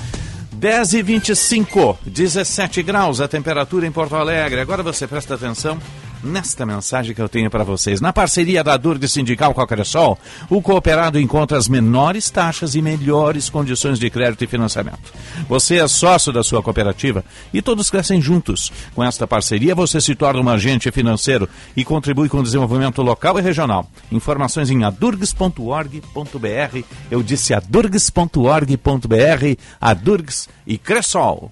[0.53, 4.59] 10 e 25, 17 graus a temperatura em Porto Alegre.
[4.59, 5.77] Agora você presta atenção
[6.23, 7.99] nesta mensagem que eu tenho para vocês.
[7.99, 10.17] Na parceria da Durg Sindical Cressol,
[10.49, 15.13] o cooperado encontra as menores taxas e melhores condições de crédito e financiamento.
[15.47, 17.23] Você é sócio da sua cooperativa
[17.53, 18.71] e todos crescem juntos.
[18.95, 23.37] Com esta parceria, você se torna um agente financeiro e contribui com o desenvolvimento local
[23.39, 23.87] e regional.
[24.11, 26.83] Informações em adurgs.org.br.
[27.11, 31.51] Eu disse adurgs.org.br, Adurgs e Cressol.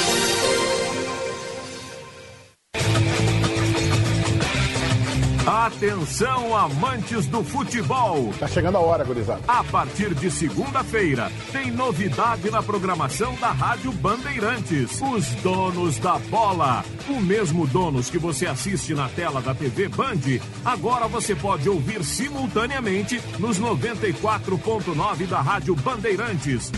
[5.61, 8.33] Atenção, amantes do futebol!
[8.39, 9.43] Tá chegando a hora, gurizada.
[9.47, 14.99] A partir de segunda-feira, tem novidade na programação da Rádio Bandeirantes.
[14.99, 16.83] Os donos da bola.
[17.07, 22.03] O mesmo donos que você assiste na tela da TV Band, agora você pode ouvir
[22.03, 26.71] simultaneamente nos 94.9 da Rádio Bandeirantes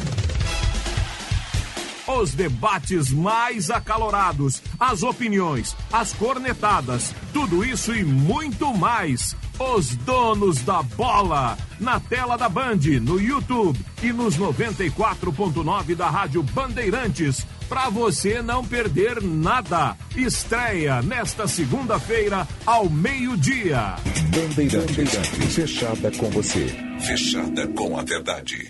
[2.08, 9.36] os debates mais acalorados, as opiniões, as cornetadas, tudo isso e muito mais.
[9.60, 16.42] Os donos da bola, na tela da Band, no YouTube e nos 94.9 da Rádio
[16.42, 19.96] Bandeirantes, para você não perder nada.
[20.16, 23.96] Estreia nesta segunda-feira ao meio-dia.
[24.36, 26.68] Bandeirantes, fechada com você,
[27.00, 28.70] fechada com a verdade.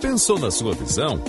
[0.00, 1.22] Pensou na sua visão?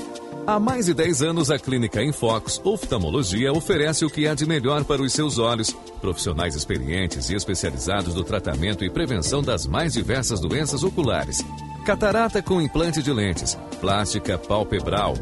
[0.47, 4.83] Há mais de 10 anos, a Clínica Infox Oftalmologia oferece o que há de melhor
[4.83, 5.71] para os seus olhos.
[6.01, 11.45] Profissionais experientes e especializados no tratamento e prevenção das mais diversas doenças oculares.
[11.85, 15.13] Catarata com implante de lentes, plástica palpebral,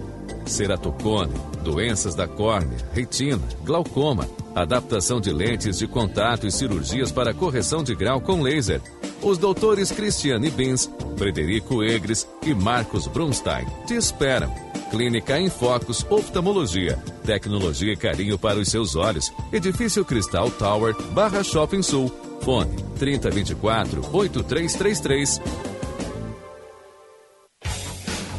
[0.46, 1.34] ceratocone,
[1.64, 7.94] doenças da córnea, retina, glaucoma, adaptação de lentes de contato e cirurgias para correção de
[7.94, 8.82] grau com laser.
[9.22, 14.67] Os doutores Cristiane Bins, Frederico Egres e Marcos Brunstein te esperam.
[14.90, 16.98] Clínica em Focus Oftalmologia.
[17.26, 19.32] Tecnologia e carinho para os seus olhos.
[19.52, 22.12] Edifício Cristal Tower, Barra Shopping Sul.
[22.42, 25.42] Fone 3024 8333.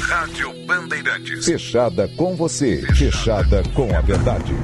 [0.00, 1.44] Rádio Bandeirantes.
[1.44, 4.54] Fechada com você, fechada com a verdade.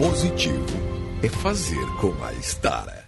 [0.00, 0.64] Positivo
[1.22, 3.04] é fazer com a Estara.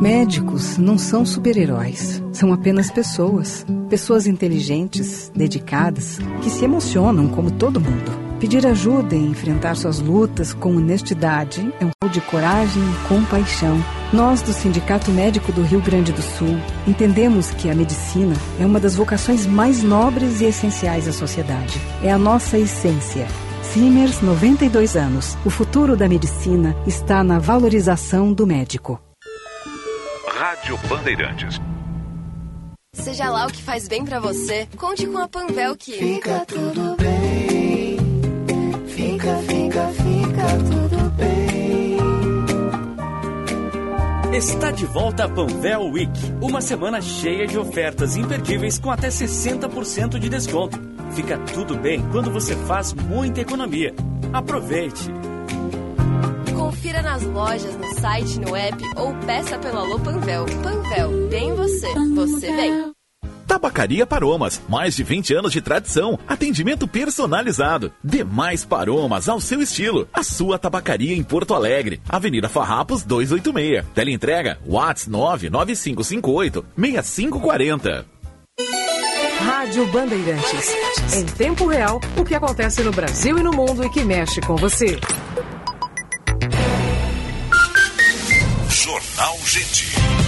[0.00, 3.66] Médicos não são super-heróis, são apenas pessoas.
[3.90, 8.12] Pessoas inteligentes, dedicadas, que se emocionam como todo mundo.
[8.38, 13.76] Pedir ajuda e enfrentar suas lutas com honestidade é um show de coragem e compaixão.
[14.12, 16.56] Nós, do Sindicato Médico do Rio Grande do Sul,
[16.86, 21.80] entendemos que a medicina é uma das vocações mais nobres e essenciais à sociedade.
[22.00, 23.26] É a nossa essência.
[23.72, 25.36] Simers, 92 anos.
[25.44, 28.98] O futuro da medicina está na valorização do médico.
[30.26, 31.60] Rádio Bandeirantes.
[32.94, 36.96] Seja lá o que faz bem pra você, conte com a Panvel que Fica tudo
[36.96, 37.98] bem.
[38.86, 41.98] Fica, fica, fica tudo bem.
[44.34, 50.18] Está de volta a Panvel Week, uma semana cheia de ofertas imperdíveis com até 60%
[50.18, 50.87] de desconto.
[51.12, 53.94] Fica tudo bem quando você faz muita economia.
[54.32, 55.10] Aproveite!
[56.54, 60.46] Confira nas lojas, no site, no app ou peça pelo Alô Panvel.
[60.62, 62.92] Panvel, bem você, você bem.
[63.48, 67.90] Tabacaria Paromas, mais de 20 anos de tradição, atendimento personalizado.
[68.04, 70.06] Demais Paromas ao seu estilo.
[70.12, 73.86] A sua tabacaria em Porto Alegre, Avenida Farrapos 286.
[73.94, 78.06] Teleentrega WhatsApp 99558 6540.
[79.40, 80.74] Rádio Bandeirantes.
[81.14, 84.56] Em tempo real, o que acontece no Brasil e no mundo e que mexe com
[84.56, 84.98] você.
[88.68, 90.27] Jornal Gente.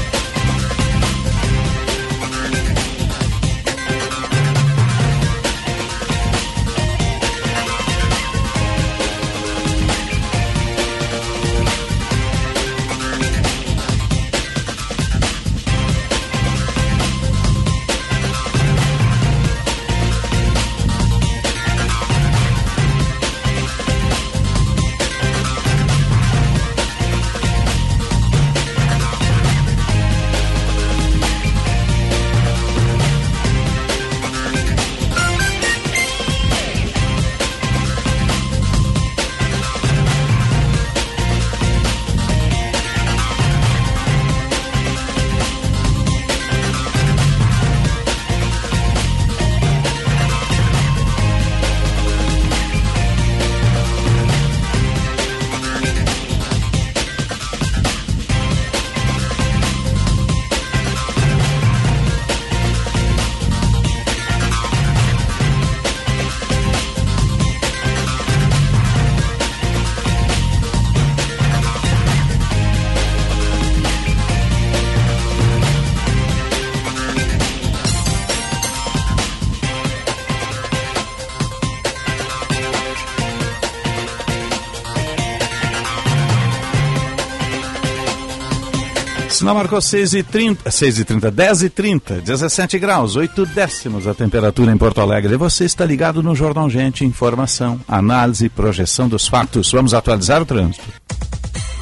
[89.55, 94.15] Marcou 6 e 30, 6 e 30, 10 e 30, 17 graus, 8 décimos a
[94.15, 95.35] temperatura em Porto Alegre.
[95.35, 99.71] E você está ligado no Jornal Gente, informação, análise e projeção dos fatos.
[99.73, 100.85] Vamos atualizar o trânsito.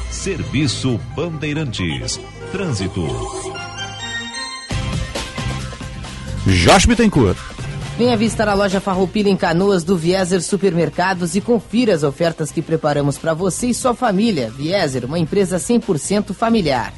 [0.09, 2.19] Serviço Bandeirantes.
[2.51, 3.07] Trânsito.
[6.45, 7.37] Josh Bittencourt.
[7.97, 12.61] Venha visitar a loja Farroupilha em Canoas do Vieser Supermercados e confira as ofertas que
[12.61, 14.49] preparamos para você e sua família.
[14.49, 16.93] Vieser, uma empresa 100% familiar.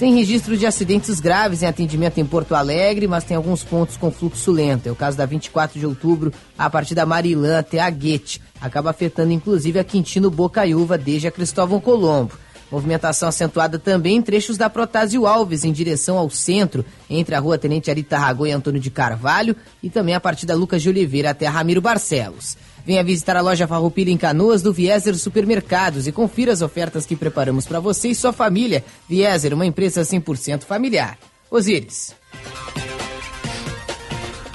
[0.00, 4.10] Sem registro de acidentes graves em atendimento em Porto Alegre, mas tem alguns pontos com
[4.10, 4.86] fluxo lento.
[4.86, 8.40] É o caso da 24 de outubro, a partir da Marilã até a Guete.
[8.62, 12.32] Acaba afetando inclusive a Quintino Bocaiúva desde a Cristóvão Colombo.
[12.72, 17.58] Movimentação acentuada também em trechos da Protásio Alves, em direção ao centro, entre a rua
[17.58, 21.28] Tenente Arita Ragô e Antônio de Carvalho, e também a partir da Lucas de Oliveira
[21.28, 22.56] até Ramiro Barcelos.
[22.84, 27.16] Venha visitar a loja Farroupilha em Canoas do Vieser Supermercados e confira as ofertas que
[27.16, 28.84] preparamos para você e sua família.
[29.08, 31.18] Vieser, uma empresa 100% familiar.
[31.50, 32.14] Osíris.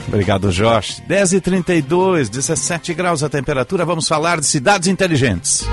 [0.07, 1.01] Obrigado, Josh.
[1.07, 3.83] 10 e 32, 17 graus a temperatura.
[3.83, 5.65] Vamos falar de cidades inteligentes.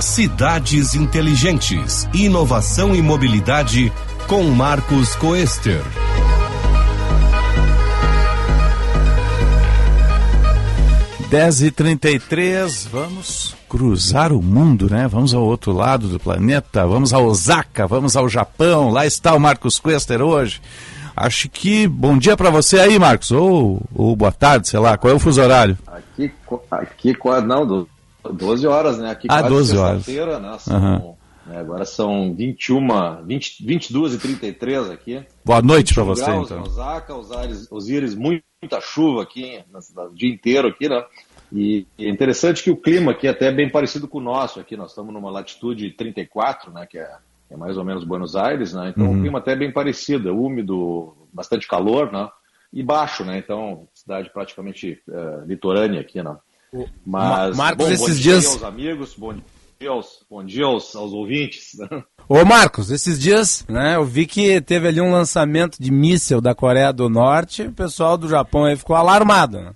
[0.00, 2.08] Cidades Inteligentes.
[2.14, 3.92] Inovação e mobilidade
[4.28, 5.82] com Marcos Coester.
[11.30, 15.06] Dez e trinta e três, vamos cruzar o mundo, né?
[15.06, 18.90] Vamos ao outro lado do planeta, vamos a Osaka, vamos ao Japão.
[18.90, 20.62] Lá está o Marcos Quester hoje.
[21.14, 24.96] Acho que bom dia para você aí, Marcos, ou, ou boa tarde, sei lá.
[24.96, 25.76] Qual é o fuso horário?
[25.86, 26.32] Aqui,
[26.70, 27.14] aqui
[27.44, 27.88] não, do
[28.32, 29.10] 12 horas, né?
[29.10, 30.06] Aqui ah, 12 horas.
[30.06, 30.56] Né?
[30.58, 31.14] São, Uhum.
[31.48, 35.22] Né, agora são 21, 20, 22 e 33 aqui.
[35.44, 36.62] Boa noite para 21 você, graus então.
[36.62, 39.60] Osaka, Osiris, Osiris, muita chuva aqui,
[39.96, 41.04] o dia inteiro aqui, né?
[41.50, 44.76] E é interessante que o clima aqui até é bem parecido com o nosso aqui.
[44.76, 46.86] Nós estamos numa latitude 34, né?
[46.86, 47.10] Que é,
[47.50, 48.90] é mais ou menos Buenos Aires, né?
[48.90, 49.16] Então Uhum.
[49.18, 52.28] o clima até é bem parecido, é úmido, bastante calor, né?
[52.70, 53.38] E baixo, né?
[53.38, 56.36] Então, cidade praticamente eh, litorânea aqui, né?
[57.06, 59.42] Mas, Ma- Marcos, bom, esses bom dia dias- aos amigos, bom dia
[59.86, 61.78] aos, bom dia aos, aos ouvintes.
[61.78, 62.02] né?
[62.28, 66.54] Ô Marcos, esses dias, né, eu vi que teve ali um lançamento de míssel da
[66.54, 69.72] Coreia do Norte, o pessoal do Japão aí ficou alarmado, né?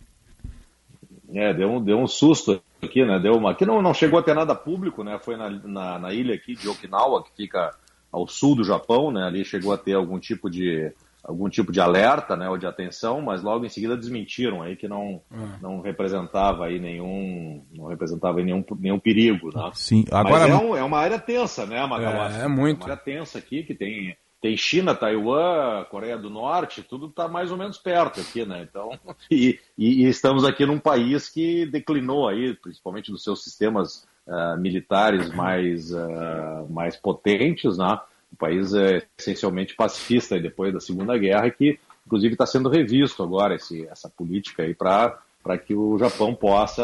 [1.34, 3.18] É, deu um, deu um susto aqui, né?
[3.18, 5.18] Deu uma, aqui não, não chegou a ter nada público, né?
[5.22, 7.70] Foi na, na, na ilha aqui de Okinawa, que fica
[8.10, 9.24] ao sul do Japão, né?
[9.24, 10.92] Ali chegou a ter algum tipo de
[11.22, 14.88] algum tipo de alerta, né, ou de atenção, mas logo em seguida desmentiram aí que
[14.88, 15.20] não
[15.60, 19.70] não representava aí nenhum não representava aí nenhum nenhum perigo, né?
[19.74, 22.36] Sim, agora- Mas é, um- é uma área tensa, né, Magalhães?
[22.36, 22.78] É, é muito.
[22.82, 27.52] uma área tensa aqui que tem tem China, Taiwan, Coreia do Norte, tudo está mais
[27.52, 28.66] ou menos perto aqui, né?
[28.68, 28.90] Então,
[29.30, 35.32] e, e- estamos aqui num país que declinou aí, principalmente dos seus sistemas ah, militares
[35.32, 37.96] mais, ah, mais potentes, né?
[38.32, 43.54] Um país é, essencialmente pacifista depois da Segunda Guerra, que inclusive está sendo revisto agora
[43.54, 46.82] esse, essa política aí para que o Japão possa,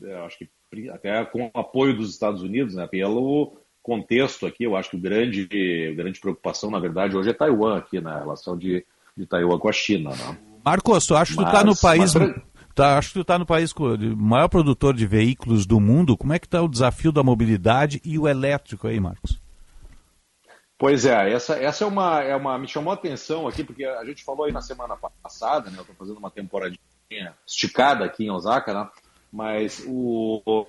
[0.00, 0.48] eu acho que
[0.90, 5.00] até com o apoio dos Estados Unidos, né, pelo contexto aqui, eu acho que o
[5.00, 5.48] grande,
[5.90, 8.84] a grande preocupação, na verdade, hoje é Taiwan aqui, na relação de,
[9.16, 10.10] de Taiwan com a China.
[10.10, 10.38] Né?
[10.64, 12.14] Marcos, tu acha que tu está no país...
[12.14, 12.50] Mas...
[12.72, 16.16] Tá, acho que tu está no país o maior produtor de veículos do mundo.
[16.16, 19.40] Como é que está o desafio da mobilidade e o elétrico aí, Marcos?
[20.80, 22.58] Pois é, essa, essa é, uma, é uma.
[22.58, 25.76] Me chamou a atenção aqui, porque a gente falou aí na semana passada, né?
[25.76, 26.80] Eu estou fazendo uma temporadinha
[27.46, 28.88] esticada aqui em Osaka, né?
[29.30, 30.66] Mas o,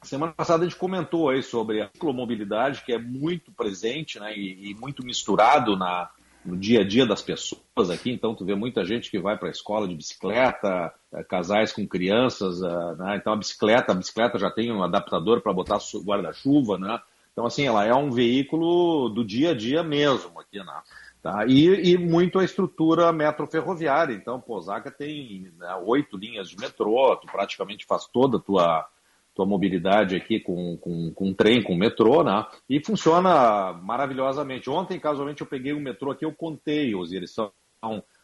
[0.00, 4.70] semana passada a gente comentou aí sobre a ciclomobilidade, que é muito presente né, e,
[4.70, 6.08] e, muito misturado na,
[6.44, 8.12] no dia a dia das pessoas aqui.
[8.12, 11.84] Então, tu vê muita gente que vai para a escola de bicicleta, eh, casais com
[11.84, 12.62] crianças.
[12.62, 13.16] Eh, né?
[13.16, 17.00] Então, a bicicleta, a bicicleta já tem um adaptador para botar guarda-chuva, né?
[17.38, 20.82] Então, assim, ela é um veículo do dia a dia mesmo aqui, né?
[21.22, 21.46] Tá?
[21.46, 24.12] E, e, muito a estrutura metroferroviária.
[24.12, 28.88] Então, Osaka tem né, oito linhas de metrô, tu praticamente faz toda a tua,
[29.36, 32.44] tua mobilidade aqui com, com, com trem, com metrô, né?
[32.68, 34.68] E funciona maravilhosamente.
[34.68, 37.52] Ontem, casualmente, eu peguei um metrô aqui, eu contei, Osiris, são,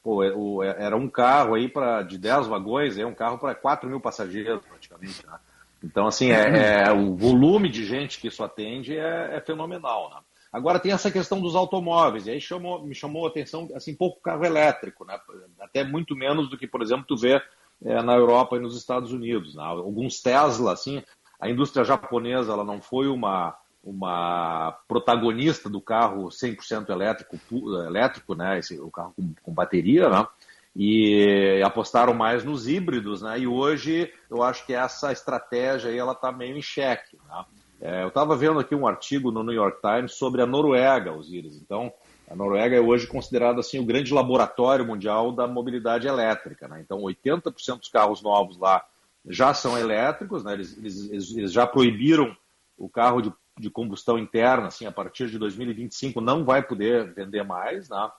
[0.03, 3.55] pô, é, é, era um carro aí pra, de 10 vagões, é um carro para
[3.55, 5.39] 4 mil passageiros, praticamente, né?
[5.85, 10.16] Então, assim, é, é, o volume de gente que isso atende é, é fenomenal, né?
[10.51, 14.23] Agora tem essa questão dos automóveis, e aí chamou, me chamou a atenção, assim, pouco
[14.23, 15.19] carro elétrico, né?
[15.61, 17.43] Até muito menos do que, por exemplo, tu vê
[17.85, 19.56] é, na Europa e nos Estados Unidos.
[19.56, 19.62] Né?
[19.62, 21.02] Alguns Tesla, assim,
[21.40, 27.36] a indústria japonesa, ela não foi uma, uma protagonista do carro 100% elétrico,
[27.86, 28.59] elétrico, né?
[28.59, 30.27] Esse, o carro com, com bateria, né?
[30.76, 33.38] E apostaram mais nos híbridos, né?
[33.38, 37.16] E hoje eu acho que essa estratégia aí ela está meio em xeque.
[37.28, 37.44] Né?
[37.80, 41.56] É, eu estava vendo aqui um artigo no New York Times sobre a Noruega, Osiris.
[41.56, 41.92] Então,
[42.28, 46.66] a Noruega é hoje considerada assim o grande laboratório mundial da mobilidade elétrica.
[46.66, 46.80] Né?
[46.80, 48.84] Então, 80% dos carros novos lá
[49.26, 50.55] já são elétricos, né?
[50.55, 52.36] eles, eles, eles, já proibiram
[52.76, 57.42] o carro de, de, combustão interna, assim, a partir de 2025 não vai poder vender
[57.42, 58.10] mais, né?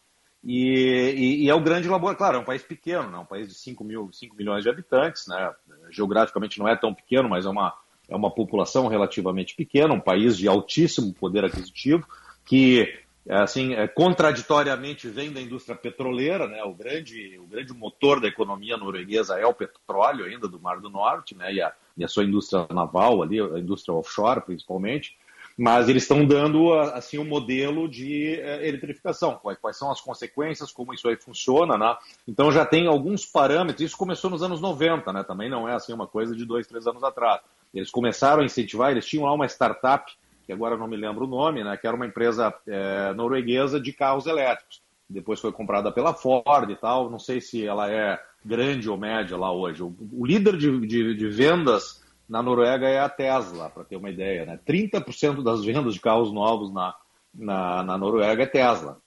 [0.45, 3.17] E, e, e, é o grande laboratório, claro, é um país pequeno, né?
[3.17, 5.51] um país de 5, mil, 5 milhões de habitantes, né?
[5.89, 7.73] geograficamente não é tão pequeno, mas é uma,
[8.07, 12.07] é uma população relativamente pequena, um país de altíssimo poder aquisitivo,
[12.45, 12.93] que
[13.27, 16.63] assim é, contraditoriamente vem da indústria petroleira, né?
[16.63, 20.91] O grande o grande motor da economia norueguesa é o petróleo ainda do Mar do
[20.91, 21.51] Norte, né?
[21.51, 25.17] E a, e a sua indústria naval ali, a indústria offshore principalmente.
[25.57, 29.39] Mas eles estão dando assim um modelo de é, eletrificação.
[29.61, 31.95] Quais, são as consequências, como isso aí funciona, né?
[32.27, 33.85] Então já tem alguns parâmetros.
[33.85, 35.23] Isso começou nos anos 90, né?
[35.23, 37.41] Também não é assim uma coisa de dois, três anos atrás.
[37.73, 40.11] Eles começaram a incentivar, eles tinham lá uma startup,
[40.45, 43.91] que agora não me lembro o nome, né, que era uma empresa é, norueguesa de
[43.91, 44.81] carros elétricos.
[45.09, 47.09] Depois foi comprada pela Ford e tal.
[47.09, 49.83] Não sei se ela é grande ou média lá hoje.
[49.83, 54.45] O líder de, de, de, vendas na Noruega é a Tesla, para ter uma ideia.
[54.45, 54.59] Né?
[54.67, 56.95] 30% das vendas de carros novos na,
[57.33, 58.99] na, na Noruega é Tesla.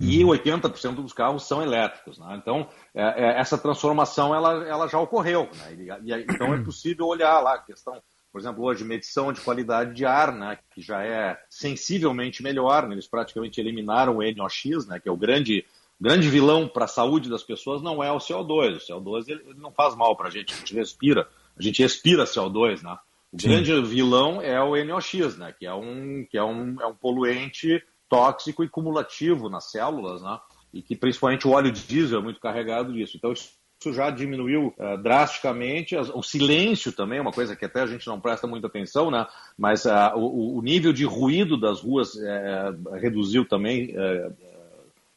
[0.00, 1.02] E 80% uhum.
[1.02, 2.18] dos carros são elétricos.
[2.18, 2.40] Né?
[2.40, 5.48] Então, é, é, essa transformação ela, ela já ocorreu.
[5.54, 5.74] Né?
[5.74, 8.02] E, e, então, é possível olhar lá a questão,
[8.32, 10.58] por exemplo, hoje, medição de qualidade de ar, né?
[10.70, 12.88] que já é sensivelmente melhor.
[12.88, 12.94] Né?
[12.94, 14.98] Eles praticamente eliminaram o NOx, né?
[14.98, 15.66] que é o grande,
[16.00, 18.76] grande vilão para a saúde das pessoas, não é o CO2.
[18.76, 21.28] O CO2 ele, ele não faz mal para a gente, a gente respira.
[21.58, 22.96] A gente respira CO2, né?
[23.32, 23.48] O Sim.
[23.48, 25.54] grande vilão é o NOx, né?
[25.56, 30.38] que, é um, que é, um, é um poluente tóxico e cumulativo nas células, né?
[30.74, 33.16] E que principalmente o óleo diesel é muito carregado disso.
[33.16, 33.52] Então isso
[33.92, 35.96] já diminuiu uh, drasticamente.
[35.96, 39.26] O silêncio também é uma coisa que até a gente não presta muita atenção, né?
[39.56, 43.94] Mas uh, o, o, nível de ruído das ruas uh, reduziu também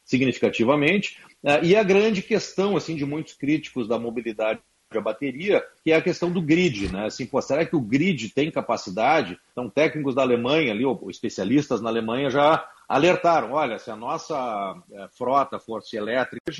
[0.04, 1.18] significativamente.
[1.62, 4.60] e a grande questão assim de muitos críticos da mobilidade
[4.98, 7.06] a bateria, que é a questão do grid, né?
[7.06, 9.38] Assim, pô, será que o grid tem capacidade?
[9.52, 14.76] Então, técnicos da Alemanha ali, ou especialistas na Alemanha já alertaram, olha, se a nossa
[14.92, 16.52] é, frota fosse elétrica,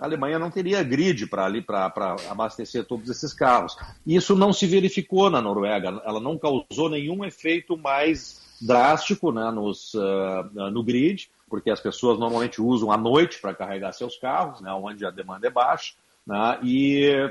[0.00, 1.92] a Alemanha não teria grid para ali para
[2.28, 3.76] abastecer todos esses carros.
[4.06, 9.94] Isso não se verificou na Noruega, ela não causou nenhum efeito mais drástico né, nos,
[9.94, 14.72] uh, no grid, porque as pessoas normalmente usam à noite para carregar seus carros, né,
[14.72, 15.94] onde a demanda é baixa,
[16.26, 17.30] né, e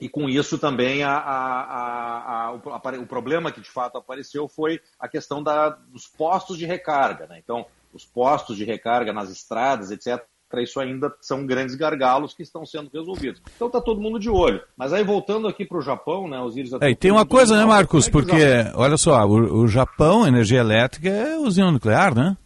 [0.00, 5.08] e com isso também a, a, a, o, problema que de fato apareceu foi a
[5.08, 7.26] questão da, dos postos de recarga.
[7.26, 7.40] Né?
[7.42, 10.22] Então, os postos de recarga nas estradas, etc.,
[10.56, 13.42] isso ainda são grandes gargalos que estão sendo resolvidos.
[13.56, 14.62] Então está todo mundo de olho.
[14.76, 17.64] Mas aí voltando aqui para o Japão, né, os É, e tem uma coisa, né,
[17.64, 18.06] Marcos?
[18.06, 18.36] É porque,
[18.76, 22.36] olha só, o, o Japão, energia elétrica é usina nuclear, né?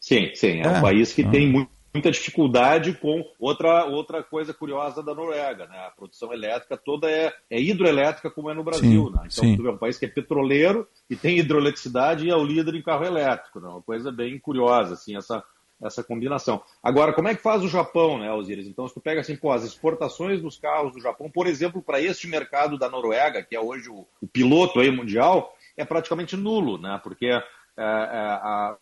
[0.00, 0.60] Sim, sim.
[0.60, 0.68] É, É.
[0.70, 1.30] um país que Ah.
[1.30, 5.78] tem mu- muita dificuldade com outra, outra coisa curiosa da Noruega, né?
[5.86, 9.20] A produção elétrica toda é, é hidroelétrica como é no Brasil, Sim, né?
[9.30, 9.56] Então sim.
[9.56, 13.04] vê um país que é petroleiro e tem hidroeletricidade e é o líder em carro
[13.04, 13.68] elétrico, né?
[13.68, 15.42] Uma coisa bem curiosa, assim, essa,
[15.82, 16.62] essa combinação.
[16.82, 18.66] Agora, como é que faz o Japão, né, Osiris?
[18.66, 22.00] Então, se tu pega assim, pô, as exportações dos carros do Japão, por exemplo, para
[22.00, 26.76] este mercado da Noruega, que é hoje o, o piloto aí mundial, é praticamente nulo,
[26.76, 27.00] né?
[27.02, 27.42] Porque é, é,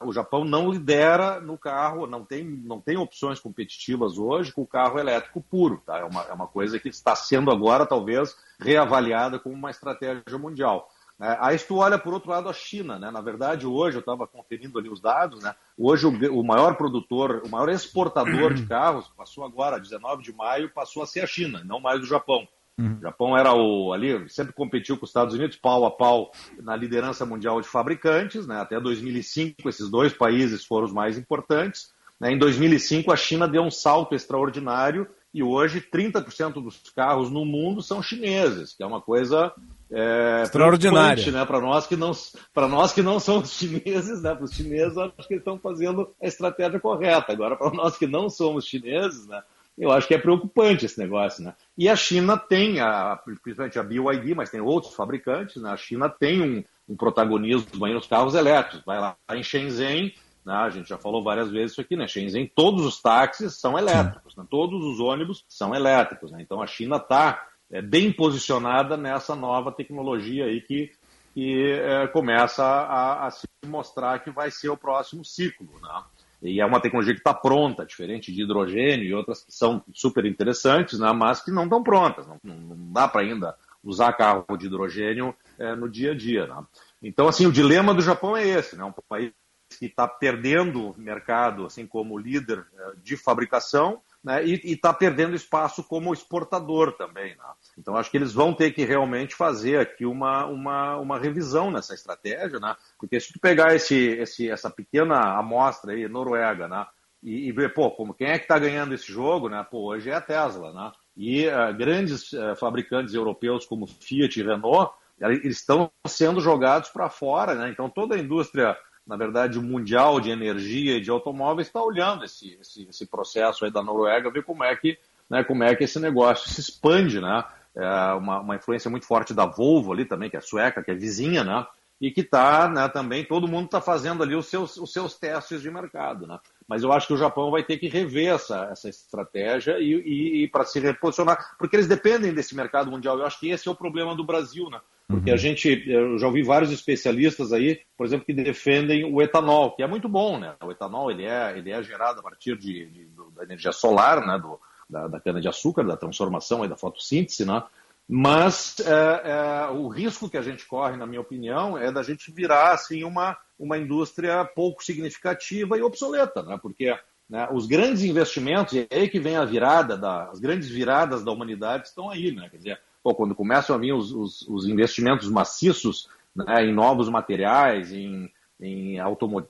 [0.01, 4.67] o Japão não lidera no carro, não tem, não tem opções competitivas hoje com o
[4.67, 5.83] carro elétrico puro.
[5.85, 5.99] Tá?
[5.99, 10.89] É, uma, é uma coisa que está sendo agora, talvez, reavaliada como uma estratégia mundial.
[11.21, 12.99] É, aí tu olha, por outro lado, a China.
[12.99, 13.11] Né?
[13.11, 15.55] Na verdade, hoje, eu estava conferindo ali os dados, né?
[15.79, 20.73] hoje o, o maior produtor, o maior exportador de carros, passou agora, 19 de maio,
[20.73, 22.47] passou a ser a China, não mais o Japão.
[22.79, 26.31] O Japão era o ali, sempre competiu com os Estados Unidos pau a pau
[26.63, 28.61] na liderança mundial de fabricantes, né?
[28.61, 31.91] Até 2005 esses dois países foram os mais importantes.
[32.21, 32.31] né?
[32.33, 37.81] Em 2005 a China deu um salto extraordinário e hoje 30% dos carros no mundo
[37.83, 39.53] são chineses, que é uma coisa
[39.91, 41.31] é, Extraordinária.
[41.33, 41.45] né?
[41.47, 42.13] Para nós que não
[42.53, 44.35] para nós que não somos chineses, né?
[44.35, 47.33] Para os chineses acho que eles estão fazendo a estratégia correta.
[47.33, 49.43] Agora para nós que não somos chineses, né?
[49.77, 51.55] Eu acho que é preocupante esse negócio, né?
[51.77, 55.71] E a China tem, a, principalmente a BYD, mas tem outros fabricantes, né?
[55.71, 58.83] A China tem um, um protagonismo aí nos carros elétricos.
[58.87, 60.15] Vai lá em Shenzhen,
[60.47, 60.55] né?
[60.55, 62.09] a gente já falou várias vezes isso aqui, né?
[62.09, 64.47] Shenzhen, todos os táxis são elétricos, né?
[64.49, 66.41] todos os ônibus são elétricos, né?
[66.41, 70.91] Então a China está é, bem posicionada nessa nova tecnologia aí que,
[71.35, 76.03] que é, começa a, a se mostrar que vai ser o próximo ciclo, né?
[76.43, 80.25] E é uma tecnologia que está pronta, diferente de hidrogênio e outras que são super
[80.27, 82.27] interessantes, né, mas que não estão prontas.
[82.27, 86.47] Não, não- dá para ainda usar carro de hidrogênio eh, no dia a dia.
[86.47, 86.63] né.
[87.03, 88.85] Então, assim, o dilema do Japão é esse, né?
[88.85, 89.33] Um país
[89.79, 94.45] que está perdendo mercado, assim como líder eh, de fabricação, né?
[94.45, 97.37] E está perdendo espaço como exportador também.
[97.37, 97.45] Né?
[97.79, 101.95] Então, acho que eles vão ter que realmente fazer aqui uma, uma, uma revisão nessa
[101.95, 102.75] estratégia, né?
[102.99, 106.85] Porque se tu pegar esse, esse, essa pequena amostra aí, Noruega, né?
[107.23, 109.65] E, ver, pô, como, quem é que está ganhando esse jogo, né?
[109.71, 110.91] Pô, hoje é a Tesla, né?
[111.17, 117.09] E eh, grandes eh, fabricantes europeus como Fiat e Renault, eles estão sendo jogados para
[117.09, 117.71] fora, né?
[117.71, 118.77] Então toda a indústria,
[119.07, 123.71] na verdade, mundial de energia e de automóveis está olhando esse, esse, esse processo aí
[123.71, 124.99] da Noruega, ver como é que,
[125.31, 127.45] né, como é que esse negócio se expande, né?
[127.75, 130.95] É uma, uma influência muito forte da Volvo ali também, que é sueca, que é
[130.95, 131.67] vizinha, né?
[132.01, 135.63] E que está, né, também, todo mundo está fazendo ali os seus, os seus testes
[135.63, 136.39] de mercado, né?
[136.67, 140.43] Mas eu acho que o Japão vai ter que rever essa, essa estratégia e, e,
[140.43, 143.19] e para se reposicionar, porque eles dependem desse mercado mundial.
[143.19, 144.81] Eu acho que esse é o problema do Brasil, né?
[145.09, 149.75] Porque a gente, eu já ouvi vários especialistas aí, por exemplo, que defendem o etanol,
[149.77, 150.55] que é muito bom, né?
[150.65, 154.27] O etanol ele é, ele é gerado a partir de, de- do- da energia solar,
[154.27, 154.39] né?
[154.39, 154.59] Do,
[154.91, 157.63] da, da cana-de-açúcar, da transformação e da fotossíntese, né?
[158.09, 162.31] Mas é, é, o risco que a gente corre, na minha opinião, é da gente
[162.33, 166.59] virar assim uma, uma indústria pouco significativa e obsoleta, né?
[166.61, 166.97] Porque
[167.29, 171.25] né, os grandes investimentos, e é aí que vem a virada, da, as grandes viradas
[171.25, 172.49] da humanidade estão aí, né?
[172.49, 177.09] Quer dizer, pô, quando começam a vir os, os, os investimentos maciços né, em novos
[177.09, 178.29] materiais, em,
[178.61, 178.99] em,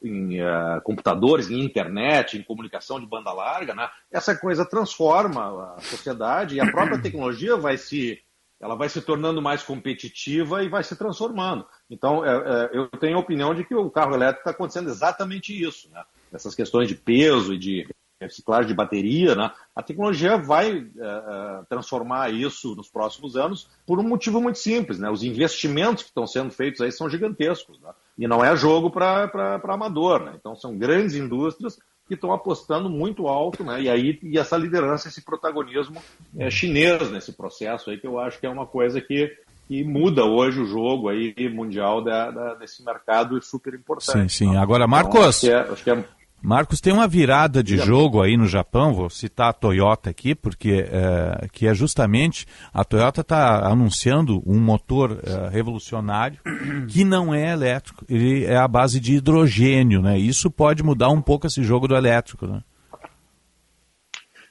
[0.03, 3.89] em eh, computadores, em internet, em comunicação de banda larga, né?
[4.12, 8.20] essa coisa transforma a sociedade e a própria tecnologia vai se
[8.61, 11.66] ela vai se tornando mais competitiva e vai se transformando.
[11.91, 15.53] Então, é, é, eu tenho a opinião de que o carro elétrico está acontecendo exatamente
[15.53, 15.91] isso.
[15.91, 16.03] Né?
[16.33, 17.87] Essas questões de peso e de
[18.20, 19.51] reciclagem de bateria, né?
[19.74, 24.98] a tecnologia vai é, é, transformar isso nos próximos anos por um motivo muito simples.
[24.98, 25.10] Né?
[25.10, 27.78] Os investimentos que estão sendo feitos aí são gigantescos.
[27.80, 27.90] Né?
[28.18, 30.24] E não é jogo para amador.
[30.24, 30.32] Né?
[30.40, 31.78] Então, são grandes indústrias
[32.09, 33.82] que estão apostando muito alto, né?
[33.82, 36.01] E aí e essa liderança, esse protagonismo
[36.38, 39.36] é, chinês nesse processo aí que eu acho que é uma coisa que,
[39.66, 44.32] que muda hoje o jogo aí mundial da, da- desse mercado super importante.
[44.32, 44.56] Sim, sim.
[44.56, 45.20] Agora, Então, Marcos.
[45.26, 46.05] acho que é- acho que é
[46.47, 50.86] Marcos, tem uma virada de jogo aí no Japão, vou citar a Toyota aqui, porque
[50.89, 56.39] é, que é justamente a Toyota está anunciando um motor é, revolucionário
[56.86, 60.16] que não é elétrico, ele é a base de hidrogênio, né?
[60.20, 62.62] Isso pode mudar um pouco esse jogo do elétrico, né?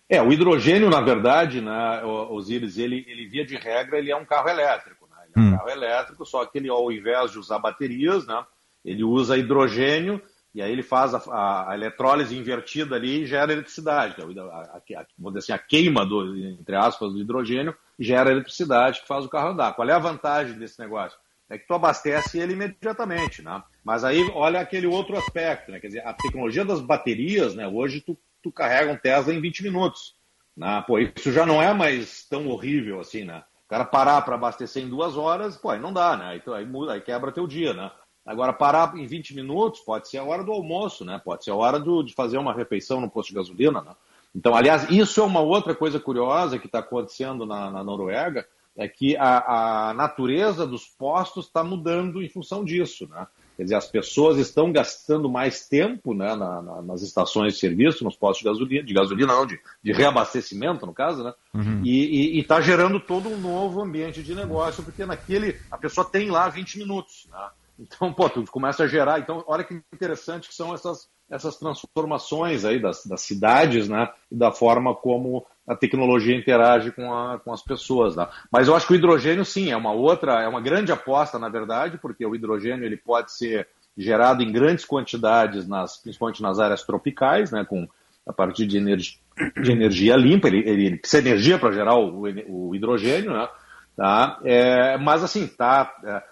[0.10, 4.26] É, o hidrogênio, na verdade, né, Osiris, ele, ele via de regra, ele é um
[4.26, 5.08] carro elétrico.
[5.10, 5.16] Né?
[5.24, 5.58] Ele é um Hum.
[5.58, 8.44] carro elétrico, só que ele, ao invés de usar baterias, né,
[8.84, 10.22] ele usa hidrogênio
[10.56, 11.20] e aí ele faz a,
[11.70, 14.16] a- eletrólise invertida ali e gera eletricidade.
[14.18, 14.42] né?
[14.42, 19.26] A, a- dizer assim, a queima, do, entre aspas, do hidrogênio gera eletricidade que faz
[19.26, 19.74] o carro andar.
[19.74, 21.20] Qual é a vantagem desse negócio?
[21.48, 23.62] é que tu abastece ele imediatamente, né?
[23.84, 25.80] Mas aí olha aquele outro aspecto, né?
[25.80, 27.68] Quer dizer, a tecnologia das baterias, né?
[27.68, 30.16] Hoje tu, tu carrega um Tesla em 20 minutos.
[30.58, 30.84] Né?
[30.88, 33.44] Pô, isso já não é mais tão horrível assim, né?
[33.66, 36.42] O cara parar para abastecer em duas horas, pô, aí não dá, né?
[36.56, 37.92] Aí, muda, aí quebra teu dia, né?
[38.26, 41.22] Agora, parar em 20 minutos pode ser a hora do almoço, né?
[41.24, 43.92] Pode ser a hora do, de fazer uma refeição no posto de gasolina, né?
[44.36, 48.46] Então, aliás, isso é uma outra coisa curiosa que está acontecendo na, na, Noruega,
[48.76, 53.28] é que a, a natureza dos postos está mudando em função disso, né?
[53.56, 58.04] Quer dizer, as pessoas estão gastando mais tempo né, na, na, nas estações de serviço,
[58.04, 61.34] nos postos de gasolina, de gasolina não, de, de reabastecimento, no caso, né?
[61.54, 61.82] Uhum.
[61.86, 66.50] E está gerando todo um novo ambiente de negócio, porque naquele a pessoa tem lá
[66.50, 67.48] 20 minutos, né?
[67.80, 69.20] Então, pô, tu começa a gerar.
[69.20, 74.10] Então, olha que interessante que são essas, essas transformações aí das, das cidades, né?
[74.32, 78.16] E da forma como a tecnologia interage com, a, com as pessoas.
[78.16, 78.28] Né?
[78.52, 81.50] Mas eu acho que o hidrogênio, sim, é uma outra, é uma grande aposta, na
[81.50, 86.84] verdade, porque o hidrogênio ele pode ser gerado em grandes quantidades, nas, principalmente nas áreas
[86.84, 87.66] tropicais, né?
[87.66, 87.88] Com,
[88.26, 89.20] a partir de, energia,
[89.62, 93.48] de energia limpa, ele, ele, ele precisa de energia para gerar o, o, hidrogênio, né?
[93.96, 94.40] Tá?
[94.44, 95.94] É, mas assim, tá.
[96.04, 96.24] É,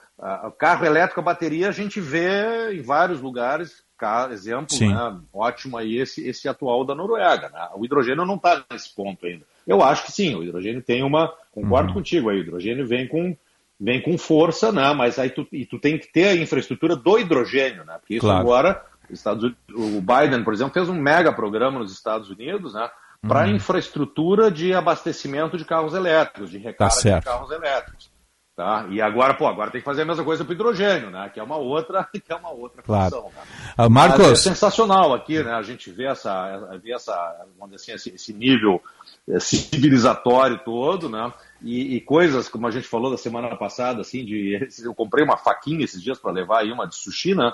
[0.45, 3.83] o carro elétrico a bateria a gente vê em vários lugares,
[4.31, 7.49] exemplo né, ótimo aí esse, esse atual da Noruega.
[7.49, 7.69] Né?
[7.75, 9.45] O hidrogênio não está nesse ponto ainda.
[9.65, 11.33] Eu acho que sim, o hidrogênio tem uma.
[11.51, 11.95] Concordo uhum.
[11.95, 13.35] contigo aí, o hidrogênio vem com,
[13.79, 14.93] vem com força, né?
[14.93, 17.97] mas aí tu, e tu tem que ter a infraestrutura do hidrogênio, né?
[17.99, 18.41] Porque isso claro.
[18.41, 22.89] agora, Estados Unidos, o Biden, por exemplo, fez um mega programa nos Estados Unidos, né?
[23.21, 23.55] Para uhum.
[23.55, 28.12] infraestrutura de abastecimento de carros elétricos, de recarga tá de carros elétricos.
[28.55, 28.85] Tá?
[28.91, 31.27] E agora, pô, agora tem que fazer a mesma coisa para o hidrogênio, né?
[31.33, 33.15] Que é uma outra, que é uma outra claro.
[33.15, 33.31] função.
[33.31, 33.85] Né?
[33.85, 35.53] Uh, Marcos, é sensacional aqui, né?
[35.53, 37.13] A gente vê essa, vê essa,
[37.57, 38.79] vamos dizer assim, esse, nível
[39.27, 41.33] é, civilizatório todo, né?
[41.63, 45.37] E, e, coisas como a gente falou da semana passada, assim, de eu comprei uma
[45.37, 47.51] faquinha esses dias para levar aí uma de sushi, né?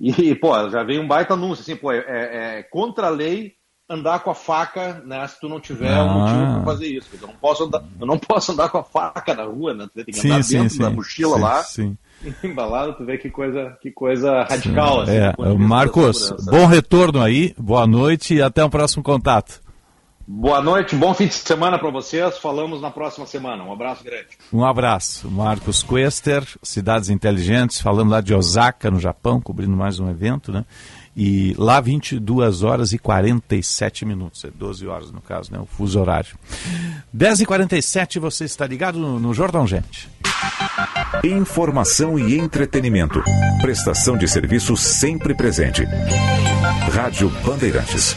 [0.00, 3.54] E, pô, já veio um baita anúncio, assim, pô, é, é contra a lei
[3.90, 5.26] andar com a faca, né?
[5.26, 6.04] Se tu não tiver ah.
[6.04, 7.08] um motivo para fazer isso.
[7.20, 9.88] Eu não posso andar, eu não posso andar com a faca na rua, né?
[9.92, 11.62] Tu tem que andar sim, dentro sim, da mochila sim, lá.
[11.64, 11.98] Sim.
[12.44, 15.00] Embalado, tu vê que coisa, que coisa radical.
[15.00, 15.34] Assim, é.
[15.58, 19.60] Marcos, bom retorno aí, boa noite e até o próximo contato.
[20.32, 22.38] Boa noite, bom fim de semana para vocês.
[22.38, 23.64] Falamos na próxima semana.
[23.64, 24.28] Um abraço grande.
[24.52, 25.28] Um abraço.
[25.28, 30.64] Marcos Quester, Cidades Inteligentes, falando lá de Osaka, no Japão, cobrindo mais um evento, né?
[31.16, 35.58] E lá 22 horas e 47 minutos, 12 é horas no caso, né?
[35.58, 36.38] O fuso horário.
[37.12, 40.08] 10 e 47 você está ligado no, no Jordão Gente.
[41.24, 43.22] Informação e entretenimento.
[43.60, 45.84] Prestação de serviço sempre presente.
[46.92, 48.16] Rádio Bandeirantes.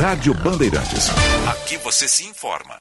[0.00, 1.08] Rádio Bandeirantes.
[1.50, 2.76] Aqui você se informa.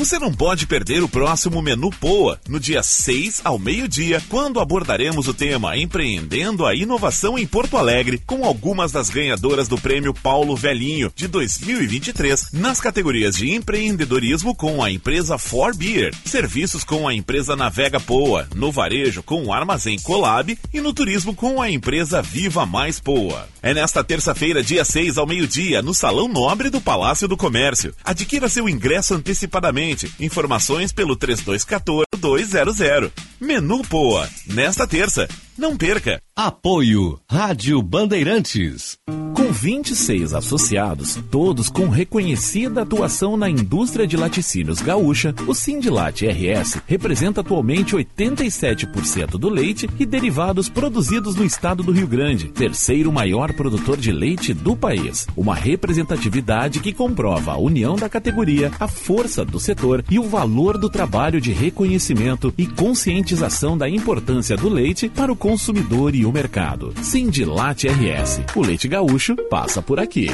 [0.00, 5.28] Você não pode perder o próximo Menu Poa, no dia 6 ao meio-dia, quando abordaremos
[5.28, 10.56] o tema Empreendendo a Inovação em Porto Alegre, com algumas das ganhadoras do Prêmio Paulo
[10.56, 17.12] Velhinho de 2023, nas categorias de empreendedorismo com a empresa For Beer, serviços com a
[17.12, 22.22] empresa Navega Poa, no varejo com o Armazém Colab e no turismo com a empresa
[22.22, 23.46] Viva Mais Poa.
[23.60, 27.94] É nesta terça-feira, dia 6 ao meio-dia, no Salão Nobre do Palácio do Comércio.
[28.02, 29.89] Adquira seu ingresso antecipadamente
[30.20, 33.10] Informações pelo 3214-200.
[33.40, 34.28] Menu Poa.
[34.46, 35.28] Nesta terça.
[35.60, 36.22] Não perca.
[36.34, 38.96] Apoio Rádio Bandeirantes.
[39.34, 46.24] Com Com 26 associados, todos com reconhecida atuação na indústria de laticínios gaúcha, o Sindilat
[46.24, 53.10] RS representa atualmente 87% do leite e derivados produzidos no estado do Rio Grande, terceiro
[53.10, 55.26] maior produtor de leite do país.
[55.36, 60.78] Uma representatividade que comprova a união da categoria, a força do setor e o valor
[60.78, 66.30] do trabalho de reconhecimento e conscientização da importância do leite para o consumidor e o
[66.30, 66.94] mercado.
[67.02, 68.40] Sindilat RS.
[68.54, 70.28] O leite gaúcho passa por aqui.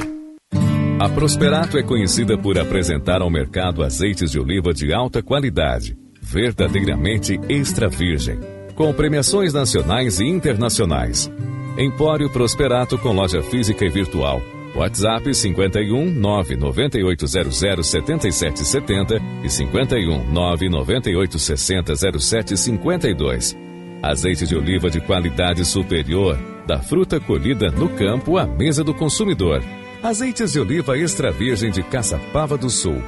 [1.00, 7.40] A Prosperato é conhecida por apresentar ao mercado azeites de oliva de alta qualidade, verdadeiramente
[7.48, 8.38] extra virgem,
[8.74, 11.32] com premiações nacionais e internacionais.
[11.78, 14.42] Empório Prosperato com loja física e virtual.
[14.74, 23.65] WhatsApp 51 99800 7770 e 51 99860 0752.
[24.06, 29.60] Azeite de oliva de qualidade superior, da fruta colhida no campo à mesa do consumidor.
[30.00, 33.02] Azeites de oliva extra virgem de Caçapava do Sul.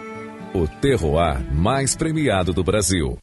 [0.53, 3.17] O terroir mais premiado do Brasil.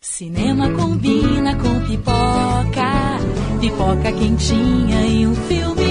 [0.00, 3.18] Cinema combina com pipoca,
[3.60, 5.89] pipoca quentinha e um filme.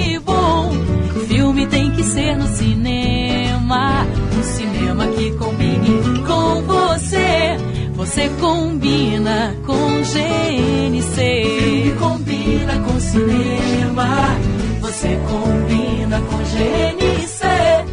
[1.30, 4.04] Filme tem que ser no cinema,
[4.36, 7.56] um cinema que combine com você.
[7.94, 11.16] Você combina com GNC.
[11.16, 14.40] Filme combina com cinema,
[14.82, 17.46] você combina com GNC.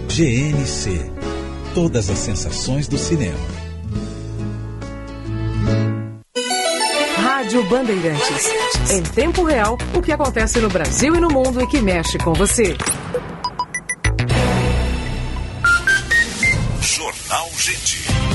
[0.09, 1.13] GNC.
[1.75, 3.66] Todas as sensações do cinema.
[7.47, 8.51] Rádio Bandeirantes.
[8.91, 12.33] Em tempo real, o que acontece no Brasil e no mundo e que mexe com
[12.33, 12.77] você.
[16.81, 18.26] Jornal Gente.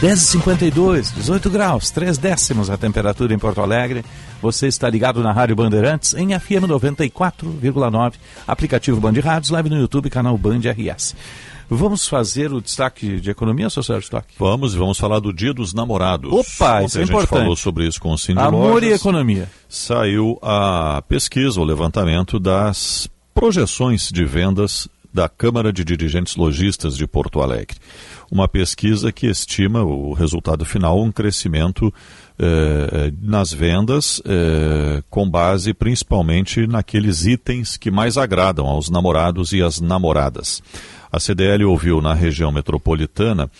[0.00, 4.02] Dez e 52 18 graus, 3 décimos a temperatura em Porto Alegre.
[4.40, 8.14] Você está ligado na Rádio Bandeirantes em FM 94,9,
[8.48, 11.14] aplicativo Band Rádios, live no YouTube, canal Band RS.
[11.68, 14.26] Vamos fazer o destaque de economia, seu Sérgio Stock?
[14.38, 16.32] Vamos, vamos falar do Dia dos Namorados.
[16.32, 17.38] Opa, Ontem isso é a gente importante.
[17.40, 18.90] falou sobre isso com o Cindy Amor Lojas.
[18.90, 19.48] e economia.
[19.68, 27.06] Saiu a pesquisa, o levantamento das projeções de vendas da Câmara de Dirigentes Logistas de
[27.06, 27.76] Porto Alegre.
[28.30, 31.92] Uma pesquisa que estima o resultado final um crescimento
[32.38, 39.62] eh, nas vendas, eh, com base principalmente naqueles itens que mais agradam aos namorados e
[39.62, 40.62] às namoradas.
[41.12, 43.50] A CDL ouviu na região metropolitana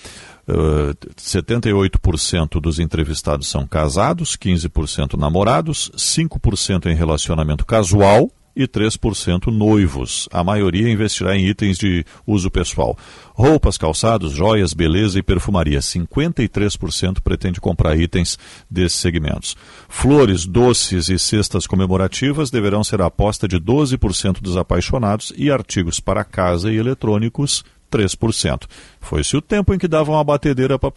[0.48, 8.28] Uh, 78% dos entrevistados são casados, 15% namorados, 5% em relacionamento casual
[8.62, 10.28] e 3% noivos.
[10.32, 12.96] A maioria investirá em itens de uso pessoal.
[13.34, 15.80] Roupas, calçados, joias, beleza e perfumaria.
[15.80, 18.38] 53% pretende comprar itens
[18.70, 19.56] desses segmentos.
[19.88, 26.00] Flores, doces e cestas comemorativas deverão ser a aposta de 12% dos apaixonados e artigos
[26.00, 28.62] para casa e eletrônicos 3%.
[29.00, 30.90] Foi-se o tempo em que davam uma batedeira para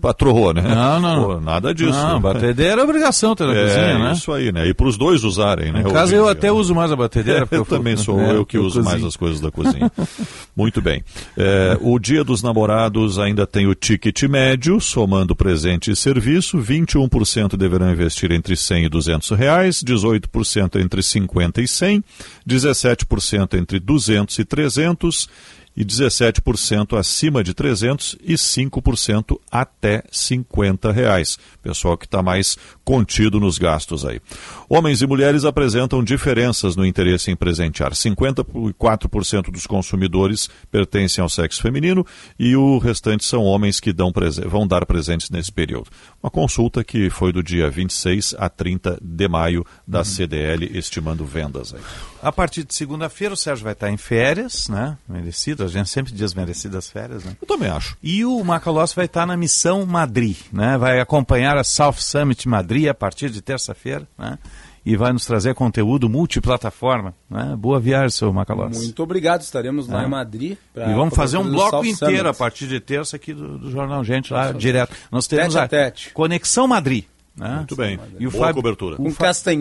[0.00, 0.62] patroa, né?
[0.62, 1.24] Não, não.
[1.24, 1.92] Pô, nada disso.
[1.92, 4.12] Não, batedeira é obrigação ter na é, cozinha, né?
[4.12, 4.66] isso aí, né?
[4.66, 5.80] E para os dois usarem, né?
[5.80, 6.32] Em casa eu dia.
[6.32, 7.46] até uso mais a batedeira.
[7.46, 9.08] porque eu também sou é, eu que uso mais cozinho.
[9.08, 9.90] as coisas da cozinha.
[10.56, 11.02] Muito bem.
[11.36, 16.58] É, o Dia dos Namorados ainda tem o ticket médio, somando presente e serviço.
[16.58, 22.04] 21% deverão investir entre 100 e 200 reais, 18% entre 50 e 100,
[22.46, 25.28] 17% entre 200 e 300
[25.76, 31.38] e 17% acima de 300 e 5% até 50 reais.
[31.62, 34.20] Pessoal que está mais contido nos gastos aí.
[34.68, 37.92] Homens e mulheres apresentam diferenças no interesse em presentear.
[37.92, 42.06] 54% dos consumidores pertencem ao sexo feminino
[42.38, 44.12] e o restante são homens que dão
[44.46, 45.90] vão dar presentes nesse período.
[46.22, 51.74] Uma consulta que foi do dia 26 a 30 de maio da CDL, estimando vendas
[51.74, 51.80] aí.
[52.24, 54.96] A partir de segunda-feira o Sérgio vai estar em férias, né?
[55.08, 57.36] Merecido, a gente sempre diz merecidas férias, né?
[57.40, 57.96] Eu também acho.
[58.02, 60.78] E o Macalossi vai estar na Missão Madrid, né?
[60.78, 64.38] Vai acompanhar a South Summit Madrid a partir de terça-feira, né?
[64.86, 67.54] E vai nos trazer conteúdo multiplataforma, né?
[67.58, 68.84] Boa viagem, seu Macalossi.
[68.84, 70.06] Muito obrigado, estaremos lá É.
[70.06, 70.56] em Madrid.
[70.74, 72.26] pra E vamos fazer um bloco South inteiro Summit.
[72.28, 74.94] a partir de terça aqui do, do Jornal Gente lá Nossa, direto.
[75.10, 76.10] Nós teremos tete a a tete.
[76.12, 77.04] Conexão Madrid.
[77.36, 77.56] Né?
[77.56, 77.98] Muito bem.
[78.20, 78.96] E o Boa Fábio- cobertura.
[78.96, 79.12] Com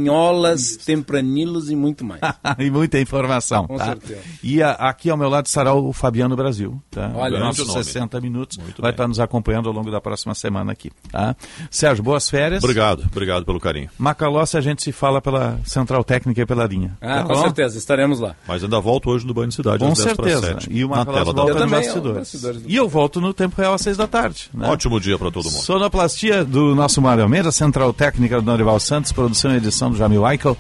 [0.04, 2.22] castanholas, tempranilos e muito mais.
[2.60, 3.66] e muita informação.
[3.68, 3.86] Com tá?
[3.86, 4.22] certeza.
[4.44, 6.82] E a- aqui ao meu lado estará o Fabiano Brasil.
[6.92, 7.12] Tá?
[7.16, 7.84] Olha, nossos grande nome.
[7.84, 8.58] 60 minutos.
[8.58, 8.96] Muito vai bem.
[8.96, 10.92] estar nos acompanhando ao longo da próxima semana aqui.
[11.12, 11.36] Tá?
[11.72, 12.64] Sérgio, boas férias.
[12.64, 13.90] Obrigado, obrigado pelo carinho.
[13.98, 16.98] Macalossi a gente se fala pela Central Técnica e pela linha.
[17.02, 17.42] Ah, tá com bom?
[17.42, 18.36] certeza, estaremos lá.
[18.48, 20.48] Mas ainda volto hoje no Banho de Cidade Com às 10 para certeza.
[20.60, 20.68] 7.
[20.72, 22.62] E o Macalossi tela da volta nos bastidores.
[22.62, 24.50] do- E eu volto no Tempo Real às seis da tarde.
[24.54, 24.68] né?
[24.70, 25.64] Ótimo dia para todo mundo.
[25.64, 30.30] Sonoplastia do nosso Mário Almeida, Central Técnica do Norival Santos, produção e edição do Jamil
[30.30, 30.58] Eichel,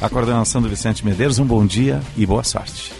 [0.00, 1.38] a coordenação do Vicente Medeiros.
[1.38, 2.92] Um bom dia e boa sorte.